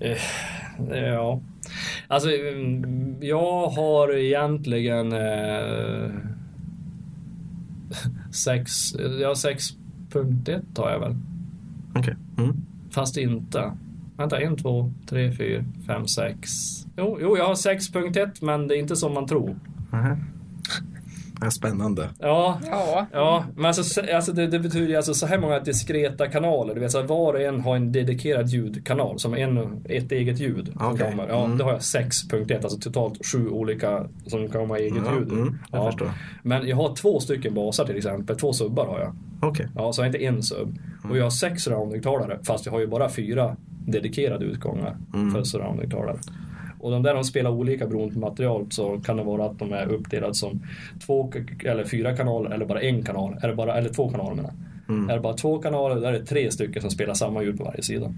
Eh, 0.00 0.16
ja, 1.04 1.40
alltså 2.08 2.28
mm, 2.30 3.16
jag 3.20 3.66
har 3.68 4.16
egentligen 4.16 5.12
eh, 5.12 6.10
sex, 8.32 8.72
ja 9.20 9.32
6.1 9.34 10.62
har 10.76 10.90
jag 10.90 11.00
väl. 11.00 11.16
Okej. 11.94 12.16
Mm. 12.38 12.56
Fast 12.90 13.16
inte. 13.16 13.72
Vänta, 14.16 14.40
en, 14.40 14.56
två, 14.56 14.92
tre, 15.06 15.32
fyra, 15.32 15.64
fem, 15.86 16.06
sex. 16.08 16.50
Jo, 16.96 17.18
jo, 17.20 17.36
jag 17.36 17.46
har 17.46 17.54
6.1 17.54 18.30
men 18.44 18.68
det 18.68 18.76
är 18.76 18.78
inte 18.78 18.96
som 18.96 19.14
man 19.14 19.26
tror. 19.26 19.56
Nähä. 19.92 20.16
Ja, 21.42 21.50
spännande. 21.50 22.08
Ja, 22.18 22.58
Ja. 22.70 23.06
ja 23.12 23.44
men 23.56 23.64
alltså, 23.64 23.82
så- 23.84 24.14
alltså 24.16 24.32
det, 24.32 24.46
det 24.46 24.58
betyder 24.58 24.86
ju 24.88 24.96
alltså 24.96 25.14
så 25.14 25.26
här 25.26 25.38
många 25.38 25.60
diskreta 25.60 26.26
kanaler. 26.28 26.74
Du 26.74 26.80
vet, 26.80 26.92
så 26.92 27.00
här, 27.00 27.06
var 27.06 27.34
och 27.34 27.40
en 27.40 27.60
har 27.60 27.76
en 27.76 27.92
dedikerad 27.92 28.48
ljudkanal 28.48 29.18
som 29.18 29.34
en, 29.34 29.82
ett 29.84 30.12
eget 30.12 30.38
ljud. 30.40 30.72
som 30.78 30.92
Okej. 30.92 31.10
kommer. 31.10 31.28
Ja, 31.28 31.44
Mm. 31.44 31.58
Då 31.58 31.64
har 31.64 31.72
jag 31.72 31.80
6.1, 31.80 32.54
alltså 32.62 32.78
totalt 32.78 33.26
sju 33.26 33.48
olika 33.48 34.06
som 34.26 34.48
kan 34.48 34.66
ha 34.66 34.76
eget 34.78 35.02
Ja, 35.06 35.14
ljud. 35.18 35.32
mm, 35.32 35.58
jag 35.72 35.80
ja. 35.80 35.86
förstår. 35.90 36.10
Men 36.42 36.68
jag 36.68 36.76
har 36.76 36.94
två 36.96 37.20
stycken 37.20 37.54
basar 37.54 37.84
till 37.84 37.96
exempel, 37.96 38.36
två 38.36 38.52
subbar 38.52 38.86
har 38.86 39.00
jag. 39.00 39.16
Okej. 39.42 39.68
Ja, 39.76 39.92
så 39.92 40.00
jag 40.00 40.04
har 40.04 40.14
inte 40.14 40.24
en 40.24 40.42
sub. 40.42 40.78
Och 41.10 41.16
jag 41.18 41.22
har 41.22 41.30
sex 41.30 41.62
surroundhögtalare 41.62 42.38
fast 42.46 42.66
jag 42.66 42.72
har 42.72 42.80
ju 42.80 42.86
bara 42.86 43.08
fyra 43.08 43.56
dedikerade 43.86 44.44
utgångar 44.44 44.96
för 45.34 45.42
surroundhögtalare. 45.44 46.16
Och 46.80 46.90
de 46.90 47.02
där 47.02 47.14
de 47.14 47.24
spelar 47.24 47.50
olika 47.50 47.86
beroende 47.86 48.14
på 48.14 48.20
material 48.20 48.66
så 48.70 49.00
kan 49.04 49.16
det 49.16 49.22
vara 49.22 49.44
att 49.44 49.58
de 49.58 49.72
är 49.72 49.86
uppdelade 49.92 50.34
som 50.34 50.62
två 51.06 51.32
eller 51.64 51.84
fyra 51.84 52.16
kanaler 52.16 52.50
eller 52.50 52.64
bara 52.66 52.80
en 52.80 53.02
kanal. 53.04 53.36
Det 53.42 53.54
bara, 53.54 53.74
eller 53.78 53.88
två 53.88 54.10
kanaler 54.10 54.34
menar 54.36 54.50
jag. 54.88 55.10
Är 55.10 55.14
det 55.14 55.20
bara 55.20 55.34
två 55.34 55.58
kanaler 55.58 56.00
där 56.00 56.08
är 56.12 56.18
det 56.20 56.26
tre 56.26 56.50
stycken 56.50 56.82
som 56.82 56.90
spelar 56.90 57.14
samma 57.14 57.42
ljud 57.42 57.58
på 57.58 57.64
varje 57.64 57.82
sida. 57.82 58.14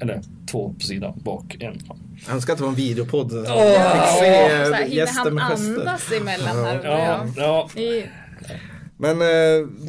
Eller 0.00 0.20
två 0.50 0.72
på 0.72 0.80
sidan, 0.80 1.12
bak, 1.24 1.56
en. 1.60 1.78
Jag 2.26 2.34
önskar 2.34 2.52
att 2.52 2.58
det 2.58 2.62
var 2.64 2.70
en 2.70 2.76
videopodd. 2.76 3.32
Jag 3.32 3.44
Ja, 3.46 3.90
fick 3.90 4.18
se 4.18 4.26
eh, 4.26 4.62
hinner 4.64 4.86
gäster 4.86 5.20
han 5.24 5.34
med 5.34 5.44
andas 5.44 6.12
emellan 6.12 6.64
här? 6.64 6.80
Ja, 6.84 7.26
ja. 7.74 7.80
I- 7.80 8.04
Men 8.98 9.20
eh, 9.20 9.26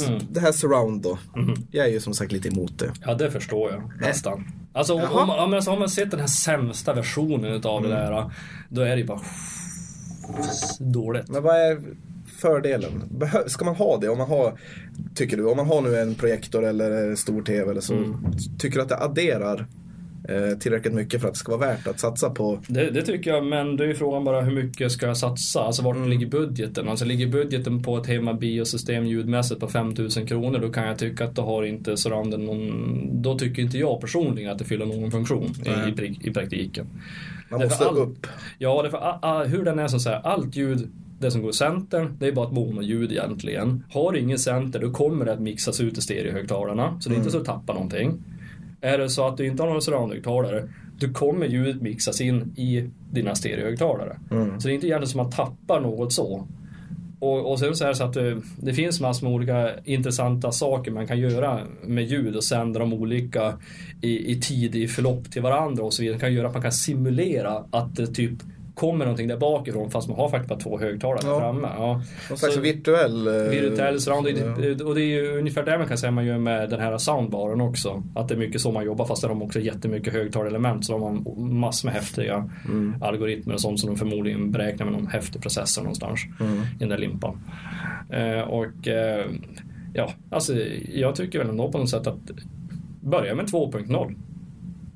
Mm. 0.08 0.20
det 0.30 0.40
här 0.40 0.52
surround 0.52 1.02
då. 1.02 1.18
Mhm. 1.36 1.54
Jag 1.72 1.86
är 1.86 1.90
ju 1.92 2.00
som 2.00 2.14
sagt 2.14 2.32
lite 2.32 2.48
emot 2.48 2.80
det. 2.80 2.92
Ja, 3.06 3.14
det 3.14 3.32
förstår 3.32 3.72
jag 3.72 3.82
nästan. 4.08 4.44
Alltså, 4.78 4.94
om, 4.94 5.02
om, 5.02 5.30
om, 5.30 5.54
alltså, 5.54 5.72
har 5.72 5.80
man 5.80 5.90
sett 5.90 6.12
den 6.12 6.20
här 6.20 6.28
sämsta 6.28 6.94
versionen 6.94 7.52
utav 7.54 7.84
det 7.84 7.90
där, 7.90 8.32
då 8.70 8.82
är 8.82 8.90
det 8.90 8.98
ju 8.98 9.06
bara 9.06 9.22
dåligt. 10.80 11.30
Men 11.30 11.44
vad 11.44 11.56
är 11.56 11.82
fördelen? 12.38 13.04
Behö- 13.20 13.48
ska 13.48 13.66
man 13.66 13.76
ha 13.76 13.98
det? 13.98 14.10
Om 14.10 14.18
man 14.18 14.28
har, 14.30 14.60
tycker 15.16 15.38
du, 15.38 15.46
om 15.46 15.58
man 15.58 15.68
har 15.68 15.82
nu 15.82 15.98
en 16.00 16.16
projektor 16.16 16.66
eller 16.66 17.16
stor 17.16 17.42
tv 17.42 17.72
eller 17.72 17.82
så. 17.82 17.94
Mm. 17.94 18.16
Tycker 18.60 18.76
du 18.76 18.82
att 18.82 18.90
det 18.90 18.98
adderar 18.98 19.68
tillräckligt 20.60 20.94
mycket 20.94 21.22
för 21.22 21.28
att 21.28 21.34
det 21.34 21.38
ska 21.40 21.58
vara 21.58 21.70
värt 21.72 21.88
att 21.88 22.00
satsa 22.00 22.30
på? 22.30 22.60
Det, 22.68 22.90
det 22.92 23.02
tycker 23.02 23.32
jag, 23.32 23.46
men 23.46 23.78
det 23.78 23.86
är 23.86 23.94
frågan 23.94 24.24
bara 24.24 24.42
hur 24.42 24.52
mycket 24.64 24.92
ska 24.92 25.08
jag 25.08 25.18
satsa? 25.18 25.62
Alltså 25.62 25.82
vart 25.84 25.96
Mm. 25.98 26.10
ligger 26.10 26.28
budgeten? 26.28 26.90
Alltså 26.90 27.06
ligger 27.06 27.28
budgeten 27.28 27.84
på 27.84 27.98
ett 27.98 28.08
hemmabiosystem 28.08 29.06
ljudmässigt 29.06 29.60
på 29.60 29.68
5000 29.68 30.26
kronor 30.28 30.60
då 30.60 30.70
kan 30.70 30.88
jag 30.88 30.98
tycka 31.00 31.26
att 31.26 31.36
då 31.36 31.42
har 31.42 31.64
inte 31.64 31.98
surrounden 31.98 32.46
någon... 32.46 33.22
Då 33.22 33.40
tycker 33.40 33.62
inte 33.62 33.78
jag 33.78 34.02
personligen 34.02 34.52
att 34.52 34.60
det 34.60 34.66
fyller 34.66 34.86
någon 34.86 35.12
funktion 35.12 35.54
i, 35.66 36.02
i, 36.02 36.20
i 36.22 36.34
praktiken. 36.34 36.88
Man 37.50 37.60
Därför 37.60 37.74
måste 37.86 37.88
all- 37.90 37.98
upp. 38.10 38.28
Ja, 38.60 38.82
därför, 38.84 38.98
a, 38.98 39.20
a, 39.22 39.44
hur 39.44 39.64
den 39.66 39.80
är 39.80 39.88
som 39.88 40.00
säger, 40.00 40.18
allt 40.28 40.56
ljud, 40.56 40.88
det 41.20 41.32
som 41.32 41.42
går 41.42 41.50
i 41.50 41.54
centern, 41.54 42.18
det 42.20 42.28
är 42.28 42.32
bara 42.32 42.46
ett 42.48 42.54
monoljud 42.54 43.12
egentligen. 43.12 43.84
Har 43.92 44.12
du 44.12 44.20
ingen 44.20 44.40
center, 44.40 44.80
då 44.80 44.92
kommer 44.92 45.26
det 45.26 45.34
att 45.34 45.40
mixas 45.42 45.82
ut 45.82 45.98
i 45.98 46.02
stereohögtalarna. 46.02 46.98
Så 47.02 47.10
det 47.10 47.16
är 47.16 47.18
inte 47.18 47.32
så 47.32 47.38
att 47.38 47.44
du 47.44 47.52
tappar 47.52 47.74
någonting. 47.74 48.24
Är 48.88 48.98
det 48.98 49.10
så 49.10 49.28
att 49.28 49.38
du 49.38 49.48
inte 49.48 49.64
har 49.64 49.70
någon 49.70 49.82
surroundhögtalare, 49.82 50.70
då 51.00 51.14
kommer 51.14 51.46
ljudet 51.46 51.82
mixas 51.82 52.22
in 52.22 52.54
i 52.58 52.90
dina 53.12 53.36
stereohögtalare. 53.36 54.20
Så 54.60 54.68
det 54.68 54.72
är 54.72 54.76
inte 54.76 54.88
egentligen 54.88 55.08
som 55.08 55.20
att 55.20 55.38
man 55.38 55.48
tappar 55.48 55.82
något 55.82 56.14
så. 56.14 56.48
Och, 57.20 57.52
och 57.52 57.60
sen 57.60 57.76
så 57.76 57.84
är 57.84 57.88
det 57.88 57.96
så 57.96 58.04
att 58.04 58.14
det, 58.14 58.42
det 58.58 58.74
finns 58.74 59.00
massor 59.00 59.28
med 59.28 59.36
olika 59.36 59.72
intressanta 59.84 60.52
saker 60.52 60.92
man 60.92 61.08
kan 61.08 61.20
göra 61.20 61.60
med 61.84 62.06
ljud 62.06 62.36
och 62.36 62.44
sända 62.44 62.80
dem 62.80 62.94
olika 62.94 63.54
i, 64.02 64.32
i 64.32 64.42
tid 64.42 64.76
i 64.76 64.88
förlopp 64.88 65.32
till 65.32 65.42
varandra 65.42 65.84
och 65.84 65.94
så 65.94 66.02
vidare. 66.02 66.18
Det 66.18 66.22
kan 66.22 66.34
göra 66.34 66.48
att 66.48 66.54
man 66.54 66.62
kan 66.62 66.72
simulera 66.72 67.66
att 67.72 67.96
det 67.96 68.08
typ 68.08 68.34
kommer 68.78 69.06
någonting 69.06 69.28
där 69.28 69.38
bakifrån 69.38 69.92
fast 69.92 70.08
man 70.10 70.18
har 70.18 70.30
faktiskt 70.30 70.50
bara 70.50 70.60
två 70.60 70.80
högtalare 70.80 71.20
Ja. 71.28 71.40
framme. 71.40 71.68
Ja. 71.78 72.02
Någon 72.30 72.38
slags 72.38 72.56
Så- 72.56 72.62
virtuell... 72.62 73.28
eh, 73.28 73.34
Virtuell 73.34 74.00
surround. 74.02 74.28
ja. 74.28 74.86
Och 74.86 74.96
det 74.96 75.02
är 75.02 75.06
ju 75.24 75.38
ungefär 75.40 75.64
det 75.66 75.78
man 75.78 75.88
kan 75.88 75.98
säga 75.98 76.12
man 76.12 76.26
gör 76.26 76.38
med 76.38 76.70
den 76.70 76.80
här 76.80 76.98
soundbaren 76.98 77.62
också. 77.62 78.04
Att 78.16 78.28
det 78.28 78.34
är 78.36 78.38
mycket 78.38 78.62
så 78.62 78.72
man 78.72 78.86
jobbar 78.86 79.06
fast 79.06 79.22
det 79.22 79.28
har 79.28 79.36
de 79.36 79.42
också 79.42 79.60
jättemycket 79.60 80.14
högtalerelement. 80.14 80.86
Så 80.86 80.94
de 80.94 81.02
har 81.02 81.40
massor 81.42 81.88
med 81.88 81.96
häftiga 81.96 82.50
algoritmer 83.02 83.54
och 83.54 83.62
sånt 83.62 83.80
som 83.80 83.90
de 83.90 83.96
förmodligen 83.98 84.52
beräknar 84.52 84.86
med 84.86 84.94
någon 84.94 85.08
häftig 85.08 85.42
processor 85.42 85.82
någonstans 85.82 86.20
i 86.76 86.80
den 86.80 86.90
där 86.90 86.98
limpan. 86.98 87.38
Eh, 88.10 88.40
och 88.42 88.88
eh, 88.88 89.26
ja, 89.94 90.10
alltså 90.30 90.54
jag 90.94 91.16
tycker 91.16 91.40
väl 91.40 91.50
ändå 91.50 91.72
på 91.72 91.78
något 91.78 91.90
sätt 91.90 92.08
att 92.08 92.18
börja 93.02 93.36
med 93.36 93.46
2.0. 93.46 94.16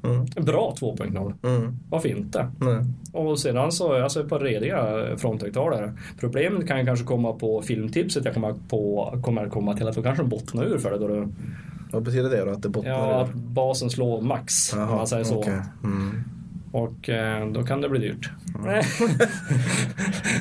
Mm. 0.03 0.25
Bra 0.45 0.75
2.0. 0.79 1.33
Mm. 1.43 1.77
Varför 1.89 2.09
inte? 2.09 2.51
Nej. 2.59 2.77
Och 3.13 3.39
sedan 3.39 3.71
så, 3.71 4.03
alltså 4.03 4.23
på 4.23 4.39
rediga 4.39 5.03
fronthögtalare. 5.17 5.93
Problemet 6.19 6.67
kan 6.67 6.79
ju 6.79 6.85
kanske 6.85 7.05
komma 7.05 7.33
på 7.33 7.61
filmtipset 7.61 8.25
jag 8.25 8.33
kommer, 8.33 8.53
på, 8.69 9.13
kommer 9.23 9.45
att 9.45 9.51
komma 9.51 9.77
till 9.77 9.87
att 9.87 9.95
då 9.95 10.03
kanske 10.03 10.23
bottnar 10.23 10.65
ur 10.65 10.77
för 10.77 10.91
det. 10.91 10.97
Då 10.97 11.07
det 11.07 11.27
Vad 11.91 12.03
betyder 12.03 12.29
det 12.29 12.45
då? 12.45 12.51
Att 12.51 12.63
det 12.63 12.69
bottnar 12.69 12.91
ja, 12.91 13.19
ur? 13.19 13.23
att 13.23 13.33
basen 13.33 13.89
slår 13.89 14.21
max, 14.21 14.73
om 14.73 14.79
man 14.79 15.07
säger 15.07 15.23
så. 15.23 15.39
okej. 15.39 15.61
Mm. 15.83 16.23
Och 16.71 17.09
eh, 17.09 17.47
då 17.47 17.63
kan 17.63 17.81
det 17.81 17.89
bli 17.89 17.99
dyrt. 17.99 18.29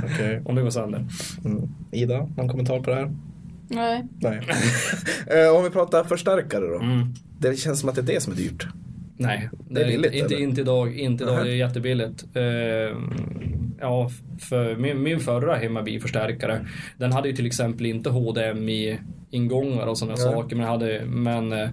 Okej. 0.04 0.42
om 0.44 0.54
det 0.54 0.62
går 0.62 0.70
sönder. 0.70 1.06
Mm. 1.44 1.68
Ida, 1.90 2.28
någon 2.36 2.48
kommentar 2.48 2.80
på 2.80 2.90
det 2.90 2.96
här? 2.96 3.14
Nej. 3.68 4.06
Nej. 4.18 4.40
Eh, 5.26 5.56
Om 5.56 5.64
vi 5.64 5.70
pratar 5.70 6.04
förstärkare 6.04 6.66
då. 6.66 6.80
Mm. 6.80 7.14
Det 7.38 7.58
känns 7.58 7.80
som 7.80 7.88
att 7.88 7.94
det 7.94 8.00
är 8.00 8.06
det 8.14 8.22
som 8.22 8.32
är 8.32 8.36
dyrt. 8.36 8.66
Nej, 9.20 9.50
Det 9.68 9.80
är 9.82 9.86
billigt, 9.86 10.12
inte, 10.14 10.34
eller? 10.34 10.44
inte 10.44 10.60
idag. 10.60 10.98
Inte 10.98 11.24
idag, 11.24 11.44
det 11.44 11.50
är 11.50 11.54
jättebilligt. 11.56 12.24
Eh, 12.34 12.42
ja, 13.80 14.10
för 14.40 14.76
min, 14.76 15.02
min 15.02 15.20
förra 15.20 15.56
hemmabiförstärkare, 15.56 16.66
den 16.98 17.12
hade 17.12 17.28
ju 17.28 17.36
till 17.36 17.46
exempel 17.46 17.86
inte 17.86 18.10
HDMI-ingångar 18.10 19.86
och 19.86 19.98
sådana 19.98 20.16
saker. 20.16 20.56
Men, 20.56 20.66
hade, 20.66 21.02
men 21.06 21.52
eh, 21.52 21.68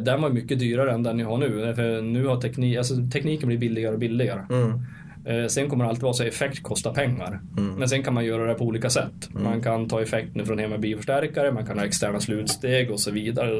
den 0.00 0.22
var 0.22 0.30
mycket 0.30 0.58
dyrare 0.58 0.92
än 0.92 1.02
den 1.02 1.18
jag 1.18 1.26
har 1.28 1.38
nu. 1.38 1.74
För 1.74 2.02
nu 2.02 2.26
har 2.26 2.40
teknik, 2.40 2.76
alltså, 2.78 2.94
tekniken 3.12 3.46
blivit 3.46 3.60
billigare 3.60 3.92
och 3.94 4.00
billigare. 4.00 4.40
Mm. 4.50 4.80
Eh, 5.26 5.46
Sen 5.46 5.68
kommer 5.68 5.84
det 5.84 5.90
alltid 5.90 6.02
vara 6.02 6.12
så 6.12 6.22
att 6.22 6.28
effekt 6.28 6.62
kostar 6.62 6.94
pengar. 6.94 7.40
Men 7.78 7.88
sen 7.88 8.02
kan 8.02 8.14
man 8.14 8.24
göra 8.24 8.46
det 8.46 8.54
på 8.54 8.64
olika 8.64 8.90
sätt. 8.90 9.28
Man 9.30 9.60
kan 9.60 9.88
ta 9.88 10.02
effekt 10.02 10.34
nu 10.34 10.44
från 10.44 10.58
hemmabiförstärkare, 10.58 11.52
man 11.52 11.66
kan 11.66 11.78
ha 11.78 11.84
externa 11.86 12.20
slutsteg 12.20 12.90
och 12.90 13.00
så 13.00 13.10
vidare. 13.10 13.50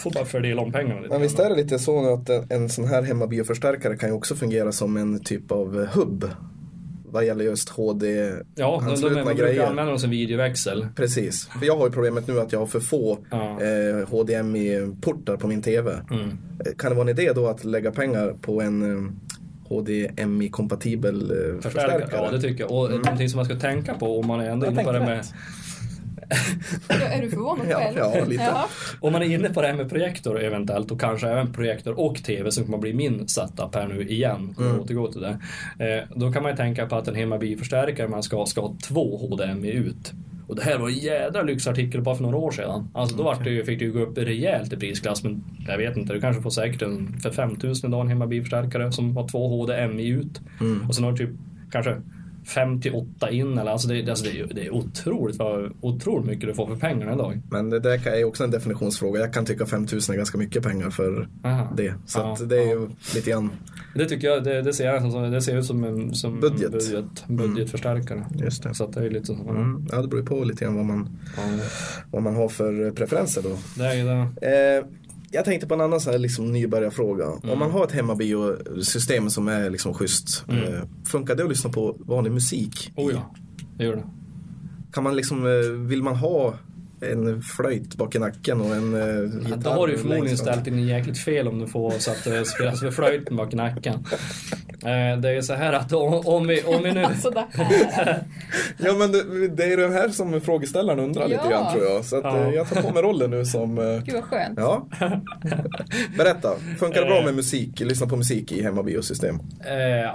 Får 0.00 0.10
bara 0.10 0.24
fördela 0.24 0.62
om 0.62 0.72
pengarna 0.72 1.00
lite. 1.00 1.12
Men 1.12 1.22
visst 1.22 1.38
är 1.38 1.50
det 1.50 1.56
lite 1.56 1.78
så 1.78 2.02
nu 2.02 2.08
att 2.08 2.50
en, 2.52 2.68
sån 2.68 2.84
här 2.84 3.02
hemmabioförstärkare 3.02 3.96
kan 3.96 4.08
ju 4.08 4.14
också 4.14 4.34
fungera 4.34 4.72
som 4.72 4.96
en 4.96 5.20
typ 5.24 5.52
av 5.52 5.86
hubb. 5.86 6.30
Vad 7.12 7.24
gäller 7.26 7.44
just 7.44 7.68
HD 7.68 8.06
Ja, 8.54 8.82
de, 8.86 9.00
de, 9.08 9.14
man 9.14 9.36
brukar 9.36 9.66
använda 9.66 9.84
dem 9.84 9.98
som 9.98 10.10
videoväxel. 10.10 10.86
Precis, 10.96 11.46
för 11.46 11.66
jag 11.66 11.76
har 11.76 11.86
ju 11.86 11.92
problemet 11.92 12.28
nu 12.28 12.40
att 12.40 12.52
jag 12.52 12.58
har 12.58 12.66
för 12.66 12.80
få 12.80 13.18
Ja. 13.30 13.58
eh, 13.62 14.08
HDMI-portar 14.08 15.36
på 15.36 15.48
min 15.48 15.62
TV. 15.62 15.92
Mm. 16.10 16.22
Eh, 16.28 16.72
Kan 16.78 16.90
det 16.90 16.96
vara 16.96 17.10
en 17.10 17.18
idé 17.18 17.32
då 17.34 17.46
att 17.46 17.64
lägga 17.64 17.90
pengar 17.92 18.34
på 18.40 18.62
en 18.62 18.82
eh, 19.06 19.12
HDMI-kompatibel 19.68 21.14
eh, 21.30 21.60
Förstärkare. 21.60 21.60
förstärkare. 22.00 22.22
Ja, 22.24 22.30
det 22.30 22.40
tycker 22.40 22.60
jag. 22.64 22.70
Och 22.72 22.90
någonting 22.90 23.28
som 23.28 23.36
man 23.38 23.44
ska 23.44 23.54
tänka 23.54 23.94
på 23.94 24.18
om 24.20 24.26
man 24.26 24.40
är 24.40 24.50
ändå 24.50 24.66
Jag 24.66 24.72
inne 24.72 24.84
på 24.84 24.92
det 24.92 25.00
med. 25.00 25.24
Är 26.88 27.22
du 27.22 27.30
förvånad 27.30 27.66
Ja, 27.70 27.78
själv? 27.78 27.98
ja, 27.98 28.24
lite. 28.24 28.42
Ja. 28.42 28.68
Om 29.00 29.12
man 29.12 29.22
är 29.22 29.26
inne 29.34 29.48
på 29.48 29.60
det 29.62 29.66
här 29.68 29.74
med 29.74 29.88
projektor 29.90 30.40
eventuellt 30.40 30.90
och 30.90 31.00
kanske 31.00 31.28
även 31.28 31.52
projektor 31.52 32.00
och 32.00 32.16
TV 32.16 32.50
som 32.50 32.64
kommer 32.64 32.78
bli 32.78 32.92
min 32.94 33.28
setup 33.28 33.74
här 33.74 33.88
nu 33.88 34.02
igen, 34.08 34.54
kommer 34.56 34.70
Mm. 34.70 34.82
återgå 34.82 35.12
till 35.12 35.20
det. 35.20 35.38
Eh, 35.78 36.04
då 36.18 36.32
kan 36.32 36.42
man 36.42 36.52
ju 36.52 36.56
tänka 36.56 36.86
på 36.86 36.96
att 36.96 37.08
en 37.08 37.14
hemmabioförstärkare 37.14 38.08
man 38.08 38.22
ska 38.22 38.36
ha, 38.36 38.46
ska 38.46 38.60
ha 38.60 38.74
två 38.88 39.16
HDMI 39.16 39.70
ut. 39.70 40.12
Och 40.46 40.56
det 40.56 40.62
här 40.62 40.78
var 40.78 40.88
en 40.88 40.94
jädra 40.94 41.42
lyxartikel 41.42 42.02
bara 42.02 42.14
för 42.14 42.22
några 42.22 42.36
år 42.36 42.50
sedan. 42.50 42.88
Alltså 42.94 43.16
då 43.16 43.34
det 43.44 43.50
ju, 43.50 43.64
fick 43.64 43.78
det 43.78 43.84
ju 43.84 43.92
gå 43.92 43.98
upp 44.00 44.18
rejält 44.18 44.72
i 44.72 44.76
prisklass 44.76 45.24
men 45.24 45.44
jag 45.68 45.78
vet 45.78 45.96
inte, 45.96 46.12
du 46.12 46.20
kanske 46.20 46.42
får 46.42 46.50
säkert 46.50 46.82
en 46.82 47.20
för 47.22 47.30
5000 47.30 47.90
idag 47.90 48.00
en 48.00 48.08
hemmabiförstärkare 48.08 48.92
som 48.92 49.16
har 49.16 49.28
två 49.28 49.48
HDMI 49.48 50.06
ut. 50.08 50.40
Mm. 50.60 50.88
Och 50.88 50.94
sen 50.94 51.04
har 51.04 51.12
du 51.12 51.16
typ 51.26 51.36
kanske 51.72 51.96
58 52.54 53.30
in 53.30 53.58
eller 53.58 53.70
alltså 53.70 53.88
det, 53.88 54.08
alltså 54.10 54.24
det, 54.24 54.40
är, 54.40 54.46
det 54.54 54.66
är 54.66 54.74
otroligt, 54.74 55.36
vad, 55.36 55.72
otroligt 55.80 56.26
mycket 56.26 56.48
du 56.48 56.54
får 56.54 56.66
för 56.66 56.76
pengarna 56.76 57.12
idag. 57.14 57.40
Men 57.50 57.70
det 57.70 57.80
där 57.80 58.08
är 58.08 58.24
också 58.24 58.44
en 58.44 58.50
definitionsfråga. 58.50 59.20
Jag 59.20 59.32
kan 59.34 59.44
tycka 59.46 59.66
5000 59.66 60.12
är 60.12 60.16
ganska 60.16 60.38
mycket 60.38 60.62
pengar 60.62 60.90
för 60.90 61.28
Aha. 61.44 61.72
det. 61.76 61.94
Så 62.06 62.18
Ja, 62.18 62.36
det 62.46 62.56
är 62.58 62.66
ju 62.68 62.88
lite 63.14 63.30
grann, 63.30 63.50
Det 63.94 64.04
tycker 64.06 64.28
jag, 64.28 64.44
det, 64.44 64.62
det 64.62 64.72
ser 64.72 64.86
jag 64.86 65.12
som, 65.12 65.30
det 65.30 65.42
ser 65.42 65.58
ut 65.58 65.64
som 65.66 65.84
en 65.84 66.14
som 66.14 66.40
Budget. 66.40 66.72
Budget, 66.72 67.24
budgetförstärkare. 67.28 68.26
just 68.38 68.62
det. 68.62 68.74
Så 68.74 68.86
det 68.86 69.00
är 69.06 69.10
lite 69.10 69.26
så. 69.26 69.34
Mm. 69.34 69.86
Ja, 69.92 70.02
det 70.02 70.08
beror 70.08 70.20
ju 70.20 70.26
på 70.26 70.44
lite 70.44 70.64
grann 70.64 70.76
vad 70.76 70.84
man, 70.84 71.18
Ja, 71.36 71.42
vad 72.10 72.22
man 72.22 72.34
har 72.36 72.48
för 72.48 72.90
preferenser 72.90 73.42
då. 73.42 73.56
det 73.76 73.84
är 73.84 74.04
det. 74.04 74.78
Eh, 74.78 74.84
jag 75.30 75.44
tänkte 75.44 75.66
på 75.66 75.74
en 75.74 75.80
annan 75.80 76.00
så 76.00 76.10
här 76.10 76.18
liksom 76.18 76.52
nybörjarfråga. 76.52 77.28
Om 77.28 77.58
man 77.58 77.70
har 77.70 77.84
ett 77.84 77.92
hemmabiosystem 77.92 79.30
som 79.30 79.48
är 79.48 79.70
liksom 79.70 79.94
schysst. 79.94 80.44
Mm. 80.48 80.74
Eh, 80.74 80.82
funkar 81.06 81.34
det 81.34 81.42
att 81.42 81.48
lyssna 81.48 81.70
på 81.70 81.96
vanlig 82.00 82.32
musik? 82.32 82.92
Oh 82.96 83.12
ja, 83.12 83.34
det 83.76 83.84
gör 83.84 83.96
det. 83.96 84.04
Kan 84.92 85.04
man 85.04 85.16
liksom, 85.16 85.46
eh, 85.46 85.70
vill 85.70 86.02
man 86.02 86.16
ha 86.16 86.54
en 87.00 87.42
flöjt 87.42 87.94
bak 87.94 88.14
i 88.14 88.18
nacken 88.18 88.60
och 88.60 88.76
en 88.76 88.94
eh, 88.94 89.46
gitarr 89.48 89.56
Då 89.64 89.70
har 89.70 89.86
du 89.86 89.92
ju 89.92 89.98
förmodligen 89.98 90.38
ställt 90.38 90.66
in 90.66 90.86
jäkligt 90.86 91.18
fel 91.18 91.48
om 91.48 91.58
du 91.58 91.66
får 91.66 91.90
så 91.90 92.10
att 92.10 92.24
det 92.24 92.44
spelas 92.44 92.82
med 92.82 92.94
flöjten 92.94 93.36
bak 93.36 93.52
i 93.52 93.56
nacken. 93.56 93.94
Eh, 94.84 95.20
Det 95.20 95.28
är 95.28 95.32
ju 95.32 95.42
så 95.42 95.54
här 95.54 95.72
att 95.72 95.92
om, 95.92 96.14
om, 96.26 96.46
vi, 96.46 96.62
om 96.62 96.82
vi 96.82 96.92
nu... 96.92 97.06
Ja 98.78 98.92
men 98.98 99.12
det, 99.12 99.48
det 99.48 99.64
är 99.72 99.76
det 99.76 99.88
här 99.88 100.08
som 100.08 100.40
frågeställaren 100.40 100.98
undrar 101.00 101.28
lite 101.28 101.40
Ja. 101.44 101.50
grann 101.50 101.72
tror 101.72 101.84
jag. 101.84 102.04
Så 102.04 102.16
att, 102.16 102.24
Ja. 102.24 102.38
eh, 102.38 102.50
jag 102.54 102.68
tar 102.68 102.82
på 102.82 102.90
mig 102.94 103.02
rollen 103.02 103.30
nu 103.30 103.44
som 103.44 103.78
eh, 103.78 103.84
Gud 104.04 104.14
vad 104.14 104.24
skönt. 104.24 104.58
Ja. 104.58 104.88
Berätta, 106.18 106.48
funkar 106.78 107.00
det 107.00 107.06
bra 107.06 107.22
med 107.24 107.34
musik, 107.34 107.80
lyssna 107.80 108.06
på 108.06 108.16
musik 108.16 108.52
i 108.52 108.62
hemmabiosystem? 108.62 109.38
Eh, 109.64 110.10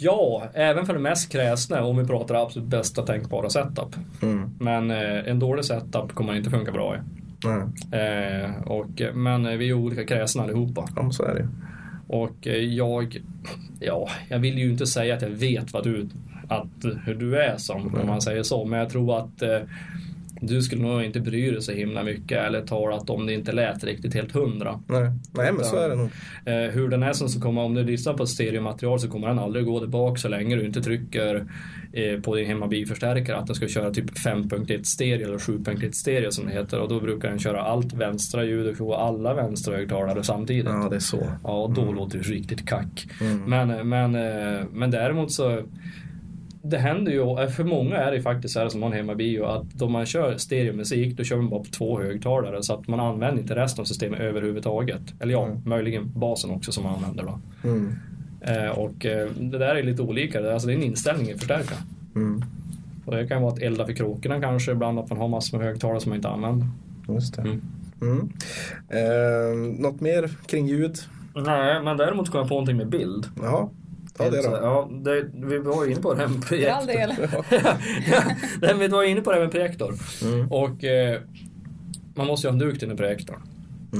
ja, 0.00 0.42
även 0.54 0.86
för 0.86 0.92
det 0.92 0.98
mest 1.00 1.32
kräsna 1.32 1.84
om 1.84 1.96
vi 1.98 2.04
pratar 2.06 2.34
absolut 2.34 2.68
bästa 2.68 3.02
tänkbara 3.06 3.50
setup. 3.50 3.96
Mm. 4.22 4.50
Men 4.60 4.90
eh, 4.90 5.28
en 5.30 5.38
dålig 5.38 5.64
setup 5.64 6.14
kommer 6.20 6.36
inte 6.36 6.50
funka 6.50 6.72
bra 6.72 6.96
i. 6.96 6.98
Eh, 7.96 8.62
och, 8.62 9.02
men 9.14 9.58
vi 9.58 9.68
är 9.68 9.72
olika 9.72 10.04
kräsna 10.04 10.42
allihopa. 10.42 10.88
Ja 10.96 11.10
så 11.10 11.24
är 11.24 11.34
det 11.34 11.48
Och 12.06 12.46
eh, 12.46 12.56
jag, 12.56 13.22
ja, 13.80 14.08
jag 14.28 14.38
vill 14.38 14.58
ju 14.58 14.70
inte 14.70 14.86
säga 14.86 15.14
att 15.14 15.22
jag 15.22 15.28
vet 15.28 15.72
vad 15.72 15.84
du, 15.84 16.08
att, 16.48 16.84
hur 17.04 17.14
du 17.14 17.42
är 17.42 17.56
som, 17.56 17.94
om 17.94 18.06
man 18.06 18.22
säger 18.22 18.42
så. 18.42 18.64
Men 18.64 18.78
jag 18.78 18.90
tror 18.90 19.18
att 19.18 19.42
eh, 19.42 19.60
du 20.40 20.62
skulle 20.62 20.82
nog 20.82 21.02
inte 21.02 21.20
bry 21.20 21.50
dig 21.50 21.62
så 21.62 21.72
himla 21.72 22.02
mycket, 22.02 22.38
eller 22.38 22.60
talat 22.60 23.10
om 23.10 23.26
det 23.26 23.32
inte 23.32 23.52
lät 23.52 23.84
riktigt 23.84 24.14
helt 24.14 24.32
hundra. 24.32 24.80
Nej, 24.86 25.10
Nej 25.32 25.52
men 25.52 25.64
så 25.64 25.76
är 25.76 25.88
det 25.88 25.94
nog. 25.94 26.10
Eh, 26.44 26.70
hur 26.70 26.88
den 26.88 27.02
är 27.02 27.12
som 27.12 27.40
kommer, 27.40 27.62
om 27.62 27.74
du 27.74 27.84
lyssnar 27.84 28.14
på 28.14 28.26
stereomaterial 28.26 29.00
så 29.00 29.08
kommer 29.08 29.28
den 29.28 29.38
aldrig 29.38 29.64
gå 29.64 29.80
tillbaka 29.80 30.16
så 30.16 30.28
länge 30.28 30.56
du 30.56 30.66
inte 30.66 30.82
trycker 30.82 31.46
eh, 31.92 32.20
på 32.20 32.34
din 32.34 32.46
hemmabiförstärkare 32.46 33.36
att 33.36 33.46
den 33.46 33.56
ska 33.56 33.68
köra 33.68 33.90
typ 33.90 34.10
5.1 34.10 34.82
stereo 34.82 35.26
eller 35.26 35.38
7.1 35.38 35.92
stereo 35.92 36.30
som 36.30 36.46
det 36.46 36.52
heter 36.52 36.80
och 36.80 36.88
då 36.88 37.00
brukar 37.00 37.28
den 37.28 37.38
köra 37.38 37.62
allt 37.62 37.92
vänstra 37.92 38.44
ljud 38.44 38.80
och 38.80 39.02
alla 39.02 39.34
vänstra 39.34 39.76
högtalare 39.76 40.24
samtidigt. 40.24 40.64
Ja 40.64 40.88
det 40.90 40.96
är 40.96 41.00
så. 41.00 41.26
Ja, 41.44 41.62
och 41.62 41.74
då 41.74 41.92
låter 41.92 42.18
det 42.18 42.24
riktigt 42.24 42.68
kack. 42.68 43.06
Men, 43.46 43.88
men, 43.88 44.14
eh, 44.14 44.64
men 44.72 44.90
däremot 44.90 45.32
så 45.32 45.62
det 46.62 46.78
händer 46.78 47.12
ju, 47.12 47.48
för 47.48 47.64
många 47.64 47.96
är 47.96 48.12
det 48.12 48.22
faktiskt 48.22 48.54
så 48.54 48.60
här 48.60 48.68
som 48.68 48.82
en 48.82 48.92
hemmabio 48.92 49.44
att 49.44 49.70
då 49.70 49.88
man 49.88 50.06
kör 50.06 50.36
stereomusik 50.36 51.16
då 51.16 51.24
kör 51.24 51.36
man 51.36 51.48
bara 51.48 51.60
på 51.60 51.70
två 51.70 52.00
högtalare 52.00 52.62
så 52.62 52.74
att 52.74 52.88
man 52.88 53.00
använder 53.00 53.42
inte 53.42 53.56
resten 53.56 53.82
av 53.82 53.86
systemet 53.86 54.20
överhuvudtaget. 54.20 55.02
Eller 55.20 55.32
ja, 55.32 55.56
möjligen 55.64 56.12
basen 56.14 56.50
också 56.50 56.72
som 56.72 56.84
man 56.84 56.94
använder 56.94 57.24
då. 57.24 57.40
Mm. 57.68 57.94
Eh, 58.40 58.70
och 58.70 59.06
eh, 59.06 59.28
det 59.30 59.58
där 59.58 59.74
är 59.74 59.82
lite 59.82 60.02
olika, 60.02 60.52
alltså 60.52 60.68
det 60.68 60.74
är 60.74 60.76
en 60.76 60.82
inställning 60.82 61.30
i 61.30 61.34
förstärkaren. 61.34 61.82
Mm. 62.14 62.42
Och 63.04 63.16
det 63.16 63.26
kan 63.26 63.42
vara 63.42 63.52
att 63.52 63.58
elda 63.58 63.86
för 63.86 63.92
kråkorna 63.92 64.40
kanske, 64.40 64.72
ibland 64.72 64.98
att 64.98 65.10
man 65.10 65.18
har 65.18 65.28
massor 65.28 65.58
med 65.58 65.66
högtalare 65.66 66.00
som 66.00 66.10
man 66.10 66.16
inte 66.16 66.28
använder. 66.28 66.66
Just 67.08 67.36
det. 67.36 67.42
Mm. 67.42 67.60
Mm. 68.00 68.32
Eh, 68.88 69.80
något 69.80 70.00
mer 70.00 70.30
kring 70.46 70.66
ljud? 70.66 70.98
Nej, 71.34 71.82
men 71.82 71.96
däremot 71.96 72.30
kom 72.30 72.38
jag 72.38 72.48
på 72.48 72.54
någonting 72.54 72.76
med 72.76 72.88
bild. 72.88 73.26
Jaha, 73.42 73.68
ta 74.24 74.30
det 74.30 74.42
då. 74.42 74.58
Ja, 74.62 74.88
det, 75.04 75.24
vi 75.34 75.58
var 75.58 75.84
ju 75.84 75.90
inne 75.92 76.00
på 76.02 76.14
det 76.14 76.20
här 76.20 76.28
med 76.28 76.44
För 76.44 76.66
all 76.68 76.86
projektor. 76.86 77.26
del. 77.50 77.60
ja, 78.12 78.22
nej, 78.62 78.74
vi 78.78 78.88
var 78.88 79.02
inne 79.02 79.20
på 79.20 79.30
det 79.30 79.36
här 79.36 79.42
med 79.42 79.50
projektor. 79.52 79.94
Mm. 80.22 80.52
Och 80.52 80.84
eh, 80.84 81.20
man 82.14 82.26
måste 82.26 82.46
ju 82.46 82.50
ha 82.50 82.52
en 82.52 82.58
duk 82.58 82.78
till 82.78 82.90
en 82.90 82.96
projektor. 82.96 83.42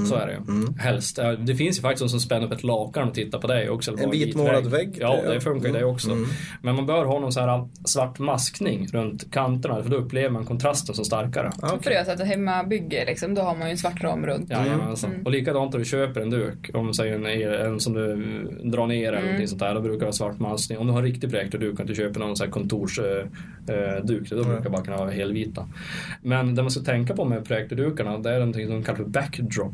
Så 0.09 0.15
är 0.15 0.27
det 0.27 0.31
ju. 0.33 0.37
Mm. 0.37 0.73
Helst. 0.79 1.17
Ja, 1.17 1.35
Det 1.35 1.55
finns 1.55 1.77
ju 1.77 1.81
faktiskt 1.81 2.03
de 2.03 2.09
som 2.09 2.19
spänner 2.19 2.45
upp 2.45 2.51
ett 2.53 2.63
lakan 2.63 3.07
och 3.07 3.13
tittar 3.13 3.39
på 3.39 3.47
det 3.47 3.69
också. 3.69 3.91
eller 3.91 4.03
En 4.03 4.11
vit 4.11 4.27
vitmålad 4.27 4.67
vägg, 4.67 4.97
Ja, 4.99 5.21
det- 5.21 5.41
funkar 5.41 5.63
ju 5.63 5.69
mm. 5.69 5.81
det 5.81 5.87
också. 5.87 6.11
Mm. 6.11 6.29
Men 6.61 6.75
man 6.75 6.85
bör 6.85 7.05
ha 7.05 7.19
någon 7.19 7.31
så 7.31 7.39
här 7.39 7.67
svart 7.85 8.19
maskning 8.19 8.87
runt 8.93 9.31
kanterna 9.31 9.83
för 9.83 9.89
då 9.89 9.97
upplever 9.97 10.29
man 10.29 10.45
kontrasten 10.45 10.95
som 10.95 11.05
starkare. 11.05 11.51
Ah, 11.61 11.77
För 11.81 11.89
det 11.89 12.05
så 12.05 12.11
att 12.11 12.19
hemmabygge 12.27 13.05
liksom, 13.05 13.33
då 13.35 13.41
har 13.41 13.55
man 13.55 13.67
ju 13.67 13.71
en 13.71 13.77
svart 13.77 14.03
ram 14.03 14.25
runt. 14.25 14.49
Jajamensan. 14.49 15.11
Mm. 15.11 15.25
Och 15.25 15.31
likadant 15.31 15.71
när 15.73 15.79
du 15.79 15.85
köper 15.85 16.21
en 16.21 16.29
duk, 16.29 16.69
om 16.73 16.93
säger 16.93 17.15
en, 17.15 17.65
en 17.65 17.79
som 17.79 17.93
du 17.93 18.15
drar 18.63 18.87
ner 18.87 19.07
eller 19.07 19.11
Mm. 19.17 19.23
någonting 19.25 19.47
sånt 19.47 19.59
där, 19.59 19.73
då 19.75 19.81
brukar 19.81 19.99
det 19.99 20.05
vara 20.05 20.11
svart 20.13 20.39
maskning. 20.39 20.77
Om 20.77 20.87
du 20.87 20.93
har 20.93 20.99
en 20.99 21.05
riktig 21.05 21.29
projektorduk 21.31 21.73
och 21.73 21.79
inte 21.79 21.95
köper 21.95 22.19
någon 22.19 22.37
sån 22.37 22.45
här 22.45 22.51
kontorsduk, 22.51 23.25
eh, 23.67 24.05
duk, 24.05 24.29
då 24.29 24.43
brukar 24.43 24.63
det 24.63 24.69
bara 24.69 24.81
kunna 24.83 24.97
vara 24.97 25.11
helvita. 25.11 25.67
Men 26.21 26.55
det 26.55 26.61
man 26.61 26.71
ska 26.71 26.83
tänka 26.83 27.15
på 27.15 27.25
med 27.25 27.45
projektordukarna, 27.45 28.17
det 28.17 28.29
är 28.29 28.39
någonting 28.39 28.67
som 28.67 28.83
kallas 28.83 28.97
för 28.97 29.05
backdrop. 29.05 29.73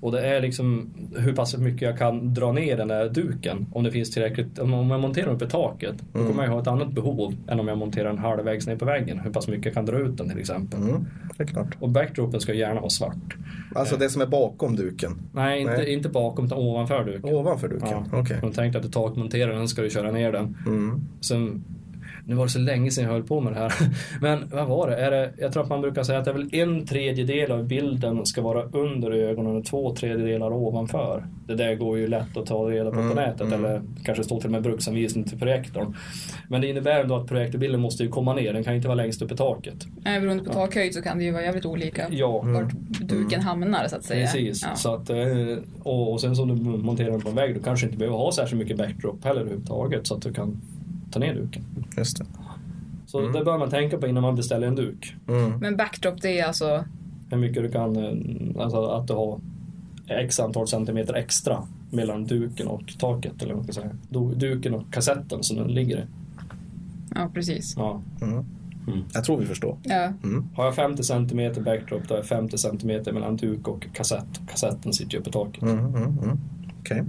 Och 0.00 0.12
det 0.12 0.26
är 0.26 0.40
liksom 0.40 0.90
hur 1.16 1.32
pass 1.32 1.56
mycket 1.56 1.82
jag 1.82 1.98
kan 1.98 2.34
dra 2.34 2.52
ner 2.52 2.76
den 2.76 2.88
där 2.88 3.08
duken. 3.08 3.66
Om 3.72 3.84
det 3.84 3.90
finns 3.90 4.10
tillräckligt, 4.10 4.58
om 4.58 4.90
jag 4.90 5.00
monterar 5.00 5.32
upp 5.32 5.42
i 5.42 5.46
taket, 5.46 5.94
då 6.12 6.26
kommer 6.26 6.44
jag 6.44 6.50
ha 6.50 6.60
ett 6.60 6.66
annat 6.66 6.92
behov 6.92 7.34
än 7.48 7.60
om 7.60 7.68
jag 7.68 7.78
monterar 7.78 8.08
den 8.08 8.18
halvvägs 8.18 8.66
ner 8.66 8.76
på 8.76 8.84
väggen. 8.84 9.20
Hur 9.20 9.30
pass 9.30 9.48
mycket 9.48 9.64
jag 9.64 9.74
kan 9.74 9.86
dra 9.86 9.98
ut 9.98 10.16
den 10.16 10.28
till 10.28 10.38
exempel. 10.38 10.80
Mm, 10.80 11.06
det 11.36 11.42
är 11.42 11.46
klart. 11.46 11.76
Och 11.80 11.88
backdropen 11.88 12.40
ska 12.40 12.54
gärna 12.54 12.80
vara 12.80 12.90
svart. 12.90 13.36
Alltså 13.74 13.96
det 13.96 14.10
som 14.10 14.22
är 14.22 14.26
bakom 14.26 14.76
duken. 14.76 15.20
Nej, 15.32 15.60
inte, 15.60 15.76
Nej. 15.76 15.92
inte 15.92 16.08
bakom 16.08 16.44
utan 16.44 16.58
ovanför 16.58 17.04
duken. 17.04 17.34
Ovanför 17.34 17.68
duken? 17.68 17.88
Ja. 17.90 18.04
Okej. 18.12 18.38
Om 18.42 18.48
du 18.48 18.54
tänkte 18.54 18.78
att 18.78 18.84
du 18.84 18.90
takmonterar 18.90 19.52
den 19.52 19.68
ska 19.68 19.82
du 19.82 19.90
köra 19.90 20.10
ner 20.10 20.32
den. 20.32 20.56
Mm. 20.66 21.00
Sen, 21.20 21.64
nu 22.24 22.34
var 22.34 22.44
det 22.44 22.50
så 22.50 22.58
länge 22.58 22.90
sedan 22.90 23.04
jag 23.04 23.12
höll 23.12 23.22
på 23.22 23.40
med 23.40 23.52
det 23.52 23.58
här. 23.58 23.72
Men 24.20 24.48
vad 24.52 24.68
var 24.68 24.90
det? 24.90 24.96
Är 24.96 25.10
det? 25.10 25.32
Jag 25.38 25.52
tror 25.52 25.62
att 25.62 25.68
man 25.68 25.80
brukar 25.80 26.02
säga 26.02 26.18
att 26.18 26.24
det 26.24 26.30
är 26.30 26.34
väl 26.34 26.54
en 26.54 26.86
tredjedel 26.86 27.52
av 27.52 27.66
bilden 27.66 28.26
ska 28.26 28.42
vara 28.42 28.62
under 28.62 29.10
ögonen 29.10 29.56
och 29.56 29.64
två 29.64 29.94
tredjedelar 29.94 30.52
ovanför. 30.52 31.26
Det 31.46 31.54
där 31.54 31.74
går 31.74 31.98
ju 31.98 32.06
lätt 32.06 32.36
att 32.36 32.46
ta 32.46 32.70
reda 32.70 32.90
på 32.90 32.96
på 33.08 33.14
nätet 33.14 33.52
eller 33.52 33.82
kanske 34.04 34.24
står 34.24 34.40
till 34.40 34.46
och 34.46 34.52
med 34.52 34.62
bruksanvisning 34.62 35.24
till 35.24 35.38
projektorn. 35.38 35.96
Men 36.48 36.60
det 36.60 36.68
innebär 36.68 37.00
ändå 37.00 37.16
att 37.16 37.26
projektorbilden 37.26 37.80
måste 37.80 38.02
ju 38.02 38.08
komma 38.08 38.34
ner, 38.34 38.52
den 38.52 38.64
kan 38.64 38.72
ju 38.72 38.76
inte 38.76 38.88
vara 38.88 38.96
längst 38.96 39.22
upp 39.22 39.32
i 39.32 39.36
taket. 39.36 39.86
Nej, 39.96 40.20
beroende 40.20 40.44
på 40.44 40.52
takhöjd 40.52 40.94
så 40.94 41.02
kan 41.02 41.18
det 41.18 41.24
ju 41.24 41.32
vara 41.32 41.42
jävligt 41.42 41.66
olika. 41.66 42.06
Ja, 42.10 42.40
Vart 42.40 42.72
duken 43.00 43.40
hamnar 43.40 43.88
så 43.88 43.96
att 43.96 44.04
säga. 44.04 44.26
Precis. 44.26 44.62
Ja. 44.62 44.76
Så 44.76 44.94
att, 44.94 45.10
eh, 45.10 45.16
och, 45.82 46.12
och 46.12 46.20
sen 46.20 46.36
som 46.36 46.48
du 46.48 46.54
monterar 46.78 47.10
den 47.10 47.20
på 47.20 47.28
en 47.28 47.34
vägg, 47.34 47.54
du 47.54 47.62
kanske 47.62 47.86
inte 47.86 47.98
behöver 47.98 48.18
ha 48.18 48.32
särskilt 48.32 48.62
mycket 48.62 48.76
backdrop 48.76 49.24
heller 49.24 49.40
överhuvudtaget 49.40 50.06
så 50.06 50.14
att 50.14 50.22
du 50.22 50.32
kan 50.32 50.60
ta 51.10 51.18
ner 51.18 51.34
duken. 51.34 51.62
Just 51.96 52.18
det. 52.18 52.24
Så 53.06 53.20
det 53.28 53.44
bör 53.44 53.58
man 53.58 53.70
tänka 53.70 53.98
på 53.98 54.06
innan 54.06 54.22
man 54.22 54.36
beställer 54.36 54.66
en 54.66 54.74
duk. 54.74 55.14
Mm. 55.28 55.58
Men 55.58 55.76
backdrop 55.76 56.22
det 56.22 56.38
är 56.40 56.46
alltså, 56.46 56.84
Hur 57.30 57.36
mycket 57.38 57.62
du 57.62 57.68
kan, 57.70 57.96
eh, 57.96 58.62
alltså 58.62 58.84
att 58.86 59.06
du 59.06 59.12
har 59.12 59.40
x 60.08 60.40
antal 60.40 60.68
centimeter 60.68 61.14
extra 61.14 61.62
mellan 61.90 62.24
duken 62.24 62.66
och 62.68 62.82
taket 62.98 63.32
eller 63.42 63.54
vad 63.54 63.64
man 63.64 63.72
ska 63.72 63.82
säga. 63.82 63.92
Du- 64.08 64.34
Duken 64.34 64.74
och 64.74 64.92
kassetten 64.92 65.42
som 65.42 65.56
den 65.56 65.68
ligger 65.68 65.98
i. 65.98 66.02
ja 67.14 67.30
precis. 67.34 67.74
Ja. 67.76 68.00
Mm. 68.22 68.44
Mm. 68.86 69.02
Jag 69.14 69.24
tror 69.24 69.38
vi 69.38 69.46
förstår. 69.46 69.76
Ja. 69.82 70.12
Har 70.54 70.64
jag 70.64 70.74
50 70.74 71.02
centimeter 71.02 71.60
backdrop 71.60 72.02
då 72.08 72.14
är 72.14 72.22
50 72.22 72.58
centimeter 72.58 73.12
mellan 73.12 73.36
duk 73.36 73.68
och 73.68 73.86
kassett. 73.92 74.40
Kassetten 74.50 74.92
sitter 74.92 75.14
ju 75.16 75.22
på 75.22 75.30
taket. 75.30 75.62
Mm, 75.62 75.78
mm, 75.78 75.96
mm. 76.02 76.38
Okej. 76.80 77.02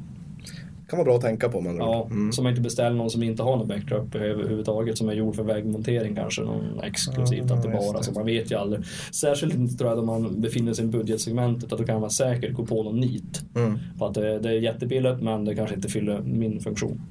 Kan 0.92 0.98
vara 0.98 1.06
bra 1.06 1.16
att 1.16 1.22
tänka 1.22 1.50
på 1.50 1.58
andra 1.58 1.74
Ja, 1.78 2.08
mm. 2.12 2.32
så 2.32 2.44
man 2.44 2.50
inte 2.50 2.62
beställer 2.62 2.96
någon 2.96 3.10
som 3.10 3.24
inte 3.24 3.44
har 3.44 3.58
någon 3.58 3.68
backdrop 3.68 4.16
överhuvudtaget 4.16 4.98
som 4.98 5.10
är 5.10 5.14
gjord 5.14 5.36
för 5.36 5.44
vägmontering 5.44 6.16
kanske, 6.16 6.42
någon 6.42 6.80
exklusivt 6.84 7.46
Ja, 7.50 7.56
att 7.56 7.64
det 7.64 7.70
bara, 7.70 8.04
så 8.04 8.12
man 8.12 8.26
vet 8.26 8.52
ju 8.52 8.56
aldrig. 8.56 8.84
Särskilt 9.12 9.54
inte 9.56 9.78
tror 9.78 9.90
jag 9.90 10.00
om 10.00 10.06
man 10.06 10.42
befinner 10.42 10.74
sig 10.74 10.86
i 10.86 10.88
budgetsegmentet 10.88 11.74
att 11.74 11.80
då 11.80 11.86
kan 11.86 12.02
man 12.02 12.12
säkert 12.12 12.54
gå 12.54 12.66
på 12.66 12.84
någon 12.84 13.00
nit. 13.00 13.42
Mm. 13.56 13.80
På 13.98 14.06
att 14.06 14.14
det, 14.14 14.40
det 14.40 14.50
är 14.50 14.54
jättebilligt 14.54 15.22
men 15.22 15.46
det 15.46 15.56
kanske 15.56 15.76
inte 15.76 15.90
fyller 15.90 16.22
min 16.22 16.60
funktion. 16.60 17.02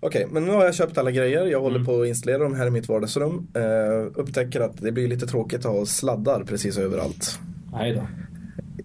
Okej, 0.00 0.26
men 0.30 0.44
nu 0.44 0.50
har 0.50 0.64
jag 0.64 0.74
köpt 0.74 0.98
alla 0.98 1.10
grejer. 1.10 1.46
Jag 1.46 1.60
håller 1.60 1.76
Mm. 1.76 1.86
på 1.86 2.00
att 2.00 2.08
installera 2.08 2.38
dem 2.38 2.54
här 2.54 2.66
i 2.66 2.70
mitt 2.70 2.88
vardagsrum. 2.88 3.46
Uh, 3.56 4.12
upptäcker 4.14 4.60
att 4.60 4.80
det 4.80 4.92
blir 4.92 5.08
lite 5.08 5.26
tråkigt 5.26 5.66
att 5.66 5.72
ha 5.72 5.86
sladdar 5.86 6.44
precis 6.44 6.78
överallt. 6.78 7.38
Nej 7.72 7.94
då. 7.94 8.02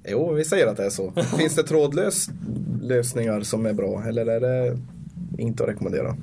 Jo, 0.07 0.33
vi 0.33 0.43
säger 0.43 0.67
att 0.67 0.77
det 0.77 0.85
är 0.85 0.89
så. 0.89 1.11
Finns 1.37 1.55
det 1.55 1.63
trådlös 1.63 2.29
lösningar 2.89 3.41
som 3.41 3.65
är 3.65 3.73
bra 3.73 4.03
eller 4.07 4.25
är 4.25 4.39
det 4.39 4.77
inte 5.37 5.63
att 5.63 5.69
rekommendera? 5.69 6.15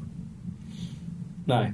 Nej. 1.44 1.72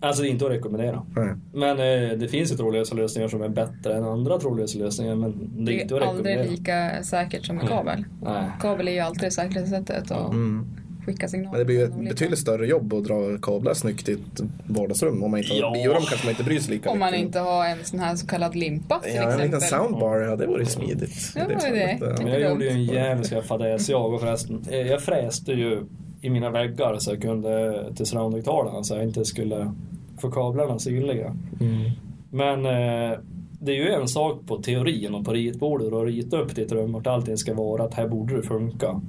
Alltså 0.00 0.22
det 0.22 0.28
är 0.28 0.30
inte 0.30 0.44
att 0.44 0.50
rekommendera. 0.50 1.02
Nej. 1.16 1.34
Men 1.52 1.70
eh, 1.78 2.18
det 2.18 2.28
finns 2.28 2.52
ju 2.52 2.56
trådlösa 2.56 2.94
lösningar 2.94 3.28
som 3.28 3.42
är 3.42 3.48
bättre 3.48 3.94
än 3.94 4.04
andra 4.04 4.38
trådlösa 4.38 4.78
lösningar 4.78 5.14
men 5.14 5.50
det 5.56 5.72
är 5.72 5.76
Det 5.76 5.82
inte 5.82 5.96
att 5.96 6.02
är 6.02 6.06
aldrig 6.06 6.50
lika 6.50 7.02
säkert 7.02 7.46
som 7.46 7.56
med 7.56 7.68
kabel. 7.68 8.04
Nej. 8.22 8.50
Kabel 8.60 8.88
är 8.88 8.92
ju 8.92 8.98
alltid 8.98 9.22
det 9.22 9.30
säkraste 9.30 9.70
sättet 9.70 10.10
att 10.10 10.32
Mm. 10.32 10.66
Skicka 11.06 11.28
signaler. 11.28 11.50
Men 11.50 11.58
det 11.58 11.64
blir 11.64 11.76
ju 11.78 11.84
ett 11.84 11.96
olika- 11.96 12.10
betydligt 12.12 12.38
större 12.38 12.66
jobb 12.66 12.94
att 12.94 13.04
dra 13.04 13.38
kablar 13.42 13.74
snyggt 13.74 14.08
i 14.08 14.12
ett 14.12 14.40
vardagsrum. 14.66 15.22
Om 15.22 15.30
man 15.30 15.40
inte 15.40 15.52
har 15.52 15.60
Ja. 15.60 15.72
biorum 15.72 16.02
kanske 16.08 16.26
man 16.26 16.30
inte 16.30 16.44
bryr 16.44 16.60
sig 16.60 16.74
lika 16.74 16.90
Om 16.90 16.98
man 16.98 17.10
mycket. 17.10 17.26
inte 17.26 17.38
har 17.38 17.66
en 17.66 17.78
sån 17.84 17.98
här 18.00 18.16
så 18.16 18.26
kallad 18.26 18.54
limpa 18.56 18.98
till 18.98 19.12
Ja, 19.14 19.22
en 19.22 19.28
exempel. 19.28 19.46
liten 19.46 19.60
soundbar, 19.60 20.18
ja 20.18 20.36
det 20.36 20.46
vore 20.46 20.66
smidigt. 20.66 21.32
Ja, 21.36 21.42
det 21.48 21.54
inte- 21.54 21.70
det. 22.06 22.14
Men 22.24 22.32
jag 22.32 22.50
gjorde 22.50 22.64
ju 22.64 22.70
en 22.70 22.84
jävla 22.84 23.42
fadäs 23.42 23.88
jag 23.88 24.14
och 24.14 24.20
förresten. 24.20 24.62
eh, 24.70 24.76
Jag 24.78 25.02
fräste 25.02 25.52
ju 25.52 25.82
i 26.20 26.30
mina 26.30 26.50
väggar 26.50 26.96
så 26.98 27.10
jag 27.10 27.22
kunde 27.22 27.84
till 27.96 28.06
surroundhögtalarna 28.06 28.82
så 28.82 28.94
jag 28.94 29.02
inte 29.04 29.24
skulle 29.24 29.72
få 30.20 30.30
kablarna 30.30 30.78
synliga. 30.78 31.36
Mm. 31.60 31.90
Men 32.30 32.66
eh, 32.66 33.18
det 33.60 33.72
är 33.72 33.76
ju 33.76 33.88
en 33.88 34.08
sak 34.08 34.46
på 34.46 34.62
teorin 34.62 35.14
och 35.14 35.24
på 35.24 35.32
ritbordet 35.32 35.92
och 35.92 36.06
rita 36.06 36.36
upp 36.38 36.54
ditt 36.54 36.72
rum 36.72 36.92
vart 36.92 37.06
allting 37.06 37.36
ska 37.36 37.54
vara 37.54 37.84
att 37.84 37.94
här 37.94 38.08
borde 38.08 38.36
det 38.36 38.42
funka. 38.42 39.00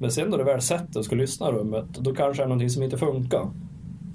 Men 0.00 0.10
sen 0.10 0.30
då 0.30 0.36
du 0.36 0.44
väl 0.44 0.60
sett 0.60 0.92
det 0.92 0.98
och 0.98 1.04
ska 1.04 1.16
lyssna 1.16 1.48
i 1.48 1.52
rummet 1.52 1.84
då 1.98 2.14
kanske 2.14 2.42
det 2.42 2.44
är 2.44 2.48
någonting 2.48 2.70
som 2.70 2.82
inte 2.82 2.98
funkar. 2.98 3.50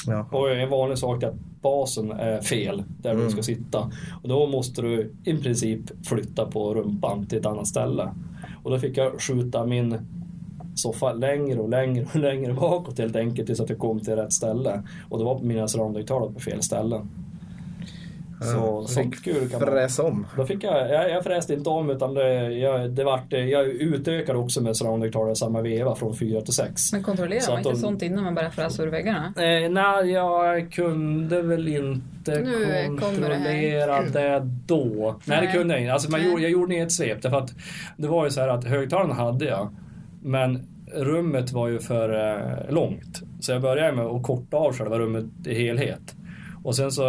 Ja. 0.08 0.26
Och 0.32 0.52
en 0.52 0.70
vanlig 0.70 0.98
sak 0.98 1.24
är 1.24 1.28
att 1.28 1.36
basen 1.62 2.12
är 2.12 2.42
fel 2.42 2.84
där 3.02 3.12
Mm. 3.12 3.26
du 3.26 3.32
ska 3.32 3.44
sitta. 3.44 3.92
Och 4.24 4.30
då 4.30 4.48
måste 4.48 4.82
du 4.82 5.12
i 5.24 5.38
princip 5.38 5.80
flytta 6.08 6.46
på 6.46 6.74
rumpan 6.74 7.26
till 7.26 7.38
ett 7.38 7.46
annat 7.46 7.68
ställe. 7.68 8.10
Och 8.64 8.72
då 8.72 8.80
fick 8.80 8.98
jag 8.98 9.22
skjuta 9.22 9.66
min 9.66 9.98
soffa 10.76 11.14
längre 11.14 11.60
och 11.60 11.70
längre 11.70 12.06
och 12.14 12.16
längre 12.20 12.54
bakåt 12.54 12.98
helt 13.00 13.16
enkelt 13.16 13.48
tills 13.48 13.60
att 13.60 13.70
jag 13.70 13.80
kom 13.80 14.00
till 14.00 14.16
rätt 14.16 14.34
ställe. 14.34 14.84
Och 15.10 15.18
det 15.20 15.26
var 15.26 15.40
mina 15.40 15.68
surroundhögtalare 15.68 16.34
på 16.34 16.40
fel 16.40 16.62
ställen. 16.62 17.10
Så 18.42 18.86
Ja, 18.96 19.04
kul 19.24 19.50
kan 19.50 19.60
man... 19.60 19.70
Fräsa 19.70 20.04
om. 20.04 20.28
Då 20.38 20.46
fick 20.46 20.64
jag, 20.64 20.90
jag, 20.90 21.10
jag 21.10 21.24
fräste 21.24 21.54
inte 21.54 21.70
om 21.70 21.90
utan 21.90 22.14
det, 22.14 22.34
jag, 22.54 22.92
det 22.92 23.04
vart, 23.04 23.32
jag 23.34 23.66
utökade 23.68 24.40
också 24.40 24.62
med 24.62 24.78
surroundhögtalare 24.78 25.32
i 25.32 25.36
samma 25.36 25.62
veva 25.62 25.96
från 25.96 26.16
4 26.16 26.42
till 26.42 26.54
6. 26.54 26.94
Men 26.94 27.04
kontrollerar 27.04 27.40
Så 27.42 27.52
man 27.52 27.58
inte 27.60 27.70
de- 27.70 27.76
sånt 27.78 28.02
innan 28.02 28.24
man 28.24 28.36
börjar 28.36 28.50
fräsa 28.50 28.84
ur 28.84 28.88
väggarna? 28.88 29.34
Eh, 29.38 29.70
nej, 29.72 30.12
jag 30.12 30.72
kunde 30.72 31.42
väl 31.42 31.68
inte 31.68 32.40
Nu 32.40 32.54
kommer 32.54 32.66
det 32.82 33.02
kontrollera 33.02 34.02
det, 34.02 34.40
då. 34.66 35.16
Nej, 35.26 35.38
det 35.40 35.46
Nej. 35.46 35.54
kunde 35.56 35.74
jag 35.74 35.82
inte. 35.82 35.94
Alltså, 35.94 36.12
man 36.12 36.20
Nej. 36.20 36.30
gjorde, 36.30 36.42
jag 36.42 36.52
gjorde 36.52 36.76
inget 36.76 36.92
svep. 36.92 37.22
Därför 37.22 37.38
att 37.38 37.54
det 37.98 38.08
var 38.08 38.26
ju 38.26 38.32
så 38.32 38.42
här 38.42 38.48
att 38.48 38.64
högtalarna 38.66 39.14
hade 39.14 39.46
jag. 39.46 39.70
Men 40.22 40.68
rummet 40.94 41.52
var 41.52 41.68
ju 41.68 41.80
för 41.80 42.34
eh, 42.36 42.74
långt. 42.74 43.22
Så 43.40 43.52
jag 43.52 43.62
började 43.62 43.92
med 43.96 44.06
att 44.06 44.24
korta 44.24 44.58
av 44.58 44.74
själva 44.74 45.00
rummet 45.00 45.26
i 45.46 45.54
helhet. 45.56 46.16
Och 46.66 46.76
sen 46.76 46.92
så 46.92 47.02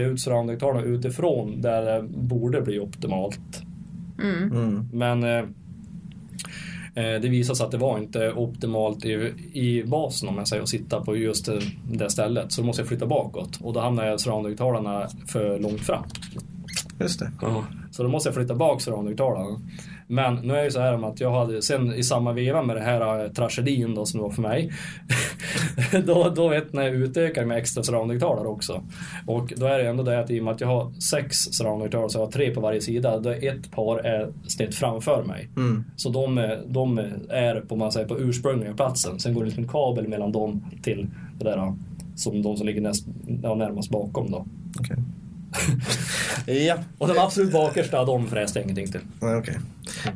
jag 0.00 0.10
ut 0.10 0.20
surroundhögtalarna 0.20 0.82
utifrån 0.82 1.60
där 1.60 1.82
det 1.82 2.02
borde 2.08 2.60
bli 2.60 2.80
optimalt. 2.80 3.62
Mm. 4.22 4.52
Mm. 4.52 4.88
Men 4.92 5.24
eh, 5.24 5.44
eh, 7.04 7.20
det 7.20 7.28
visade 7.28 7.56
sig 7.56 7.64
att 7.64 7.70
det 7.70 7.78
var 7.78 7.98
inte 7.98 8.32
optimalt 8.32 9.04
i, 9.04 9.32
i 9.52 9.84
basen 9.84 10.28
om 10.28 10.38
jag 10.38 10.48
säger 10.48 10.62
att 10.62 10.68
sitta 10.68 11.00
på 11.00 11.16
just 11.16 11.46
det, 11.46 12.10
stället. 12.10 12.52
Så 12.52 12.60
då 12.60 12.66
måste 12.66 12.82
jag 12.82 12.88
flytta 12.88 13.06
bakåt 13.06 13.58
och 13.60 13.72
då 13.72 13.80
hamnar 13.80 14.04
surroundhögtalarna 14.20 15.08
för 15.26 15.58
långt 15.58 15.80
fram. 15.80 16.04
Just 17.00 17.20
det. 17.20 17.30
Så 17.90 18.02
då 18.02 18.08
måste 18.08 18.28
jag 18.28 18.34
flytta 18.34 18.54
bak 18.54 18.82
surroundhögtalarna. 18.82 19.60
Men 20.10 20.34
nu 20.34 20.52
är 20.54 20.58
det 20.58 20.64
ju 20.64 20.70
så 20.70 20.80
här 20.80 20.94
om 20.94 21.04
att 21.04 21.20
jag 21.20 21.32
hade 21.32 21.62
sen 21.62 21.94
i 21.94 22.02
samma 22.02 22.32
veva 22.32 22.62
med 22.62 22.76
det 22.76 22.82
här 22.82 23.24
eh, 23.24 23.30
tragedin 23.30 23.94
då 23.94 24.06
som 24.06 24.18
det 24.20 24.24
var 24.24 24.30
för 24.32 24.42
mig. 24.42 24.70
då, 26.06 26.32
då 26.36 26.48
vet 26.48 26.72
ni, 26.72 26.82
jag 26.82 26.94
utökar 26.94 27.44
med 27.44 27.58
extra 27.58 27.82
surroundhögtalare 27.82 28.48
också. 28.48 28.82
Och 29.26 29.52
då 29.56 29.66
är 29.66 29.78
det 29.78 29.88
ändå 29.88 30.02
det 30.02 30.20
att 30.20 30.30
i 30.30 30.40
och 30.40 30.44
med 30.44 30.54
att 30.54 30.60
jag 30.60 30.68
har 30.68 30.92
sex 31.00 31.36
surroundhögtalare 31.38 32.10
så 32.10 32.18
jag 32.18 32.24
har 32.26 32.32
tre 32.32 32.50
på 32.54 32.60
varje 32.60 32.80
sida. 32.80 33.18
Då 33.18 33.30
är 33.30 33.52
ett 33.54 33.70
par 33.70 33.98
är 33.98 34.28
snett 34.46 34.74
framför 34.74 35.24
mig. 35.24 35.48
Mm. 35.56 35.84
Så 35.96 36.08
de, 36.10 36.38
är- 36.38 36.62
de 36.66 36.98
är 37.28 37.60
på, 37.60 37.76
man 37.76 37.92
säger, 37.92 38.08
på 38.08 38.18
ursprungliga 38.20 38.74
platsen. 38.74 39.18
Sen 39.18 39.34
går 39.34 39.40
det 39.40 39.46
en 39.46 39.50
liten 39.50 39.68
kabel 39.68 40.08
mellan 40.08 40.32
dem 40.32 40.64
till 40.82 41.06
det 41.38 41.44
där 41.44 41.72
som 42.16 42.42
de 42.42 42.56
som 42.56 42.66
ligger 42.66 42.80
näst, 42.80 43.06
ja, 43.42 43.54
närmast 43.54 43.90
bakom 43.90 44.30
då. 44.30 44.46
Okej. 44.80 44.96
ja, 46.46 46.76
Och 46.98 47.08
de 47.08 47.18
absolut 47.18 47.52
bakersta, 47.52 48.04
de 48.04 48.26
fräste 48.26 48.58
jag 48.58 48.64
ingenting 48.64 48.92
till. 48.92 49.00
Nej, 49.20 49.36
okej. 49.36 49.56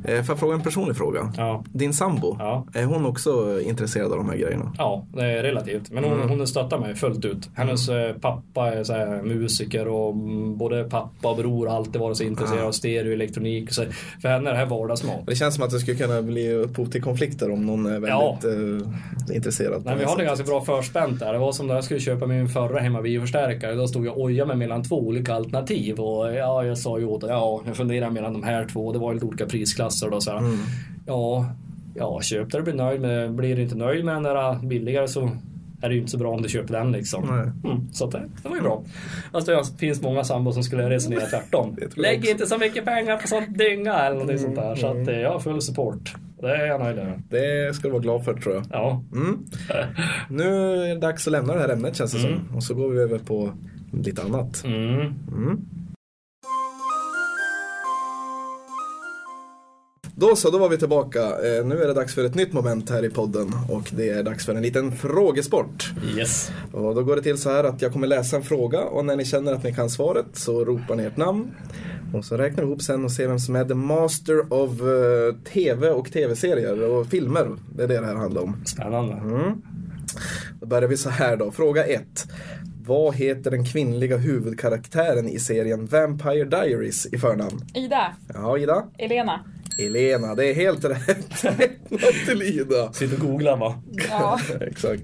Eh, 0.05 0.22
får 0.22 0.33
jag 0.33 0.39
fråga 0.39 0.55
en 0.55 0.61
personlig 0.62 0.97
fråga? 0.97 1.33
Ja. 1.37 1.64
Din 1.72 1.93
sambo, 1.93 2.37
Ja. 2.39 2.66
är 2.74 2.85
hon 2.85 3.07
också 3.07 3.61
intresserad 3.61 4.12
av 4.12 4.18
de 4.18 4.28
här 4.28 4.37
grejerna? 4.37 4.72
Ja, 4.78 5.07
det 5.14 5.24
är 5.24 5.43
relativt. 5.43 5.91
Men 5.91 6.05
hon, 6.05 6.28
hon 6.28 6.47
stöttar 6.47 6.78
mig 6.78 6.95
fullt 6.95 7.24
ut. 7.24 7.51
Hennes 7.55 7.89
eh, 7.89 8.14
pappa 8.20 8.72
är 8.74 8.85
så 8.85 8.93
här, 8.93 9.22
musiker 9.22 9.89
och 9.89 10.12
mm, 10.14 10.57
både 10.59 10.85
pappa 10.85 11.28
och 11.30 11.37
bror 11.37 11.66
har 11.66 11.76
alltid 11.76 12.01
varit 12.01 12.16
så 12.16 12.24
intresserade 12.24 12.66
av 12.66 12.72
stereo, 12.72 13.12
elektronik. 13.12 13.68
och 13.68 13.74
Så 13.74 13.85
för 14.22 14.28
henne 14.28 14.51
är 14.51 14.53
det 14.55 14.59
här 14.59 14.66
vardagsmat. 14.66 15.26
Det 15.26 15.35
känns 15.37 15.55
som 15.55 15.64
att 15.64 15.70
det 15.70 15.78
skulle 15.80 15.97
kunna 15.99 16.22
bli 16.22 16.53
upphov 16.53 16.87
till 16.87 17.03
konflikter 17.03 17.51
om 17.51 17.66
någon 17.66 17.87
är 17.87 18.09
Ja. 18.09 18.39
väldigt 18.43 18.80
eh, 19.30 19.37
intresserad. 19.37 19.83
Nej, 19.85 19.95
vi 19.97 20.03
det 20.05 20.11
hade 20.11 20.24
ganska 20.24 20.45
bra 20.45 20.61
förspänt 20.64 21.20
där. 21.20 21.33
Det 21.33 21.39
var 21.39 21.53
som 21.53 21.66
när 21.66 21.74
jag 21.74 21.85
skulle 21.85 22.01
köpa 22.01 22.26
min 22.26 22.49
förra 22.49 22.80
hemmabioförstärkare. 22.80 23.74
Då 23.74 23.89
stod 23.89 24.07
jag 24.07 24.16
och 24.18 24.22
ojade 24.24 24.49
mig 24.49 24.57
mellan 24.57 24.83
två 24.85 24.97
olika 25.01 25.21
alternativ. 25.28 26.00
Och 26.00 26.34
ja, 26.34 26.64
jag 26.64 26.78
sa 26.78 26.98
ju 26.98 27.04
åt 27.06 27.22
ja, 27.28 27.62
jag 27.66 27.76
funderar 27.76 28.10
mellan 28.10 28.32
de 28.32 28.42
här 28.42 28.66
två. 28.72 28.92
Det 28.92 28.98
var 28.98 29.14
lite 29.14 29.26
olika 29.26 29.46
prisklasser. 29.46 30.10
Då, 30.10 30.20
så 30.20 30.30
här, 30.30 30.38
Mm. 30.38 30.58
Ja, 31.06 31.46
ja, 31.94 32.20
köp 32.20 32.50
det 32.50 32.58
du 32.58 32.62
blir 32.64 32.74
nöjd 32.74 33.00
med. 33.00 33.34
Blir 33.34 33.56
du 33.56 33.62
inte 33.62 33.74
nöjd 33.76 34.04
med 34.04 34.14
den 34.14 34.22
där 34.22 34.66
billigare 34.66 35.08
så 35.08 35.30
är 35.82 35.88
det 35.88 35.94
ju 35.94 36.00
inte 36.00 36.10
så 36.10 36.18
bra 36.18 36.30
om 36.30 36.42
du 36.42 36.48
köper 36.48 36.74
den 36.74 36.92
liksom. 36.92 37.28
Mm, 37.64 37.92
så 37.92 38.06
det, 38.06 38.22
det 38.42 38.48
var 38.48 38.56
ju 38.56 38.62
bra. 38.62 38.82
Fast 39.32 39.46
det 39.46 39.64
finns 39.78 40.02
många 40.02 40.24
sambor 40.24 40.52
som 40.52 40.62
skulle 40.62 40.90
resonera 40.90 41.20
tvärtom. 41.30 41.76
Lägg 41.94 42.28
inte 42.28 42.46
så 42.46 42.58
mycket 42.58 42.84
pengar 42.84 43.16
på 43.16 43.28
sånt 43.28 43.58
dynga 43.58 43.94
eller 43.94 44.12
någonting 44.14 44.38
sånt 44.38 44.56
där. 44.56 44.74
Så 44.74 44.86
att 44.86 45.08
eh, 45.08 45.18
jag 45.20 45.30
har 45.32 45.40
full 45.40 45.62
support. 45.62 46.14
Det 46.40 46.56
är 46.56 46.66
jag 46.66 46.80
nöjd 46.80 46.96
med. 46.96 47.22
Det 47.30 47.74
ska 47.74 47.88
du 47.88 47.92
vara 47.92 48.02
glad 48.02 48.24
för 48.24 48.34
tror 48.34 48.54
jag. 48.54 48.64
Ja. 48.70 49.02
Mm. 49.12 49.38
Nu 50.30 50.72
är 50.84 50.88
det 50.88 51.00
dags 51.00 51.26
att 51.26 51.32
lämna 51.32 51.54
det 51.54 51.60
här 51.60 51.68
ämnet 51.68 51.96
känns 51.96 52.12
det 52.12 52.18
som. 52.18 52.56
Och 52.56 52.62
så 52.64 52.74
går 52.74 52.88
vi 52.90 53.00
över 53.00 53.18
på 53.18 53.50
lite 53.93 54.22
annat. 54.22 54.64
Mm. 54.64 55.01
Mm. 55.32 55.61
Då 60.14 60.36
så, 60.36 60.51
då 60.51 60.59
var 60.59 60.68
vi 60.68 60.78
tillbaka. 60.78 61.20
Eh, 61.20 61.64
nu 61.66 61.82
är 61.82 61.86
det 61.86 61.95
dags 61.95 62.14
för 62.14 62.24
ett 62.24 62.34
nytt 62.34 62.53
moment 62.53 62.90
här 62.90 63.05
i 63.05 63.11
podden 63.11 63.53
och 63.68 63.90
det 63.97 64.09
är 64.09 64.22
dags 64.22 64.47
för 64.47 64.55
en 64.55 64.62
liten 64.62 64.93
frågesport. 64.93 65.90
Yes. 66.16 66.51
Och 66.72 66.95
då 66.95 67.03
går 67.03 67.16
det 67.16 67.22
till 67.22 67.38
så 67.38 67.51
här 67.51 67.64
att 67.64 67.82
jag 67.82 67.93
kommer 67.93 68.07
läsa 68.07 68.36
en 68.36 68.43
fråga 68.43 68.80
och 68.80 69.05
när 69.05 69.16
ni 69.16 69.24
känner 69.24 69.53
att 69.53 69.64
ni 69.64 69.74
kan 69.74 69.90
svaret 69.90 70.26
så 70.32 70.64
ropar 70.64 70.97
ni 70.97 71.03
ert 71.03 71.16
namn. 71.16 71.51
Och 72.14 72.24
så 72.24 72.36
räknar 72.36 72.64
vi 72.64 72.70
ihop 72.70 72.82
sen 72.82 73.05
och 73.05 73.12
ser 73.12 73.28
vem 73.28 73.38
som 73.38 73.57
är 73.57 73.64
the 73.64 73.74
master 73.74 74.53
of 74.53 74.70
eh, 74.70 75.53
TV 75.53 75.90
och 75.90 76.12
TV-serier 76.12 76.82
och 76.82 77.07
filmer. 77.07 77.51
Det 77.76 77.82
är 77.82 77.88
det 77.88 78.01
det 78.01 78.07
här 78.07 78.14
handlar 78.14 78.43
om. 78.43 78.57
Spännande. 78.64 79.14
Mm. 79.14 79.62
Då 80.61 80.66
börjar 80.66 80.88
vi 80.88 80.97
så 80.97 81.11
här 81.11 81.36
då. 81.36 81.51
Fråga 81.51 81.84
1. 81.84 82.26
Vad 82.87 83.14
heter 83.16 83.51
den 83.51 83.64
kvinnliga 83.64 84.16
huvudkaraktären 84.16 85.28
i 85.28 85.39
serien 85.39 85.87
Vampire 85.87 86.45
Diaries 86.45 87.07
i 87.07 87.18
förnamn? 87.18 87.61
Ida, 87.74 88.16
Ja, 88.35 88.59
Ida? 88.59 88.85
Elena. 88.99 89.41
Elena, 89.80 90.35
det 90.35 90.47
är 90.47 90.55
helt 90.55 90.85
rätt. 90.85 91.30
1-0 91.89 92.26
till 92.26 92.43
Ida. 92.43 92.93
Sitter 92.93 93.14
och 93.14 93.20
googlar 93.20 93.57
va? 93.57 93.83
Ja. 94.11 94.41
Exakt. 94.61 95.03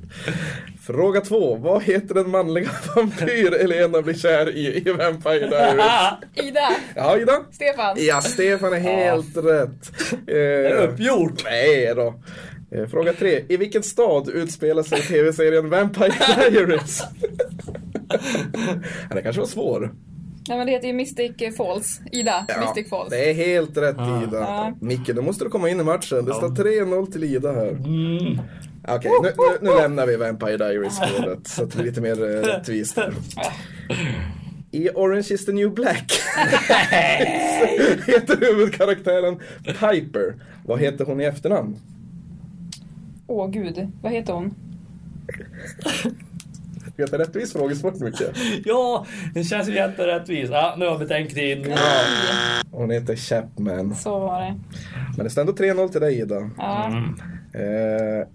Fråga 0.86 1.20
2. 1.20 1.56
Vad 1.56 1.82
heter 1.82 2.14
den 2.14 2.30
manliga 2.30 2.70
vampyr 2.96 3.54
Elena 3.54 4.02
blir 4.02 4.14
kär 4.14 4.50
i 4.56 4.76
i 4.88 4.92
Vampire 4.92 5.46
Diaries? 5.48 5.92
Ida, 6.34 6.70
Ja, 6.96 7.18
Ida? 7.18 7.40
Stefan. 7.52 7.96
Ja, 8.00 8.20
Stefan 8.20 8.72
är 8.72 8.78
helt 8.80 9.36
rätt. 9.36 9.92
Det 10.26 10.40
är 10.66 10.76
Eh, 10.82 10.88
uppgjort. 10.88 11.44
Nej 11.44 11.92
då. 11.96 12.14
Eh, 12.70 12.86
Fråga 12.86 13.12
tre. 13.12 13.44
I 13.48 13.56
vilken 13.56 13.82
stad 13.82 14.28
utspelar 14.28 14.82
sig 14.82 15.02
tv-serien 15.02 15.70
Vampire 15.70 16.12
Diaries? 16.50 17.02
det 19.14 19.22
kanske 19.22 19.40
var 19.40 19.46
svår. 19.46 19.94
Nej 20.48 20.58
men 20.58 20.66
det 20.66 20.72
heter 20.72 20.86
ju 20.88 20.94
Mystic 20.94 21.32
Falls. 21.56 22.00
Ida, 22.12 22.44
Ja, 22.48 22.60
Mystic 22.60 22.90
Falls. 22.90 23.10
det 23.10 23.30
är 23.30 23.34
helt 23.34 23.76
rätt 23.76 23.96
Ida. 23.96 24.38
Ja. 24.40 24.72
Micke, 24.80 25.08
nu 25.08 25.20
måste 25.20 25.44
du 25.44 25.50
komma 25.50 25.68
in 25.68 25.80
i 25.80 25.84
matchen. 25.84 26.24
Det 26.24 26.34
står 26.34 26.48
3-0 26.48 27.12
till 27.12 27.24
Ida 27.24 27.52
här. 27.52 27.68
Mm. 27.68 28.38
Okej, 28.88 29.10
nu, 29.22 29.32
nu, 29.36 29.70
nu 29.70 29.76
lämnar 29.76 30.06
vi 30.06 30.16
Vampire 30.16 30.56
Diaries-spåret 30.56 31.46
så 31.48 31.62
att 31.62 31.70
det 31.70 31.76
blir 31.76 31.86
lite 31.86 32.00
mer 32.00 32.22
eh, 32.24 32.40
rättvist. 32.42 32.98
I 34.70 34.88
Orange 34.94 35.26
is 35.30 35.46
the 35.46 35.52
new 35.52 35.74
black 35.74 36.12
heter 38.06 38.40
huvudkaraktären 38.40 39.38
Piper. 39.64 40.34
Vad 40.66 40.80
heter 40.80 41.04
hon 41.04 41.20
i 41.20 41.24
efternamn? 41.24 41.76
Åh 43.30 43.50
gud, 43.50 43.88
vad 44.02 44.12
heter 44.12 44.32
hon? 44.32 44.54
Ganska 46.96 47.18
rättvis 47.18 47.52
frågesport 47.52 48.00
mycket. 48.00 48.36
Ja, 48.64 49.06
det 49.34 49.44
känns 49.44 49.68
ju 49.68 49.74
jätterättvist. 49.74 50.52
Ja, 50.52 50.74
nu 50.78 50.86
har 50.86 50.98
betänketid. 50.98 51.74
Hon 52.70 52.90
heter 52.90 53.16
Chapman. 53.16 53.94
Så 53.94 54.18
var 54.18 54.40
det. 54.40 54.54
Men 55.16 55.24
det 55.24 55.30
står 55.30 55.40
ändå 55.40 55.52
3-0 55.52 55.88
till 55.88 56.00
dig 56.00 56.18
Ida. 56.20 56.50
Ja. 56.58 56.86
Eh, 57.54 58.28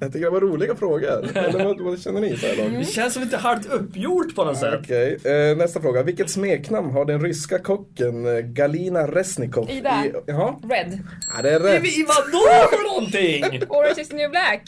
jag 0.00 0.12
tycker 0.12 0.24
det 0.24 0.30
var 0.30 0.40
roliga 0.40 0.76
frågor. 0.76 1.36
Eller 1.38 1.64
vad, 1.64 1.80
vad 1.80 2.00
känner 2.00 2.20
ni 2.20 2.36
så 2.36 2.46
här 2.46 2.56
långt? 2.56 2.78
Det 2.86 2.92
känns 2.92 3.14
som 3.14 3.22
lite 3.22 3.36
halvt 3.36 3.66
uppgjort 3.66 4.34
på 4.34 4.44
något 4.44 4.58
sätt. 4.58 4.80
Okej, 4.82 5.18
eh, 5.24 5.56
nästa 5.56 5.80
fråga. 5.80 6.02
Vilket 6.02 6.30
smeknamn 6.30 6.90
har 6.90 7.04
den 7.04 7.20
ryska 7.22 7.58
kocken 7.58 8.26
eh, 8.26 8.40
Galina 8.40 9.06
Resnikov? 9.06 9.70
Ida. 9.70 10.04
I, 10.04 10.12
jaha? 10.26 10.54
Red. 10.62 10.98
Ja, 11.36 11.42
det 11.42 11.50
är 11.50 11.60
rätt. 11.60 11.84
I 11.84 12.06
vadå 12.08 12.68
för 12.70 12.94
någonting? 12.94 13.62
Orange 13.68 14.00
is 14.00 14.08
the 14.08 14.16
new 14.16 14.30
black. 14.30 14.62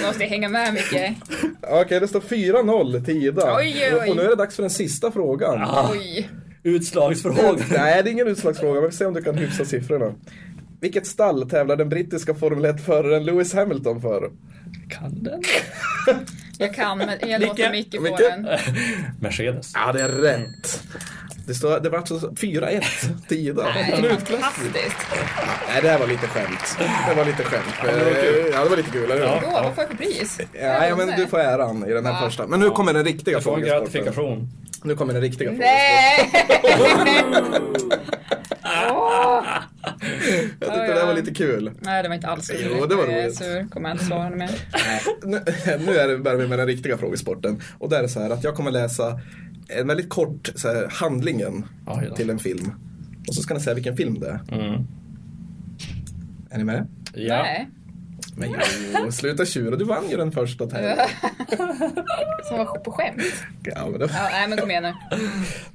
Du 0.00 0.06
måste 0.06 0.24
hänga 0.24 0.48
med 0.48 0.74
mycket. 0.74 1.14
Okej, 1.62 2.00
det 2.00 2.08
står 2.08 2.20
4-0 2.20 3.04
till 3.04 3.16
Ida. 3.24 3.56
Oj, 3.56 3.88
oj, 3.92 3.98
oj. 4.02 4.10
Och 4.10 4.16
nu 4.16 4.22
är 4.22 4.28
det 4.28 4.36
dags 4.36 4.56
för 4.56 4.62
den 4.62 4.70
sista 4.70 5.12
frågan. 5.12 5.62
Ah, 5.62 5.90
Oj. 5.92 6.28
utslagsfråga. 6.62 7.64
Nej, 7.70 8.02
det 8.02 8.10
är 8.10 8.12
ingen 8.12 8.28
utslagsfråga, 8.28 8.74
men 8.74 8.82
vi 8.82 8.90
får 8.90 8.96
se 8.96 9.04
om 9.06 9.14
du 9.14 9.22
kan 9.22 9.34
hyfsa 9.34 9.64
siffrorna. 9.64 10.14
Vilket 10.80 11.06
stall 11.06 11.50
tävlar 11.50 11.76
den 11.76 11.88
brittiska 11.88 12.34
Formel 12.34 12.66
1-föraren 12.66 13.24
Lewis 13.24 13.54
Hamilton 13.54 14.00
för? 14.00 14.30
Kan 14.90 15.22
den? 15.22 15.42
Jag 16.58 16.74
kan, 16.74 16.98
men 16.98 17.08
jag 17.30 17.40
låter 17.40 17.70
Micke. 17.70 17.92
Micke 17.92 17.96
få 17.96 18.02
Micke. 18.02 18.18
den. 18.18 18.48
Mercedes. 19.20 19.72
Ja, 19.74 19.92
det 19.92 20.02
är 20.02 20.08
rätt. 20.08 20.82
Det, 21.46 21.54
står, 21.54 21.80
det 21.80 21.88
var 21.90 21.98
alltså 21.98 22.14
4-1 22.18 22.82
till 23.28 23.38
Ida. 23.38 23.62
Nej, 23.74 23.90
fantastiskt. 24.26 24.96
Nej, 25.68 25.82
det 25.82 25.88
här 25.88 25.98
var 25.98 26.06
lite 26.06 26.26
skämt. 26.26 26.76
Det 27.08 27.14
var 27.14 27.24
lite 27.24 27.42
skämt. 27.44 27.64
det 27.84 28.04
var 28.04 28.22
kul. 28.22 28.50
Ja, 28.52 28.64
det 28.64 28.70
var 28.70 28.76
lite 28.76 28.90
kul, 28.90 29.10
eller? 29.10 29.22
Ja. 29.22 29.40
Vad 29.52 29.74
får 29.74 29.82
jag 29.84 29.88
för 29.90 29.96
pris? 29.96 30.40
Ja, 30.52 30.86
ja, 30.88 30.96
men 30.96 31.20
du 31.20 31.26
får 31.26 31.38
äran 31.38 31.88
i 31.88 31.92
den 31.92 32.06
här 32.06 32.12
Ja. 32.12 32.20
första. 32.26 32.46
Men 32.46 32.60
nu 32.60 32.70
kommer 32.70 32.92
den 32.94 33.04
riktiga 33.04 33.40
frågesporten. 33.40 33.80
gratifikation. 33.80 34.48
Nu 34.84 34.96
kommer 34.96 35.12
den 35.12 35.22
riktiga 35.22 35.50
Nej! 35.50 36.30
Åh. 38.90 39.44
Jag 40.60 40.68
tyckte 40.74 40.94
det 40.94 41.06
var 41.06 41.14
lite 41.14 41.34
kul. 41.34 41.70
Nej, 41.80 42.02
det 42.02 42.08
var 42.08 42.14
inte 42.16 42.28
alls 42.28 42.48
kul. 42.48 42.76
Jo, 42.80 42.86
det 42.86 42.94
var 42.94 43.04
Jag 43.04 43.12
är 43.12 43.22
roligt. 43.24 43.36
sur. 43.38 43.68
Kommer 43.70 43.88
jag 43.88 43.94
inte 43.94 44.04
svara 44.04 44.30
mer. 44.30 44.50
Nu, 45.24 45.40
nu 45.86 45.96
är 45.98 46.08
det 46.08 46.18
börjar 46.18 46.36
vi 46.38 46.48
med 46.48 46.58
den 46.58 46.66
riktiga 46.66 46.98
frågesporten. 46.98 47.60
Och 47.78 47.88
där 47.88 47.98
är 47.98 48.02
det 48.02 48.08
så 48.08 48.20
här 48.20 48.30
att 48.30 48.44
jag 48.44 48.54
kommer 48.54 48.70
läsa 48.70 49.20
en 49.68 49.86
väldigt 49.86 50.08
kort 50.08 50.50
så 50.54 50.68
här, 50.68 50.88
handlingen 50.90 51.64
Oj 51.86 52.06
då. 52.08 52.14
till 52.16 52.30
en 52.30 52.38
film. 52.38 52.72
Och 53.28 53.34
så 53.34 53.42
ska 53.42 53.54
ni 53.54 53.60
säga 53.60 53.74
vilken 53.74 53.96
film 53.96 54.20
det 54.20 54.26
är. 54.28 54.40
Mm. 54.60 54.86
Är 56.50 56.58
ni 56.58 56.64
med? 56.64 56.86
Ja. 57.14 57.42
Nej. 57.42 57.68
Men 58.36 58.54
jo, 59.04 59.12
sluta 59.12 59.44
tjura. 59.46 59.76
Du 59.76 59.84
vann 59.84 60.10
ju 60.10 60.16
den 60.16 60.32
första 60.32 60.66
tävlingen. 60.66 60.98
Som 62.48 62.58
var 62.58 62.78
på 62.78 62.92
skämt. 62.92 63.22
Ja, 63.62 63.88
men 63.90 64.00
det, 64.00 64.06
Ja, 64.12 64.28
nej, 64.32 64.48
men 64.48 64.58
kom 64.58 64.70
igen 64.70 64.82
nu. 64.82 64.92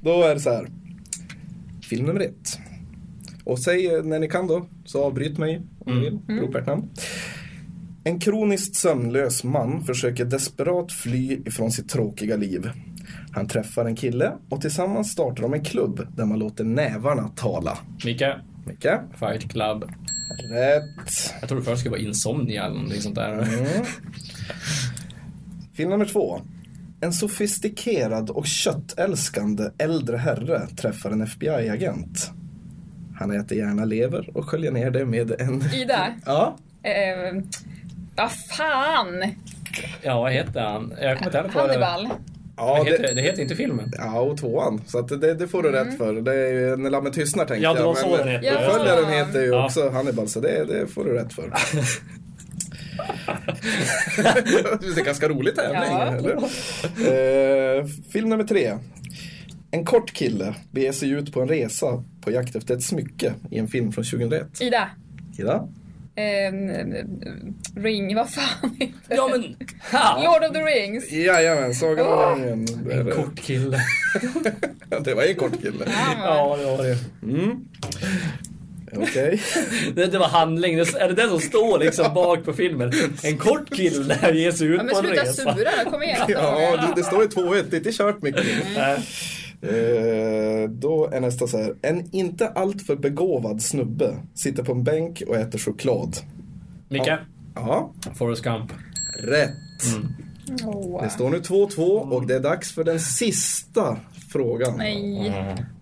då 0.00 0.22
är 0.22 0.34
det 0.34 0.40
så 0.40 0.50
här. 0.50 0.66
Film 1.88 2.06
nummer 2.06 2.20
ett. 2.20 2.58
Och 3.44 3.58
säg 3.58 3.94
eh, 3.94 4.02
när 4.02 4.18
ni 4.18 4.28
kan 4.28 4.46
då, 4.46 4.66
så 4.84 5.04
avbryt 5.04 5.38
mig 5.38 5.62
om 5.78 6.00
ni 6.00 6.00
vill. 6.00 6.40
Ropa 6.40 6.58
ert 6.58 6.66
namn. 6.66 6.88
En 8.04 8.20
kroniskt 8.20 8.76
sömnlös 8.76 9.44
man 9.44 9.84
försöker 9.84 10.24
desperat 10.24 10.92
fly 10.92 11.42
ifrån 11.46 11.72
sitt 11.72 11.88
tråkiga 11.88 12.36
liv. 12.36 12.70
Han 13.32 13.48
träffar 13.48 13.84
en 13.84 13.96
kille 13.96 14.32
och 14.48 14.60
tillsammans 14.60 15.12
startar 15.12 15.42
de 15.42 15.54
en 15.54 15.64
klubb 15.64 16.06
där 16.16 16.24
man 16.24 16.38
låter 16.38 16.64
nävarna 16.64 17.28
tala. 17.28 17.78
Micke. 18.04 18.22
Micke? 18.66 18.88
Fight 19.18 19.50
Club. 19.50 19.84
Rätt. 20.52 21.34
Jag 21.40 21.48
trodde 21.48 21.64
först 21.64 21.74
det 21.74 21.78
skulle 21.78 21.90
vara 21.90 22.00
Insomnia 22.00 22.64
eller 22.64 22.74
någonting 22.74 23.00
sånt 23.00 23.14
där. 23.14 23.32
Mm. 23.32 23.84
Film 25.74 25.90
nummer 25.90 26.04
två. 26.04 26.40
En 27.00 27.12
sofistikerad 27.12 28.30
och 28.30 28.46
köttälskande 28.46 29.70
äldre 29.78 30.16
herre 30.16 30.66
träffar 30.66 31.10
en 31.10 31.22
FBI-agent. 31.22 32.30
Han 33.22 33.30
äter 33.40 33.58
gärna 33.58 33.84
lever 33.84 34.30
och 34.36 34.44
sköljer 34.48 34.70
ner 34.70 34.90
det 34.90 35.04
med 35.04 35.40
en... 35.40 35.62
Ida. 35.74 36.06
Ja, 36.26 36.56
Eh, 36.84 37.42
vad 38.16 38.32
fan! 38.32 39.24
Ja, 40.02 40.20
vad 40.20 40.32
heter 40.32 40.60
han? 40.60 40.94
Jag 41.00 41.18
kommer 41.18 41.28
inte 41.28 41.38
heller 41.38 41.50
på 41.50 41.58
det. 41.66 41.84
Hannibal. 41.84 42.08
ja 42.56 42.82
Det 42.84 42.90
heter, 42.90 43.14
det 43.14 43.22
heter 43.22 43.42
inte 43.42 43.56
filmen. 43.56 43.92
ja 43.98 44.20
och 44.20 44.38
tvåan. 44.38 44.82
Så 44.86 44.98
att 44.98 45.08
det, 45.20 45.34
det 45.34 45.48
får 45.48 45.62
du 45.62 45.70
rätt 45.72 45.98
för. 45.98 46.14
Det 46.14 46.32
är 46.34 46.52
ju 46.52 46.76
När 46.76 46.90
lammet 46.90 47.12
tystnar 47.12 47.44
tänkte 47.44 47.64
Ja, 47.64 47.74
det 47.74 47.80
var 47.82 47.88
jag. 47.88 47.98
så 47.98 48.16
den 48.16 48.28
heter. 48.28 48.46
Ja. 48.46 48.66
Uppföljaren 48.66 49.12
heter 49.12 49.40
ju 49.40 49.46
Ja. 49.46 49.64
också 49.64 49.90
Hannibal 49.90 50.28
så 50.28 50.40
det, 50.40 50.64
det 50.64 50.86
får 50.86 51.04
du 51.04 51.12
rätt 51.12 51.32
för. 51.32 51.42
det 54.80 55.00
är 55.00 55.04
ganska 55.04 55.28
rolig 55.28 55.54
tävling, 55.56 55.82
Ja. 55.90 56.02
eller? 56.16 56.32
Eh, 57.78 57.84
film 58.12 58.28
nummer 58.28 58.44
tre. 58.44 58.78
En 59.70 59.84
kort 59.84 60.12
kille 60.12 60.54
beger 60.70 60.92
sig 60.92 61.10
ut 61.10 61.32
på 61.32 61.40
en 61.42 61.48
resa 61.48 62.04
på 62.24 62.30
jakt 62.30 62.56
efter 62.56 62.74
ett 62.74 62.82
smycke 62.82 63.34
i 63.50 63.58
en 63.58 63.68
film 63.68 63.92
från 63.92 64.04
2001. 64.04 64.60
Ida. 64.60 64.88
Ida? 65.38 65.68
Eh, 66.14 66.52
ring, 67.82 68.14
vad 68.16 68.30
fan 68.30 68.76
heter? 68.80 68.94
Ja, 69.08 69.28
men... 69.32 69.56
Ha! 69.92 70.22
Lord 70.24 70.50
of 70.50 70.52
the 70.56 70.62
Rings. 70.62 71.12
Jajamän, 71.12 71.74
Sagan 71.74 72.06
om 72.06 72.44
ringen. 72.44 72.90
Är 72.90 73.00
En 73.00 73.10
kort 73.10 73.40
kille. 73.40 73.78
det 75.04 75.14
var 75.14 75.22
en 75.22 75.34
kort 75.34 75.62
kille. 75.62 75.84
Ja, 76.22 76.56
det 76.56 76.64
var 76.64 76.82
det. 76.84 76.98
Mm. 77.22 77.56
Okej. 78.96 79.42
Det, 79.94 80.06
det 80.06 80.18
var 80.18 80.28
handling. 80.28 80.74
Är 80.74 81.08
det 81.08 81.14
det 81.14 81.28
som 81.28 81.40
står 81.40 81.78
liksom 81.78 82.14
bak 82.14 82.44
på 82.44 82.52
filmen? 82.52 82.92
En 83.22 83.38
kort 83.38 83.74
kille 83.76 84.14
där 84.14 84.32
ger 84.32 84.52
sig 84.52 84.66
ut 84.66 84.76
Ja, 84.78 84.82
men 84.82 84.92
på 84.94 84.98
en 84.98 85.04
sluta 85.06 85.22
resa. 85.22 85.54
sura 85.54 85.70
nu, 85.84 85.90
kom 85.90 86.02
igen. 86.02 86.20
Ja, 86.28 86.76
det, 86.76 87.00
det 87.00 87.04
står 87.04 87.22
ju 87.22 87.28
2-1. 87.28 87.64
Det 87.70 87.76
är 87.76 87.78
inte 87.78 87.92
kört 87.92 88.22
mycket. 88.22 88.46
Nej. 88.76 88.98
Eh, 89.62 90.70
då 90.70 91.08
är 91.12 91.20
nästa 91.20 91.46
så 91.46 91.58
här. 91.58 91.74
En 91.82 92.08
inte 92.14 92.48
alltför 92.48 92.96
begåvad 92.96 93.62
snubbe 93.62 94.16
sitter 94.34 94.62
på 94.64 94.72
en 94.72 94.84
bänk 94.84 95.22
och 95.28 95.36
äter 95.36 95.58
choklad. 95.58 96.16
Micke. 96.88 97.10
Ja, 97.54 97.92
Forrest 98.14 98.42
Gump. 98.42 98.72
rätt. 99.22 99.50
Åh. 100.64 101.02
Det 101.02 101.10
står 101.10 101.30
nu 101.30 101.38
2-2 101.38 101.80
och 101.82 102.26
det 102.26 102.34
är 102.34 102.40
dags 102.40 102.72
för 102.72 102.84
den 102.84 103.00
sista 103.00 103.96
frågan. 104.32 104.74
Nej. 104.78 105.32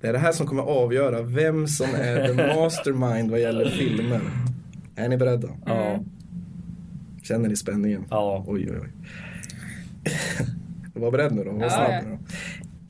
Det 0.00 0.06
är 0.08 0.12
det 0.12 0.18
här 0.18 0.32
som 0.32 0.46
kommer 0.46 0.62
avgöra 0.62 1.22
vem 1.22 1.66
som 1.68 1.86
är 1.94 2.26
the 2.28 2.34
mastermind 2.60 3.30
vad 3.30 3.40
gäller 3.40 3.70
filmer. 3.70 4.20
Är 4.96 5.08
ni 5.08 5.16
beredda? 5.16 5.48
Ja. 5.66 5.98
Känner 7.22 7.48
ni 7.48 7.56
spänningen? 7.56 8.04
Ja. 8.10 8.44
Oj, 8.46 8.68
oj, 8.70 8.78
oj. 8.82 8.90
Var 11.00 11.10
beredd 11.10 11.32
nu 11.32 11.44
då. 11.44 11.50
Var 11.52 11.68
snabb 11.68 12.04
nu 12.04 12.10
då. 12.10 12.18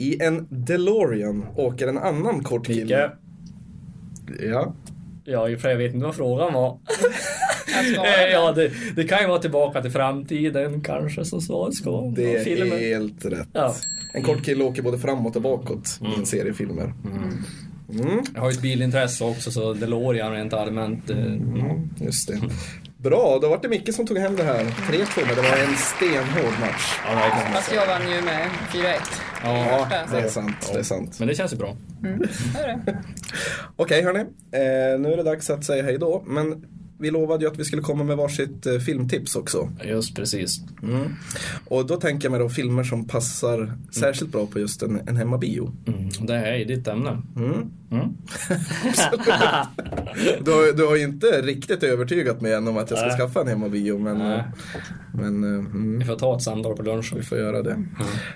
I 0.01 0.23
en 0.23 0.47
DeLorean 0.51 1.47
åker 1.57 1.87
en 1.89 1.99
annan 1.99 2.43
kort 2.43 2.67
kille. 2.67 3.11
Micke. 4.27 4.41
Ja. 4.43 4.75
Ja, 5.25 5.49
för 5.57 5.61
sig, 5.63 5.71
jag 5.71 5.79
vet 5.79 5.95
inte 5.95 6.07
vad 6.07 6.15
frågan 6.15 6.53
var. 6.53 6.79
Eh, 8.05 8.33
ja, 8.33 8.53
det, 8.53 8.71
det 8.97 9.05
kan 9.05 9.21
ju 9.21 9.27
vara 9.29 9.39
tillbaka 9.39 9.83
till 9.83 9.91
framtiden 9.91 10.81
kanske 10.81 11.25
som 11.25 11.41
svaret 11.41 11.75
ska 11.75 11.91
vara. 11.91 12.11
Det 12.11 12.37
är 12.37 12.45
Filmen. 12.45 12.79
helt 12.79 13.25
rätt. 13.25 13.49
Ja. 13.53 13.75
En 14.15 14.23
kort 14.23 14.45
kille 14.45 14.65
åker 14.65 14.83
både 14.83 14.99
framåt 14.99 15.37
och 15.37 15.43
bakåt 15.43 15.99
i 16.17 16.19
en 16.21 16.27
serie 16.27 16.53
filmer. 16.55 16.93
Mm. 17.93 18.23
Jag 18.35 18.41
har 18.41 18.51
ju 18.51 18.55
ett 18.55 18.63
bilintresse 18.63 19.25
också 19.25 19.51
så 19.51 19.73
DeLorean 19.75 20.33
rent 20.33 20.53
allmänt. 20.53 21.11
eh, 21.11 21.17
Mm, 21.19 21.91
just 22.01 22.29
det. 22.29 22.41
Bra, 23.03 23.39
då 23.43 23.49
var 23.49 23.59
det 23.63 23.69
Micke 23.69 23.95
som 23.95 24.07
tog 24.07 24.19
hem 24.19 24.37
det 24.37 24.43
här. 24.43 24.65
3-2, 24.65 25.27
men 25.27 25.35
det 25.37 25.43
var 25.43 25.57
en 25.57 25.77
stenhård 25.77 26.61
match. 26.61 27.01
Ja. 27.07 27.31
Fast 27.53 27.75
jag 27.75 27.87
vann 27.87 28.11
ju 28.11 28.23
med 28.23 28.49
4-1. 28.73 28.97
Ja, 29.45 29.89
det 30.11 30.19
är 30.19 30.29
sant. 30.29 30.71
Det 30.73 30.79
är 30.79 30.83
sant. 30.83 31.19
Men 31.19 31.29
det 31.29 31.35
känns 31.35 31.53
ju 31.53 31.57
bra. 31.57 31.77
Du? 32.01 32.19
Okej 33.77 34.03
hörni, 34.03 34.21
eh, 34.21 35.01
nu 35.01 35.13
är 35.13 35.17
det 35.17 35.23
dags 35.23 35.51
att 35.51 35.65
säga 35.65 35.83
hej 35.83 35.99
då. 35.99 36.23
Men 36.27 36.65
vi 37.01 37.11
lovade 37.11 37.45
ju 37.45 37.51
att 37.51 37.59
vi 37.59 37.65
skulle 37.65 37.83
komma 37.83 38.05
med 38.05 38.17
varsitt 38.17 38.67
eh, 38.67 38.79
filmtips 38.79 39.37
också. 39.37 39.71
Just 39.85 40.17
precis. 40.17 40.61
Mm. 40.83 41.15
Och 41.69 41.87
då 41.87 41.97
tänker 41.97 42.25
jag 42.27 42.31
mig 42.31 42.41
då 42.41 42.49
filmer 42.49 42.85
som 42.85 43.09
passar 43.09 43.73
särskilt 43.95 44.33
bra 44.33 44.47
på 44.47 44.59
just 44.59 44.83
en, 44.83 45.01
en 45.09 45.17
hemmabio. 45.17 45.73
Mm. 45.87 46.09
Det 46.27 46.35
här 46.39 46.53
är 46.53 46.65
ditt 46.65 46.89
ämne. 46.89 47.23
Mm. 47.37 47.53
Mm. 47.91 48.09
Du, 50.45 50.51
har- 50.51 50.73
du 50.77 50.87
har 50.87 50.97
ju 50.97 51.03
inte 51.03 51.27
riktigt 51.27 51.83
övertygat 51.83 52.41
mig 52.41 52.53
än 52.55 52.69
om 52.69 52.77
att 52.77 52.91
jag 52.91 52.99
ska 52.99 53.09
Nej. 53.09 53.17
skaffa 53.19 53.41
en 53.41 53.49
hemmabio 53.49 53.99
men, 53.99 54.19
Nej. 54.19 54.39
eh, 54.39 54.45
men 55.13 55.45
eh, 55.45 55.51
mm, 55.59 55.99
Vi 55.99 56.05
får 56.05 56.17
ta 56.17 56.37
ett 56.37 56.43
samtal 56.43 56.77
på 56.77 56.83
lunchen. 56.83 57.19
vi 57.19 57.23
får 57.23 57.39
göra 57.39 57.63
det. 57.63 57.85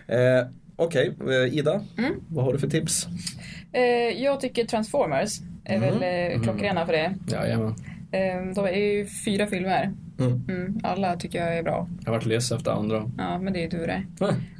Eh, 0.07 0.47
Okej, 0.77 1.17
eh, 1.29 1.55
Ida, 1.59 1.81
vad 2.29 2.45
har 2.45 2.53
du 2.53 2.59
för 2.59 2.69
tips? 2.71 3.07
Eh, 3.73 3.83
jag 4.23 4.41
tycker 4.41 4.65
Transformers 4.65 5.41
är 5.65 5.79
väl 5.81 5.95
eh, 6.35 6.43
klockrena 6.43 6.87
för 6.87 6.93
det. 6.93 7.15
Jajamän. 7.29 7.75
Eh, 8.15 8.55
de 8.55 8.65
är 8.65 8.79
ju 8.79 9.07
fyra 9.07 9.47
filmer. 9.47 9.93
Mm. 10.19 10.45
Mm, 10.49 10.81
alla 10.83 11.17
tycker 11.17 11.39
jag 11.39 11.59
är 11.59 11.63
bra. 11.63 11.89
Jag 12.05 12.13
vart 12.13 12.27
less 12.27 12.53
efter 12.53 12.71
andra. 12.71 13.11
Ja, 13.19 13.39
men 13.39 13.53
det 13.53 13.65
är 13.65 13.71
tur 13.71 13.87
det. 13.87 14.03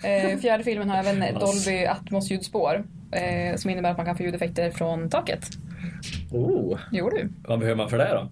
Eh, 0.09 0.39
fjärde 0.39 0.65
filmen 0.65 0.91
har 0.91 0.99
även 0.99 1.21
Dolby 1.41 1.87
Atmos 1.87 2.31
ljudspår. 2.31 2.85
Eh, 3.13 3.57
som 3.57 3.71
innebär 3.71 3.91
att 3.91 3.97
man 3.97 4.07
kan 4.07 4.17
få 4.17 4.23
ljudeffekter 4.23 4.71
från 4.71 5.11
taket. 5.11 5.51
Oh. 6.31 6.79
Jo 6.93 7.11
du. 7.11 7.29
Vad 7.49 7.59
behöver 7.59 7.77
man 7.77 7.91
för 7.91 7.99
det 7.99 8.09
då? 8.09 8.29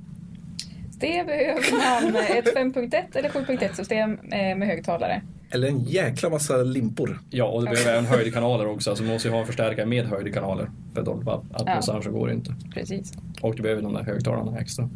Det 1.02 1.26
behöver 1.26 2.12
man 2.12 2.22
ett 2.22 2.54
5.1 2.56 3.18
eller 3.18 3.28
7.1 3.28 3.74
system 3.74 4.18
eh, 4.32 4.56
med 4.56 4.68
högtalare. 4.68 5.22
Eller 5.50 5.68
en 5.68 5.84
jäkla 5.84 6.30
massa 6.30 6.56
limpor. 6.56 7.18
Ja, 7.30 7.44
och 7.44 7.64
du 7.64 7.70
behöver 7.70 7.92
även 7.92 8.06
höjdkanaler 8.06 8.66
också. 8.66 8.90
Alltså 8.90 9.04
man 9.04 9.12
måste 9.12 9.28
ju 9.28 9.32
ha 9.34 9.40
en 9.40 9.46
förstärkare 9.46 9.86
med 9.86 10.06
höjdkanaler. 10.06 10.70
För 10.94 11.00
att 11.00 11.08
Atmos 11.08 11.44
Ja. 11.86 11.92
annars 11.92 12.04
så 12.04 12.10
går 12.10 12.26
det 12.28 12.34
inte. 12.34 12.54
Precis. 12.74 13.12
Och 13.40 13.54
du 13.56 13.62
behöver 13.62 13.82
de 13.82 13.94
där 13.94 14.02
högtalarna 14.02 14.58
extra. 14.60 14.88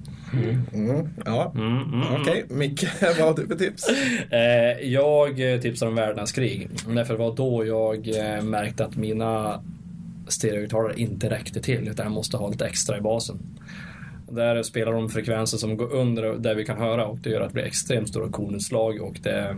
Mm, 0.72 1.08
ja, 1.24 1.52
Mm, 1.54 1.66
mm, 1.82 2.02
mm. 2.02 2.20
okej. 2.22 2.44
Micke, 2.48 2.84
vad 3.00 3.16
har 3.16 3.34
du 3.34 3.46
för 3.46 3.54
tips? 3.54 3.88
Eh, 4.30 4.88
jag 4.88 5.52
eh, 5.54 5.60
tipsar 5.60 5.86
om 5.86 5.94
Världens 5.94 6.32
krig. 6.32 6.68
Därför 6.88 7.12
det 7.14 7.18
var 7.20 7.36
då 7.36 7.66
jag 7.66 8.08
märkte 8.44 8.84
att 8.84 8.96
mina 8.96 9.62
stereohögtalare 10.28 10.92
inte 10.96 11.30
räckte 11.30 11.60
till 11.62 11.88
utan 11.88 12.06
jag 12.06 12.12
måste 12.12 12.36
ha 12.36 12.48
lite 12.48 12.66
extra 12.66 12.98
i 12.98 13.00
basen. 13.00 13.38
Där 14.36 14.62
spelar 14.62 14.92
de 14.92 15.08
frekvenser 15.08 15.58
som 15.58 15.76
går 15.76 15.92
under 15.92 16.32
där 16.32 16.54
vi 16.54 16.64
kan 16.64 16.78
höra 16.78 17.06
och 17.06 17.18
det 17.18 17.30
gör 17.30 17.40
att 17.40 17.48
det 17.48 17.54
blir 17.54 17.64
extremt 17.64 18.08
stora 18.08 18.28
konutslag 18.28 19.00
och 19.00 19.16
det, 19.22 19.56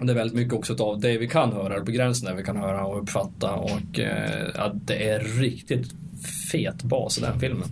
det 0.00 0.12
är 0.12 0.16
väldigt 0.16 0.36
mycket 0.36 0.54
också 0.54 0.84
av 0.84 1.00
det 1.00 1.18
vi 1.18 1.28
kan 1.28 1.52
höra, 1.52 1.84
på 1.84 1.90
gränsen 1.90 2.28
där 2.28 2.34
vi 2.36 2.44
kan 2.44 2.56
höra 2.56 2.86
och 2.86 3.02
uppfatta 3.02 3.52
och 3.52 4.00
eh, 4.00 4.72
det 4.74 5.08
är 5.08 5.20
riktigt 5.40 5.86
fet 6.52 6.82
bas 6.82 7.18
i 7.18 7.20
den 7.20 7.40
filmen. 7.40 7.68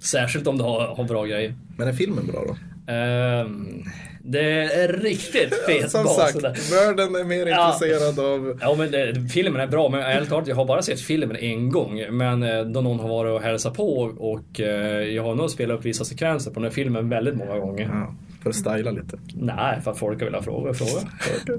Särskilt 0.00 0.46
om 0.46 0.58
du 0.58 0.64
har, 0.64 0.94
har 0.96 1.04
bra 1.04 1.24
grejer. 1.24 1.54
Men 1.76 1.88
är 1.88 1.92
filmen 1.92 2.26
bra 2.26 2.44
då? 2.46 2.56
Ehm, 2.92 3.84
det 4.26 4.62
är 4.62 4.88
riktigt 4.88 5.54
fet 5.66 5.90
Som 5.90 6.04
bas. 6.04 6.16
sagt, 6.16 6.34
det 6.34 6.40
där. 6.40 6.86
världen 6.86 7.14
är 7.14 7.24
mer 7.24 7.46
Ja. 7.46 7.74
intresserad 7.74 8.18
av... 8.18 8.58
Ja 8.60 8.74
men 8.78 8.90
det, 8.90 9.28
filmen 9.32 9.60
är 9.60 9.66
bra 9.66 9.88
men 9.88 10.00
ärligt 10.00 10.28
talat 10.28 10.46
jag 10.48 10.56
har 10.56 10.64
bara 10.64 10.82
sett 10.82 11.00
filmen 11.00 11.36
en 11.36 11.70
gång. 11.70 12.04
Men 12.10 12.42
eh, 12.42 12.60
då 12.64 12.80
någon 12.80 13.00
har 13.00 13.08
varit 13.08 13.32
och 13.32 13.42
hälsat 13.42 13.74
på 13.74 13.98
och 14.18 14.60
eh, 14.60 15.02
jag 15.14 15.22
har 15.22 15.34
nog 15.34 15.50
spelat 15.50 15.78
upp 15.78 15.84
vissa 15.84 16.04
sekvenser 16.04 16.50
på 16.50 16.54
den 16.54 16.64
här 16.64 16.70
filmen 16.70 17.08
väldigt 17.08 17.34
många 17.36 17.58
gånger. 17.58 17.90
Ja, 17.92 18.14
för 18.46 18.50
att 18.50 18.76
styla 18.76 18.90
lite. 18.90 19.18
Nej, 19.34 19.80
för 19.80 19.90
att 19.90 19.98
folk 19.98 20.22
velat 20.22 20.44
fråga 20.44 20.70
och 20.70 20.76
fråga. 20.76 21.08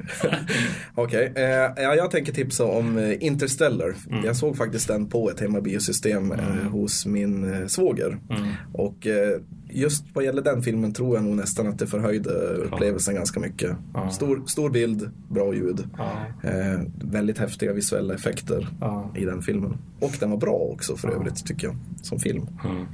Okej, 0.95 1.33
eh, 1.35 1.83
ja, 1.83 1.95
jag 1.95 2.11
tänker 2.11 2.33
tipsa 2.33 2.65
om 2.65 2.97
eh, 2.97 3.23
Interstellar. 3.23 3.93
Mm. 4.09 4.25
Jag 4.25 4.35
såg 4.35 4.57
faktiskt 4.57 4.88
den 4.88 5.05
på 5.05 5.29
ett 5.29 5.39
hemmabiosystem 5.39 6.31
eh, 6.31 6.39
hos 6.71 7.05
min 7.05 7.53
eh, 7.53 7.67
svåger. 7.67 8.17
Mm. 8.29 8.47
Och 8.73 9.07
eh, 9.07 9.39
just 9.69 10.05
vad 10.13 10.23
gäller 10.23 10.41
den 10.41 10.61
filmen 10.61 10.93
tror 10.93 11.15
jag 11.15 11.23
nog 11.23 11.35
nästan 11.35 11.67
att 11.67 11.79
det 11.79 11.88
förhöjde 11.88 12.29
upplevelsen 12.31 13.15
ganska 13.15 13.39
mycket. 13.39 13.71
Ja. 13.93 14.09
Stor, 14.09 14.43
stor 14.47 14.69
bild, 14.69 15.09
bra 15.29 15.53
ljud. 15.53 15.89
Ja, 15.97 16.11
Eh, 16.43 16.79
väldigt 17.01 17.38
häftiga 17.38 17.73
visuella 17.73 18.13
effekter 18.13 18.67
ja. 18.81 19.11
i 19.15 19.25
den 19.25 19.41
filmen. 19.41 19.77
Och 19.99 20.11
den 20.19 20.29
var 20.29 20.38
bra 20.38 20.53
också 20.53 20.95
för 20.95 21.09
övrigt 21.09 21.45
tycker 21.45 21.67
jag, 21.67 21.75
som 22.01 22.19
film. 22.19 22.47
Mm. 22.65 22.85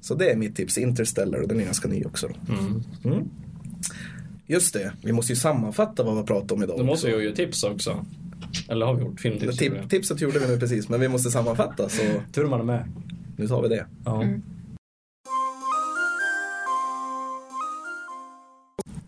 Så 0.00 0.14
det 0.14 0.30
är 0.30 0.36
mitt 0.36 0.56
tips, 0.56 0.78
Interstellar, 0.78 1.38
och 1.38 1.48
den 1.48 1.60
är 1.60 1.64
ganska 1.64 1.88
ny 1.88 2.04
också. 2.04 2.28
Mm. 2.48 2.82
Mm. 3.04 3.28
Just 4.46 4.74
det, 4.74 4.92
vi 5.02 5.12
måste 5.12 5.32
ju 5.32 5.36
sammanfatta 5.36 6.02
vad 6.02 6.16
vi 6.16 6.22
pratat 6.22 6.52
om 6.52 6.62
idag. 6.62 6.78
Då 6.78 6.84
måste 6.84 7.08
jag 7.10 7.22
ju 7.22 7.34
tips 7.34 7.64
också. 7.64 8.04
Eller 8.68 8.86
har 8.86 8.94
vi 8.94 9.02
gjort 9.02 9.20
filmtips? 9.20 9.56
Tip, 9.56 9.88
tipset 9.88 10.20
gjorde 10.20 10.38
vi 10.38 10.46
nu 10.46 10.58
precis, 10.58 10.88
men 10.88 11.00
vi 11.00 11.08
måste 11.08 11.30
sammanfatta 11.30 11.88
så 11.88 12.02
Tur 12.32 12.46
man 12.46 12.60
är 12.60 12.64
med. 12.64 12.84
nu 13.36 13.48
tar 13.48 13.62
vi 13.62 13.68
det. 13.68 13.86
Ja. 14.04 14.24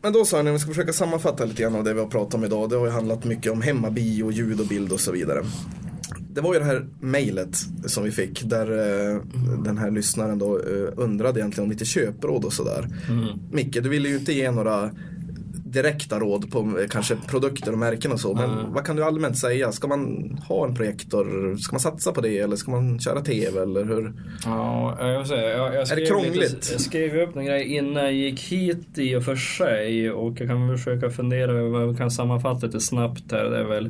Men 0.02 0.12
då 0.12 0.24
sa 0.24 0.36
jag, 0.42 0.52
vi 0.52 0.58
ska 0.58 0.68
försöka 0.68 0.92
sammanfatta 0.92 1.44
lite 1.44 1.62
grann 1.62 1.74
av 1.74 1.84
det 1.84 1.94
vi 1.94 2.00
har 2.00 2.06
pratat 2.06 2.34
om 2.34 2.44
idag. 2.44 2.70
Det 2.70 2.76
har 2.76 2.86
ju 2.86 2.92
handlat 2.92 3.24
mycket 3.24 3.52
om 3.52 3.62
hemmabio, 3.62 4.30
ljud 4.30 4.60
och 4.60 4.66
bild 4.66 4.92
och 4.92 5.00
så 5.00 5.12
vidare. 5.12 5.42
Det 6.34 6.40
var 6.40 6.52
ju 6.54 6.58
det 6.60 6.66
här 6.66 6.86
mejlet 7.00 7.56
som 7.86 8.04
vi 8.04 8.10
fick 8.10 8.42
där 8.44 8.70
eh, 8.70 9.20
den 9.64 9.78
här 9.78 9.90
lyssnaren 9.90 10.38
då 10.38 10.58
eh, 10.58 10.92
undrade 10.96 11.40
egentligen 11.40 11.64
om 11.64 11.70
lite 11.70 11.84
köpråd 11.84 12.44
och 12.44 12.52
sådär. 12.52 12.88
Mm. 13.08 13.28
Micke, 13.52 13.82
du 13.82 13.88
ville 13.88 14.08
ju 14.08 14.16
inte 14.18 14.32
ge 14.32 14.50
några 14.50 14.90
direkta 15.66 16.18
råd 16.20 16.50
på 16.50 16.58
eh, 16.58 16.86
kanske 16.90 17.16
produkter 17.28 17.72
och 17.72 17.78
märken 17.78 18.12
och 18.12 18.20
så. 18.20 18.34
Men 18.34 18.50
Mm. 18.50 18.72
vad 18.72 18.84
kan 18.84 18.96
du 18.96 19.04
allmänt 19.04 19.38
säga? 19.38 19.72
Ska 19.72 19.86
man 19.88 20.30
ha 20.48 20.66
en 20.66 20.74
projektor? 20.74 21.56
Ska 21.56 21.72
man 21.74 21.80
satsa 21.80 22.12
på 22.12 22.20
det 22.20 22.38
eller 22.38 22.56
ska 22.56 22.70
man 22.70 22.98
köra 23.00 23.20
TV 23.20 23.60
eller 23.62 23.84
hur? 23.84 24.12
Ja, 24.44 24.96
jag 25.00 25.18
vill 25.18 25.28
säga, 25.28 25.48
jag, 25.56 25.74
jag 25.74 25.88
skrev 25.88 26.06
krångligt? 26.06 26.36
Lite, 26.36 26.72
jag 26.72 26.80
skrev 26.80 27.16
upp 27.28 27.36
en 27.36 27.44
grej 27.44 27.64
innan 27.76 28.02
jag 28.02 28.12
gick 28.12 28.40
hit 28.40 28.86
i 28.98 29.16
och 29.16 29.24
för 29.24 29.36
sig 29.36 30.10
och 30.10 30.40
jag 30.40 30.48
kan 30.48 30.76
försöka 30.78 31.10
fundera 31.10 31.50
över 31.52 31.68
vad 31.70 31.82
jag 31.82 31.98
kan 31.98 32.10
sammanfatta 32.10 32.66
lite 32.66 32.80
snabbt 32.80 33.32
här. 33.32 33.44
Det 33.44 33.58
är 33.58 33.64
väl, 33.64 33.86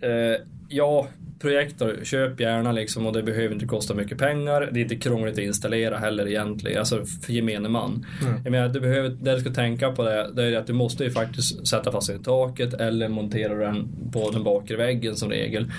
eh, 0.00 0.40
ja, 0.68 1.08
projektor, 1.40 1.98
köp 2.02 2.40
gärna 2.40 2.72
liksom 2.72 3.06
och 3.06 3.12
det 3.12 3.22
behöver 3.22 3.54
inte 3.54 3.66
kosta 3.66 3.94
mycket 3.94 4.18
pengar. 4.18 4.68
Det 4.72 4.80
är 4.80 4.82
inte 4.82 4.96
krångligt 4.96 5.34
att 5.34 5.44
installera 5.44 5.98
heller 5.98 6.28
egentligen, 6.28 6.78
alltså 6.78 7.04
för 7.26 7.32
gemene 7.32 7.68
man. 7.68 8.06
Jag 8.44 8.50
menar, 8.50 8.68
du 8.68 8.80
behöver, 8.80 9.08
det 9.08 9.34
du 9.34 9.40
ska 9.40 9.50
tänka 9.50 9.92
på 9.92 10.02
det, 10.02 10.30
det 10.34 10.42
är 10.42 10.56
att 10.56 10.66
du 10.66 10.72
måste 10.72 11.04
ju 11.04 11.10
faktiskt 11.10 11.66
sätta 11.68 11.92
fast 11.92 12.06
den 12.08 12.20
i 12.20 12.24
taket 12.24 12.74
eller 12.74 13.08
montera 13.08 13.54
den 13.54 13.88
på 14.12 14.30
den 14.30 14.44
bakre 14.44 14.76
väggen 14.76 15.16
som 15.16 15.30
regel. 15.30 15.70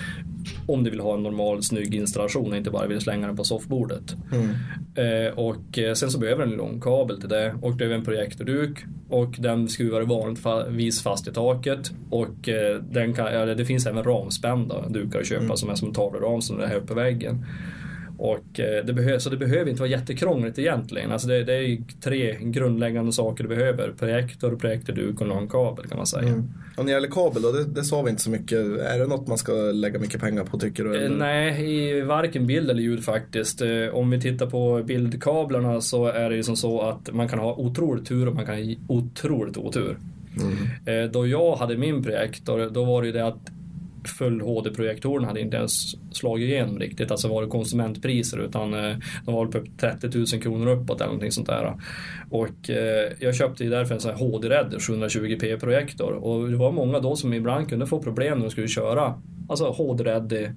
Om 0.66 0.84
du 0.84 0.90
vill 0.90 1.00
ha 1.00 1.14
en 1.14 1.22
normal 1.22 1.62
snygg 1.62 1.94
installation 1.94 2.50
och 2.50 2.56
inte 2.56 2.70
bara 2.70 2.86
vill 2.86 3.00
slänga 3.00 3.26
den 3.26 3.36
på 3.36 3.44
soffbordet. 3.44 4.16
Eh, 4.94 5.38
och 5.38 5.78
eh, 5.78 5.94
sen 5.94 6.10
så 6.10 6.18
behöver 6.18 6.42
den 6.44 6.52
en 6.52 6.58
lång 6.58 6.80
kabel 6.80 7.20
till 7.20 7.28
det 7.28 7.54
och 7.62 7.76
det 7.76 7.84
är 7.84 7.90
en 7.90 8.04
projektorduk 8.04 8.78
och 9.08 9.34
den 9.38 9.68
skruvar 9.68 10.00
du 10.00 10.06
vanligtvis 10.06 11.02
fast 11.02 11.28
i 11.28 11.32
taket 11.32 11.92
och 12.10 12.48
eh, 12.48 12.82
den 12.90 13.14
kan, 13.14 13.26
eller 13.26 13.54
det 13.54 13.64
finns 13.64 13.86
även 13.86 14.04
ramspända 14.04 14.88
dukar 14.88 15.20
att 15.20 15.26
köpa 15.26 15.56
som 15.56 15.70
är 15.70 15.74
som 15.74 15.88
en 15.88 15.94
tavleram 15.94 16.42
som 16.42 16.60
är 16.60 16.66
här 16.66 16.76
uppe 16.76 16.86
på 16.86 16.94
väggen. 16.94 17.46
Och 18.18 18.60
eh, 18.60 18.84
det 18.84 18.92
behöver, 18.92 19.18
så 19.18 19.30
det 19.30 19.36
behöver 19.36 19.70
inte 19.70 19.82
vara 19.82 19.90
jättekrångligt 19.90 20.58
egentligen. 20.58 21.12
Alltså 21.12 21.28
det, 21.28 21.44
det 21.44 21.54
är 21.54 21.78
tre 22.04 22.36
grundläggande 22.40 23.12
saker 23.12 23.44
du 23.44 23.48
behöver. 23.48 23.92
Projektor, 23.98 24.56
projektorduk 24.56 25.20
och 25.20 25.26
lång 25.26 25.48
kabel 25.48 25.86
kan 25.86 25.96
man 25.96 26.06
säga. 26.06 26.32
Och 26.76 26.84
när 26.84 26.84
det 26.84 26.90
gäller 26.90 27.08
kabel 27.08 27.42
då, 27.42 27.52
det, 27.52 27.64
det 27.64 27.84
sa 27.84 28.02
vi 28.02 28.10
inte 28.10 28.22
så 28.22 28.30
mycket. 28.30 28.58
Är 28.58 28.98
det 28.98 29.06
något 29.06 29.28
man 29.28 29.38
ska 29.38 29.52
lägga 29.52 29.98
mycket 29.98 30.20
pengar 30.20 30.44
på 30.44 30.58
tycker 30.58 30.84
du? 30.84 31.04
Eh? 31.04 31.10
Nej, 31.10 31.70
i 31.98 32.00
varken 32.00 32.46
bild 32.46 32.70
eller 32.70 32.82
ljud 32.82 33.04
faktiskt. 33.04 33.62
Eh, 33.62 33.68
Om 33.92 34.10
vi 34.10 34.20
tittar 34.20 34.46
på 34.46 34.82
bildkablarna 34.84 35.80
så 35.80 36.06
är 36.06 36.30
det 36.30 36.36
ju 36.36 36.42
som 36.42 36.56
så 36.56 36.80
att 36.80 37.14
man 37.14 37.28
kan 37.28 37.38
ha 37.38 37.54
otroligt 37.54 38.06
tur 38.06 38.28
och 38.28 38.34
man 38.34 38.46
kan 38.46 38.54
ha 38.54 38.74
otroligt 38.88 39.56
otur. 39.56 39.96
Eh, 40.86 41.10
Då 41.10 41.26
jag 41.26 41.56
hade 41.56 41.76
min 41.76 42.02
projektor, 42.02 42.70
då 42.70 42.84
var 42.84 43.02
det 43.02 43.06
ju 43.06 43.12
det 43.12 43.26
att 43.26 43.50
full 44.08 44.40
HD-projektorn 44.40 45.24
hade 45.24 45.40
inte 45.40 45.56
ens 45.56 45.72
slagit 46.12 46.48
igenom 46.48 46.78
riktigt. 46.78 47.10
Alltså 47.10 47.28
var 47.28 47.42
det 47.42 47.48
konsumentpriser 47.48 48.38
utan 48.38 48.74
eh, 48.74 48.96
de 49.24 49.34
var 49.34 49.46
på 49.46 49.58
upp 49.58 49.78
30 49.80 50.18
000 50.18 50.26
kronor 50.26 50.66
uppåt 50.66 50.96
eller 51.00 51.06
någonting 51.06 51.32
sånt 51.32 51.46
där. 51.48 51.72
Och 52.30 52.70
eh, 52.70 53.12
jag 53.20 53.34
köpte 53.34 53.64
ju 53.64 53.70
därför 53.70 53.94
en 53.94 54.00
sån 54.00 54.10
här 54.10 54.18
HD-Red 54.18 54.74
720p 54.78 55.60
projektor 55.60 56.12
och 56.12 56.48
det 56.50 56.56
var 56.56 56.72
många 56.72 57.00
då 57.00 57.16
som 57.16 57.32
ibland 57.34 57.68
kunde 57.68 57.86
få 57.86 58.02
problem 58.02 58.38
när 58.38 58.44
de 58.44 58.50
skulle 58.50 58.68
köra 58.68 59.14
alltså 59.48 59.64
HD-Red 59.70 60.54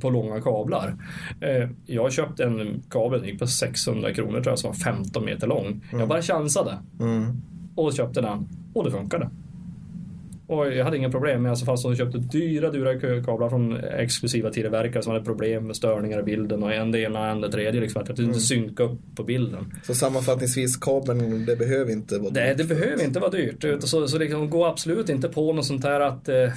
på 0.00 0.10
långa 0.10 0.40
kablar. 0.40 0.94
Eh, 1.40 1.68
jag 1.86 2.12
köpte 2.12 2.44
en 2.44 2.82
kabel, 2.90 3.20
den 3.20 3.28
gick 3.28 3.38
på 3.38 3.46
600 3.46 4.14
kronor 4.14 4.32
tror 4.32 4.46
jag, 4.46 4.58
som 4.58 4.70
var 4.70 4.74
15 4.76 5.24
meter 5.24 5.46
lång. 5.46 5.84
Jag 5.92 6.08
bara 6.08 6.22
chansade 6.22 6.78
Mm. 7.00 7.24
och 7.74 7.92
köpte 7.94 8.20
den 8.20 8.48
och 8.74 8.84
det 8.84 8.90
funkade. 8.90 9.30
Och 10.50 10.72
jag 10.72 10.84
hade 10.84 10.96
inga 10.96 11.10
problem 11.10 11.42
med, 11.42 11.50
alltså 11.50 11.64
fast 11.64 11.82
de 11.82 11.96
köpte 11.96 12.18
dyra, 12.18 12.70
dyra 12.70 13.22
kablar 13.24 13.48
från 13.48 13.76
exklusiva 13.84 14.50
tillverkare 14.50 15.02
som 15.02 15.12
hade 15.12 15.24
problem 15.24 15.66
med 15.66 15.76
störningar 15.76 16.20
i 16.20 16.22
bilden 16.22 16.62
och 16.62 16.74
en 16.74 16.90
det 16.90 17.00
ena, 17.00 17.30
en 17.30 17.40
det 17.40 17.52
tredje, 17.52 17.80
liksom, 17.80 18.02
att 18.02 18.16
det 18.16 18.22
inte 18.22 18.40
synka 18.40 18.82
upp 18.82 18.98
på 19.16 19.22
bilden. 19.22 19.72
Så 19.82 19.94
sammanfattningsvis, 19.94 20.76
kabeln, 20.76 21.46
det 21.46 21.56
behöver 21.56 21.92
inte 21.92 22.18
vara 22.18 22.30
dyrt. 22.30 22.58
det 22.58 22.64
behöver 22.64 23.04
inte 23.04 23.20
vara 23.20 23.30
dyrt, 23.30 23.64
så, 23.80 24.08
så 24.08 24.18
liksom, 24.18 24.50
gå 24.50 24.66
absolut 24.66 25.08
inte 25.08 25.28
på 25.28 25.52
något 25.52 25.66
sånt 25.66 25.84
här 25.84 26.00
att 26.00 26.28
eh, 26.28 26.52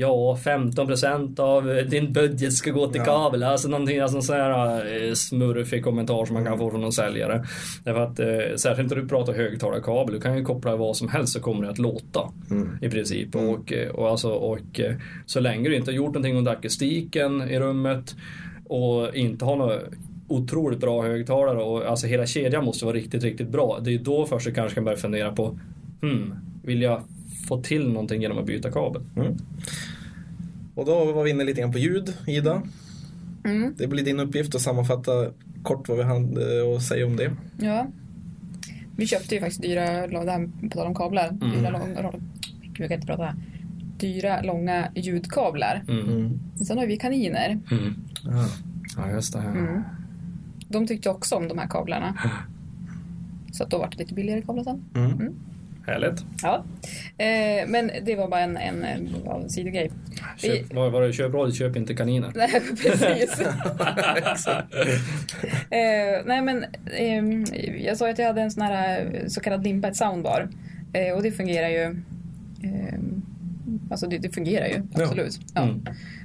Ja, 0.00 0.38
15% 0.44 1.40
av 1.40 1.70
eh, 1.70 1.86
din 1.86 2.12
budget 2.12 2.52
ska 2.52 2.70
gå 2.70 2.88
till 2.88 3.00
kabel. 3.00 3.42
Alltså 3.42 3.68
någonting, 3.68 3.98
alltså 3.98 4.22
sån 4.22 4.36
här 4.36 5.06
eh, 5.06 5.12
smurfig 5.12 5.84
kommentar 5.84 6.24
som 6.24 6.34
man 6.34 6.44
kan 6.44 6.58
få 6.58 6.70
från 6.70 6.80
någon 6.80 6.92
säljare. 6.92 7.44
Därför 7.84 8.00
att 8.00 8.18
eh, 8.18 8.56
särskilt 8.56 8.90
när 8.90 8.96
du 8.96 9.08
pratar 9.08 9.32
högtalarkabel, 9.32 10.14
du 10.14 10.20
kan 10.20 10.38
ju 10.38 10.44
koppla 10.44 10.76
vad 10.76 10.96
som 10.96 11.08
helst 11.08 11.32
så 11.32 11.40
kommer 11.40 11.64
det 11.64 11.70
att 11.70 11.78
låta. 11.78 12.20
I 12.80 12.90
princip. 12.90 13.36
Och, 13.36 13.72
eh, 13.72 13.88
och, 13.88 14.08
alltså, 14.08 14.30
och 14.30 14.80
så 15.26 15.40
länge 15.40 15.68
du 15.68 15.76
inte 15.76 15.90
har 15.90 15.96
gjort 15.96 16.14
någonting 16.14 16.36
under 16.36 16.52
akustiken 16.52 17.50
i 17.50 17.58
rummet 17.58 18.16
och 18.64 19.14
inte 19.14 19.44
har 19.44 19.56
något 19.56 19.82
otroligt 20.28 20.80
bra 20.80 21.02
högtalare 21.02 21.62
och 21.62 21.84
alltså 21.84 22.06
hela 22.06 22.26
kedjan 22.26 22.64
måste 22.64 22.84
vara 22.84 22.96
riktigt, 22.96 23.24
riktigt 23.24 23.48
bra. 23.48 23.78
Det 23.82 23.94
är 23.94 23.98
då 23.98 24.26
först 24.26 24.46
du 24.46 24.54
kanske 24.54 24.74
kan 24.74 24.84
börja 24.84 24.98
fundera 24.98 25.32
på 25.32 25.58
hmm, 26.02 26.34
vill 26.62 26.82
jag 26.82 27.02
få 27.48 27.62
till 27.62 27.88
någonting 27.88 28.22
genom 28.22 28.38
att 28.38 28.46
byta 28.46 28.70
kabel? 28.70 29.02
Och 30.74 30.86
då 30.86 31.12
var 31.12 31.24
vi 31.24 31.30
inne 31.30 31.44
lite 31.44 31.60
grann 31.60 31.72
på 31.72 31.78
ljud, 31.78 32.14
Ida. 32.26 32.62
Mm. 33.44 33.74
Det 33.78 33.86
blir 33.86 34.04
din 34.04 34.20
uppgift 34.20 34.54
att 34.54 34.60
sammanfatta 34.60 35.30
kort 35.62 35.88
vad 35.88 35.98
vi 35.98 36.04
hade 36.04 36.76
att 36.76 36.82
säga 36.82 37.06
om 37.06 37.16
det. 37.16 37.32
Ja. 37.58 37.86
Vi 38.96 39.06
köpte 39.06 39.34
ju 39.34 39.40
faktiskt 39.40 39.62
dyra, 39.62 40.06
det 40.06 40.30
här 40.30 40.68
på 40.68 40.76
tal 40.76 40.86
om 40.86 40.94
kablar, 40.94 41.30
dyra 41.30 41.70
långa, 41.70 42.12
jag 42.78 42.88
kan 42.88 42.92
inte 42.92 43.06
prata, 43.06 43.34
dyra 43.98 44.42
långa 44.42 44.88
ljudkablar. 44.94 45.84
Mm. 45.88 46.38
Men 46.56 46.64
sen 46.66 46.78
har 46.78 46.86
vi 46.86 46.96
kaniner. 46.96 47.58
Mm. 47.70 47.94
Ja. 48.24 48.48
Ja, 48.96 49.10
just 49.10 49.32
det. 49.32 49.40
Här. 49.40 49.50
Mm. 49.50 49.82
De 50.68 50.86
tyckte 50.86 51.10
också 51.10 51.36
om 51.36 51.48
de 51.48 51.58
här 51.58 51.68
kablarna. 51.68 52.18
Så 53.52 53.64
att 53.64 53.70
då 53.70 53.78
var 53.78 53.88
det 53.90 53.98
lite 53.98 54.14
billigare 54.14 54.42
kablar 54.42 54.64
sen. 54.64 54.84
Härligt. 55.90 56.24
Ja. 56.42 56.64
Eh, 57.18 57.68
men 57.68 57.90
det 58.04 58.16
var 58.16 58.28
bara 58.28 58.40
en, 58.40 58.56
en, 58.56 58.84
en 58.84 59.08
ja, 59.24 59.48
sidogrej. 59.48 59.90
Vi- 60.42 60.48
Köp, 60.48 60.74
vad 60.74 60.92
var 60.92 61.02
det? 61.02 61.12
Köp 61.12 61.32
råd, 61.34 61.54
köp 61.54 61.76
inte 61.76 61.94
kaniner. 61.94 62.32
Nej, 62.34 62.50
precis. 62.82 63.40
eh, 65.70 66.24
nej 66.24 66.42
men 66.42 66.64
ehm, 66.96 67.44
jag 67.84 67.96
sa 67.96 68.10
att 68.10 68.18
jag 68.18 68.26
hade 68.26 68.42
en 68.42 68.50
sån 68.50 68.62
här 68.62 69.00
eh, 69.14 69.26
så 69.26 69.40
kallad 69.40 69.64
limpa, 69.64 69.88
ett 69.88 69.96
soundbar. 69.96 70.48
Eh, 70.92 71.14
och 71.16 71.22
det 71.22 71.32
fungerar 71.32 71.68
ju. 71.68 71.82
ehm, 72.64 73.22
alltså 73.90 74.06
det, 74.06 74.18
det 74.18 74.30
fungerar 74.34 74.66
ju, 74.66 74.82
Ja. 74.94 75.02
absolut. 75.04 75.40
Ja. 75.54 75.62
Mm. 75.62 75.84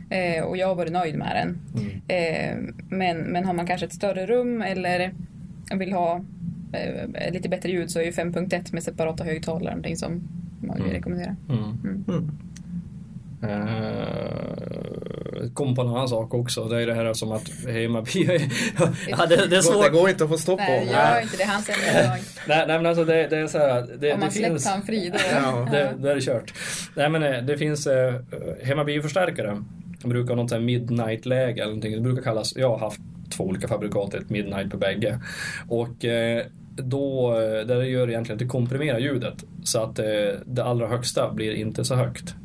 Eh, 0.10 0.44
och 0.44 0.58
jag 0.58 0.68
har 0.68 0.76
varit 0.76 0.92
nöjd 0.92 1.16
med 1.16 1.36
den. 1.36 1.60
Eh, 2.08 2.58
men, 2.90 3.18
men 3.18 3.46
har 3.46 3.54
man 3.54 3.68
kanske 3.68 3.86
ett 3.86 3.94
större 3.94 4.26
rum 4.26 4.62
eller 4.62 5.14
vill 5.76 5.94
ha 5.94 6.16
eh, 6.16 6.22
lite 7.32 7.50
bättre 7.50 7.70
ljud 7.72 7.92
så 7.92 8.00
är 8.00 8.04
ju 8.04 8.12
5.1 8.12 8.74
med 8.74 8.84
separata 8.84 9.24
högtalare 9.24 9.70
någonting 9.70 9.98
som 9.98 10.22
man 10.62 10.76
vill 10.76 10.84
Mm. 10.86 10.96
rekommendera. 10.96 11.36
Mm. 11.50 12.04
Mm. 12.08 12.32
Eh, 14.56 15.50
kom 15.54 15.76
på 15.76 15.82
en 15.82 15.88
annan 15.88 16.10
sak 16.10 16.34
också. 16.34 16.64
Det 16.68 16.82
är 16.82 16.88
det 16.88 16.94
här 16.94 17.14
som 17.14 17.32
att 17.32 17.50
hemmabio... 17.68 18.26
ja, 19.10 19.26
det, 19.26 19.36
det 19.36 19.44
är 19.44 19.48
Det 19.48 19.64
svårt. 19.64 19.92
går 19.92 20.10
inte 20.10 20.24
att 20.24 20.30
få 20.30 20.38
stopp 20.38 20.60
Nej, 20.60 20.86
på. 20.86 20.92
gör 20.94 21.22
inte 21.22 21.38
det. 21.38 21.44
Hans 21.46 21.70
ämne 21.70 22.00
idag. 22.00 22.18
Nej, 22.48 22.66
nej 22.68 22.78
men 22.78 22.86
alltså 22.86 23.06
det, 23.06 23.28
det 23.28 23.38
är 23.38 23.48
så 23.48 23.58
här. 23.58 23.88
Det, 24.00 24.14
Om 24.14 24.20
man 24.20 24.30
det 24.30 24.36
släppt 24.36 24.48
finns... 24.52 24.68
han 24.68 24.82
fri 24.82 25.10
då. 25.10 25.20
Ja, 25.34 25.68
Det, 25.72 25.94
det 26.00 26.12
är 26.12 26.20
kört. 26.22 26.54
Nej 26.96 27.10
men 27.10 27.24
eh, 27.24 27.42
det 27.44 27.58
finns 27.58 27.88
eh, 27.88 28.14
hemmabioförstärkare. 28.64 29.64
De 30.02 30.10
brukar 30.10 30.30
ha 30.30 30.36
något 30.42 30.50
sånt 30.50 30.62
här 30.62 30.66
midnight-läge 30.66 31.54
eller 31.62 31.66
någonting. 31.66 31.94
Det 31.94 32.02
brukar 32.02 32.22
kallas, 32.24 32.56
jag 32.56 32.70
har 32.70 32.78
haft 32.80 33.00
två 33.30 33.44
olika 33.44 33.68
fabrikat, 33.68 34.14
ett 34.14 34.30
midnight 34.30 34.72
på 34.72 34.78
bägge. 34.78 35.20
Och 35.68 36.06
eh, 36.06 36.46
då, 36.76 37.34
eh, 37.40 37.68
det 37.68 37.88
gör 37.88 38.10
egentligen 38.10 38.36
att 38.36 38.40
det 38.40 38.48
komprimerar 38.48 39.00
ljudet. 39.00 39.44
Så 39.64 39.80
att 39.80 40.00
eh, 40.00 40.06
det 40.46 40.64
allra 40.64 40.88
högsta 40.88 41.34
blir 41.34 41.54
inte 41.54 41.86
så 41.86 41.96
högt. 41.96 42.36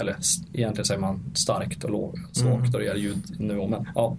Eller 0.00 0.16
egentligen 0.52 0.84
säger 0.84 1.00
man 1.00 1.20
starkt 1.34 1.84
och 1.84 1.90
låg, 1.90 2.18
svagt 2.32 2.72
då 2.72 2.78
det 2.78 2.84
gäller 2.84 3.00
ljudnivå. 3.00 3.66
Men, 3.66 3.88
ja. 3.94 4.16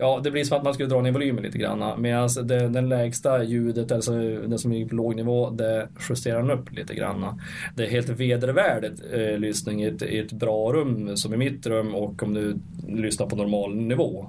Ja, 0.00 0.20
det 0.24 0.30
blir 0.30 0.44
som 0.44 0.56
att 0.56 0.64
man 0.64 0.74
skulle 0.74 0.88
dra 0.88 1.00
ner 1.00 1.12
volymen 1.12 1.42
lite 1.44 1.58
grann. 1.58 2.02
Medan 2.02 2.28
det, 2.44 2.68
den 2.68 2.88
lägsta 2.88 3.44
ljudet, 3.44 3.92
alltså 3.92 4.12
den 4.22 4.58
som 4.58 4.72
ligger 4.72 4.88
på 4.88 4.94
låg 4.94 5.16
nivå, 5.16 5.50
det 5.50 5.88
justerar 6.08 6.42
den 6.42 6.50
upp 6.50 6.72
lite 6.72 6.94
grann. 6.94 7.40
Det 7.76 7.86
är 7.86 7.90
helt 7.90 8.08
vedervärdigt 8.08 9.02
eh, 9.12 9.38
lyssning 9.38 9.82
i 9.82 9.86
ett, 9.86 10.02
i 10.02 10.18
ett 10.18 10.32
bra 10.32 10.72
rum 10.72 11.16
som 11.16 11.34
i 11.34 11.36
mitt 11.36 11.66
rum 11.66 11.94
och 11.94 12.22
om 12.22 12.34
du 12.34 12.56
lyssnar 12.88 13.26
på 13.26 13.36
normal 13.36 13.76
nivå. 13.76 14.26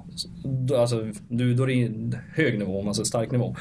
Alltså, 0.76 1.08
du, 1.28 1.54
då 1.54 1.62
är 1.62 1.66
det 1.66 1.72
i 1.72 2.12
hög 2.34 2.58
nivå, 2.58 2.86
alltså 2.86 3.04
stark 3.04 3.30
nivå. 3.30 3.56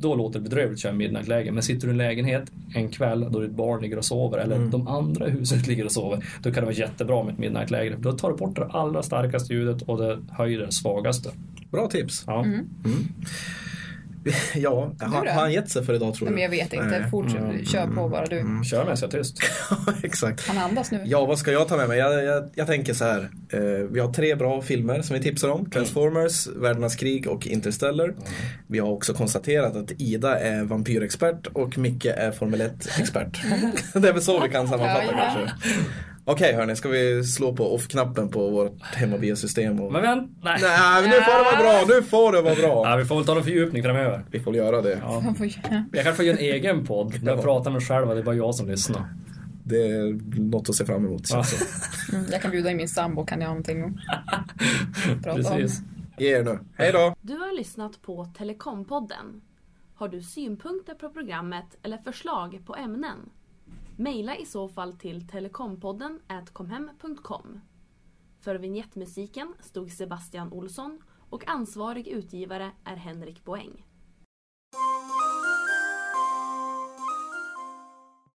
Då 0.00 0.14
låter 0.14 0.38
det 0.38 0.42
bedrövligt 0.42 0.76
att 0.76 0.82
köra 0.82 0.92
midnight-läge. 0.92 1.52
Men 1.52 1.62
sitter 1.62 1.86
du 1.86 1.88
i 1.88 1.94
en 1.94 1.98
lägenhet 1.98 2.52
en 2.74 2.88
kväll 2.88 3.26
då 3.30 3.40
ditt 3.40 3.50
barn 3.50 3.82
ligger 3.82 3.98
och 3.98 4.04
sover 4.04 4.38
eller 4.38 4.58
de 4.58 4.88
andra 4.88 5.28
i 5.28 5.30
huset 5.30 5.66
ligger 5.68 5.84
och 5.84 5.92
sover. 5.92 6.24
Då 6.42 6.52
kan 6.52 6.62
det 6.62 6.66
vara 6.66 6.74
jättebra 6.74 7.24
med 7.24 7.32
ett 7.32 7.38
midnight-läge. 7.38 7.96
Då 7.98 8.12
tar 8.12 8.30
du 8.30 8.36
bort 8.36 8.56
det 8.56 8.66
allra 8.66 9.02
starkaste 9.02 9.54
ljudet 9.54 9.82
och 9.82 9.98
det 9.98 10.18
höjer 10.30 10.58
det 10.58 10.72
svagaste. 10.72 11.30
Bra 11.70 11.86
tips. 11.86 12.24
Ja. 12.26 12.44
Ja, 14.54 14.92
har, 15.00 15.24
då? 15.24 15.30
har 15.30 15.40
han 15.40 15.52
gett 15.52 15.68
sig 15.68 15.84
för 15.84 15.94
idag 15.94 16.14
tror 16.14 16.28
du? 16.28 16.34
men 16.34 16.42
jag 16.42 16.50
vet 16.50 16.72
inte. 16.72 16.86
Nej. 16.86 17.10
Fortsätt, 17.10 17.68
kör 17.68 17.86
på 17.86 18.08
bara 18.08 18.26
du. 18.26 18.62
Kör 18.64 18.84
med 18.84 18.98
sig 18.98 19.10
tyst. 19.10 19.38
Exakt. 20.02 20.48
Han 20.48 20.58
andas 20.58 20.90
nu. 20.90 21.02
Ja, 21.04 21.26
vad 21.26 21.38
ska 21.38 21.52
jag 21.52 21.68
ta 21.68 21.76
med 21.76 21.88
mig? 21.88 21.98
Jag, 21.98 22.24
jag, 22.24 22.50
jag 22.54 22.66
tänker 22.66 22.94
så 22.94 23.04
här. 23.04 23.30
Eh, 23.48 23.60
vi 23.90 24.00
har 24.00 24.12
tre 24.12 24.34
bra 24.34 24.62
filmer 24.62 25.02
som 25.02 25.14
vi 25.16 25.22
tipsar 25.22 25.48
om. 25.48 25.70
Transformers, 25.70 26.46
Världarnas 26.46 26.96
krig 26.96 27.28
och 27.28 27.46
Interstellar. 27.46 28.14
Vi 28.66 28.78
har 28.78 28.88
också 28.90 29.14
konstaterat 29.14 29.76
att 29.76 29.92
Ida 29.98 30.38
är 30.38 30.64
vampyrexpert 30.64 31.46
och 31.46 31.78
Micke 31.78 32.06
är 32.06 32.32
Formel 32.32 32.60
1-expert. 32.60 33.40
det 34.02 34.08
är 34.08 34.12
väl 34.12 34.22
så 34.22 34.40
vi 34.40 34.48
kan 34.48 34.68
sammanfatta 34.68 35.04
Ja, 35.04 35.12
ja. 35.12 35.34
kanske. 35.34 35.54
Okej 36.30 36.54
hörni, 36.54 36.76
ska 36.76 36.88
vi 36.88 37.24
slå 37.24 37.56
på 37.56 37.74
off-knappen 37.74 38.28
på 38.28 38.50
vårt 38.50 38.82
hemmabiosystem? 38.82 39.80
Och... 39.80 39.92
Men 39.92 40.02
vänt, 40.02 40.30
nej. 40.42 40.58
Nej, 40.62 41.02
nu 41.02 41.12
får 41.12 41.38
det 41.38 41.44
vara 41.44 41.84
bra! 41.86 41.94
Nu 41.96 42.02
får 42.02 42.32
det 42.32 42.42
vara 42.42 42.54
bra! 42.54 42.96
vi 42.96 43.04
får 43.04 43.16
väl 43.16 43.24
ta 43.24 43.36
en 43.36 43.42
fördjupning 43.44 43.82
framöver. 43.82 44.24
Vi 44.30 44.40
får 44.40 44.56
göra 44.56 44.82
det. 44.82 44.98
Ja. 45.02 45.22
Jag 45.92 46.04
kanske 46.04 46.12
får 46.12 46.24
göra 46.24 46.36
en 46.36 46.42
egen 46.42 46.86
podd 46.86 47.20
där 47.22 47.32
jag 47.32 47.42
pratar 47.42 47.70
med 47.70 47.80
mig 47.80 47.88
själv 47.88 48.08
och 48.08 48.14
det 48.14 48.20
är 48.20 48.24
bara 48.24 48.34
jag 48.34 48.54
som 48.54 48.68
lyssnar. 48.68 49.14
Det 49.64 49.86
är 49.86 50.40
något 50.40 50.68
att 50.68 50.74
se 50.74 50.84
fram 50.84 51.06
emot. 51.06 51.22
Ja. 51.30 51.36
det. 51.38 51.66
Mm, 52.16 52.26
Jag 52.32 52.42
kan 52.42 52.50
bjuda 52.50 52.70
in 52.70 52.76
min 52.76 52.88
sambo, 52.88 53.24
kan 53.26 53.40
jag 53.40 53.48
ha 53.48 53.54
någonting 53.54 53.82
att 53.82 55.22
prata 55.22 55.36
Precis. 55.36 55.78
om. 55.78 55.84
Ge 56.18 56.28
er 56.36 56.44
nu. 56.44 56.58
Hej 56.78 56.92
då! 56.92 57.14
Du 57.22 57.32
har 57.34 57.56
lyssnat 57.56 58.02
på 58.02 58.24
Telekompodden. 58.38 59.40
Har 59.94 60.08
du 60.08 60.22
synpunkter 60.22 60.94
på 60.94 61.08
programmet 61.08 61.64
eller 61.82 61.98
förslag 61.98 62.60
på 62.66 62.76
ämnen? 62.76 63.16
Maila 64.00 64.36
i 64.36 64.46
så 64.46 64.68
fall 64.68 64.92
till 64.92 65.28
telekompodden 65.28 66.20
komhem.com. 66.52 67.60
För 68.40 68.54
vignettmusiken 68.54 69.54
stod 69.60 69.92
Sebastian 69.92 70.52
Olsson 70.52 71.02
och 71.30 71.48
ansvarig 71.48 72.08
utgivare 72.08 72.70
är 72.84 72.96
Henrik 72.96 73.44
Boeng. 73.44 73.86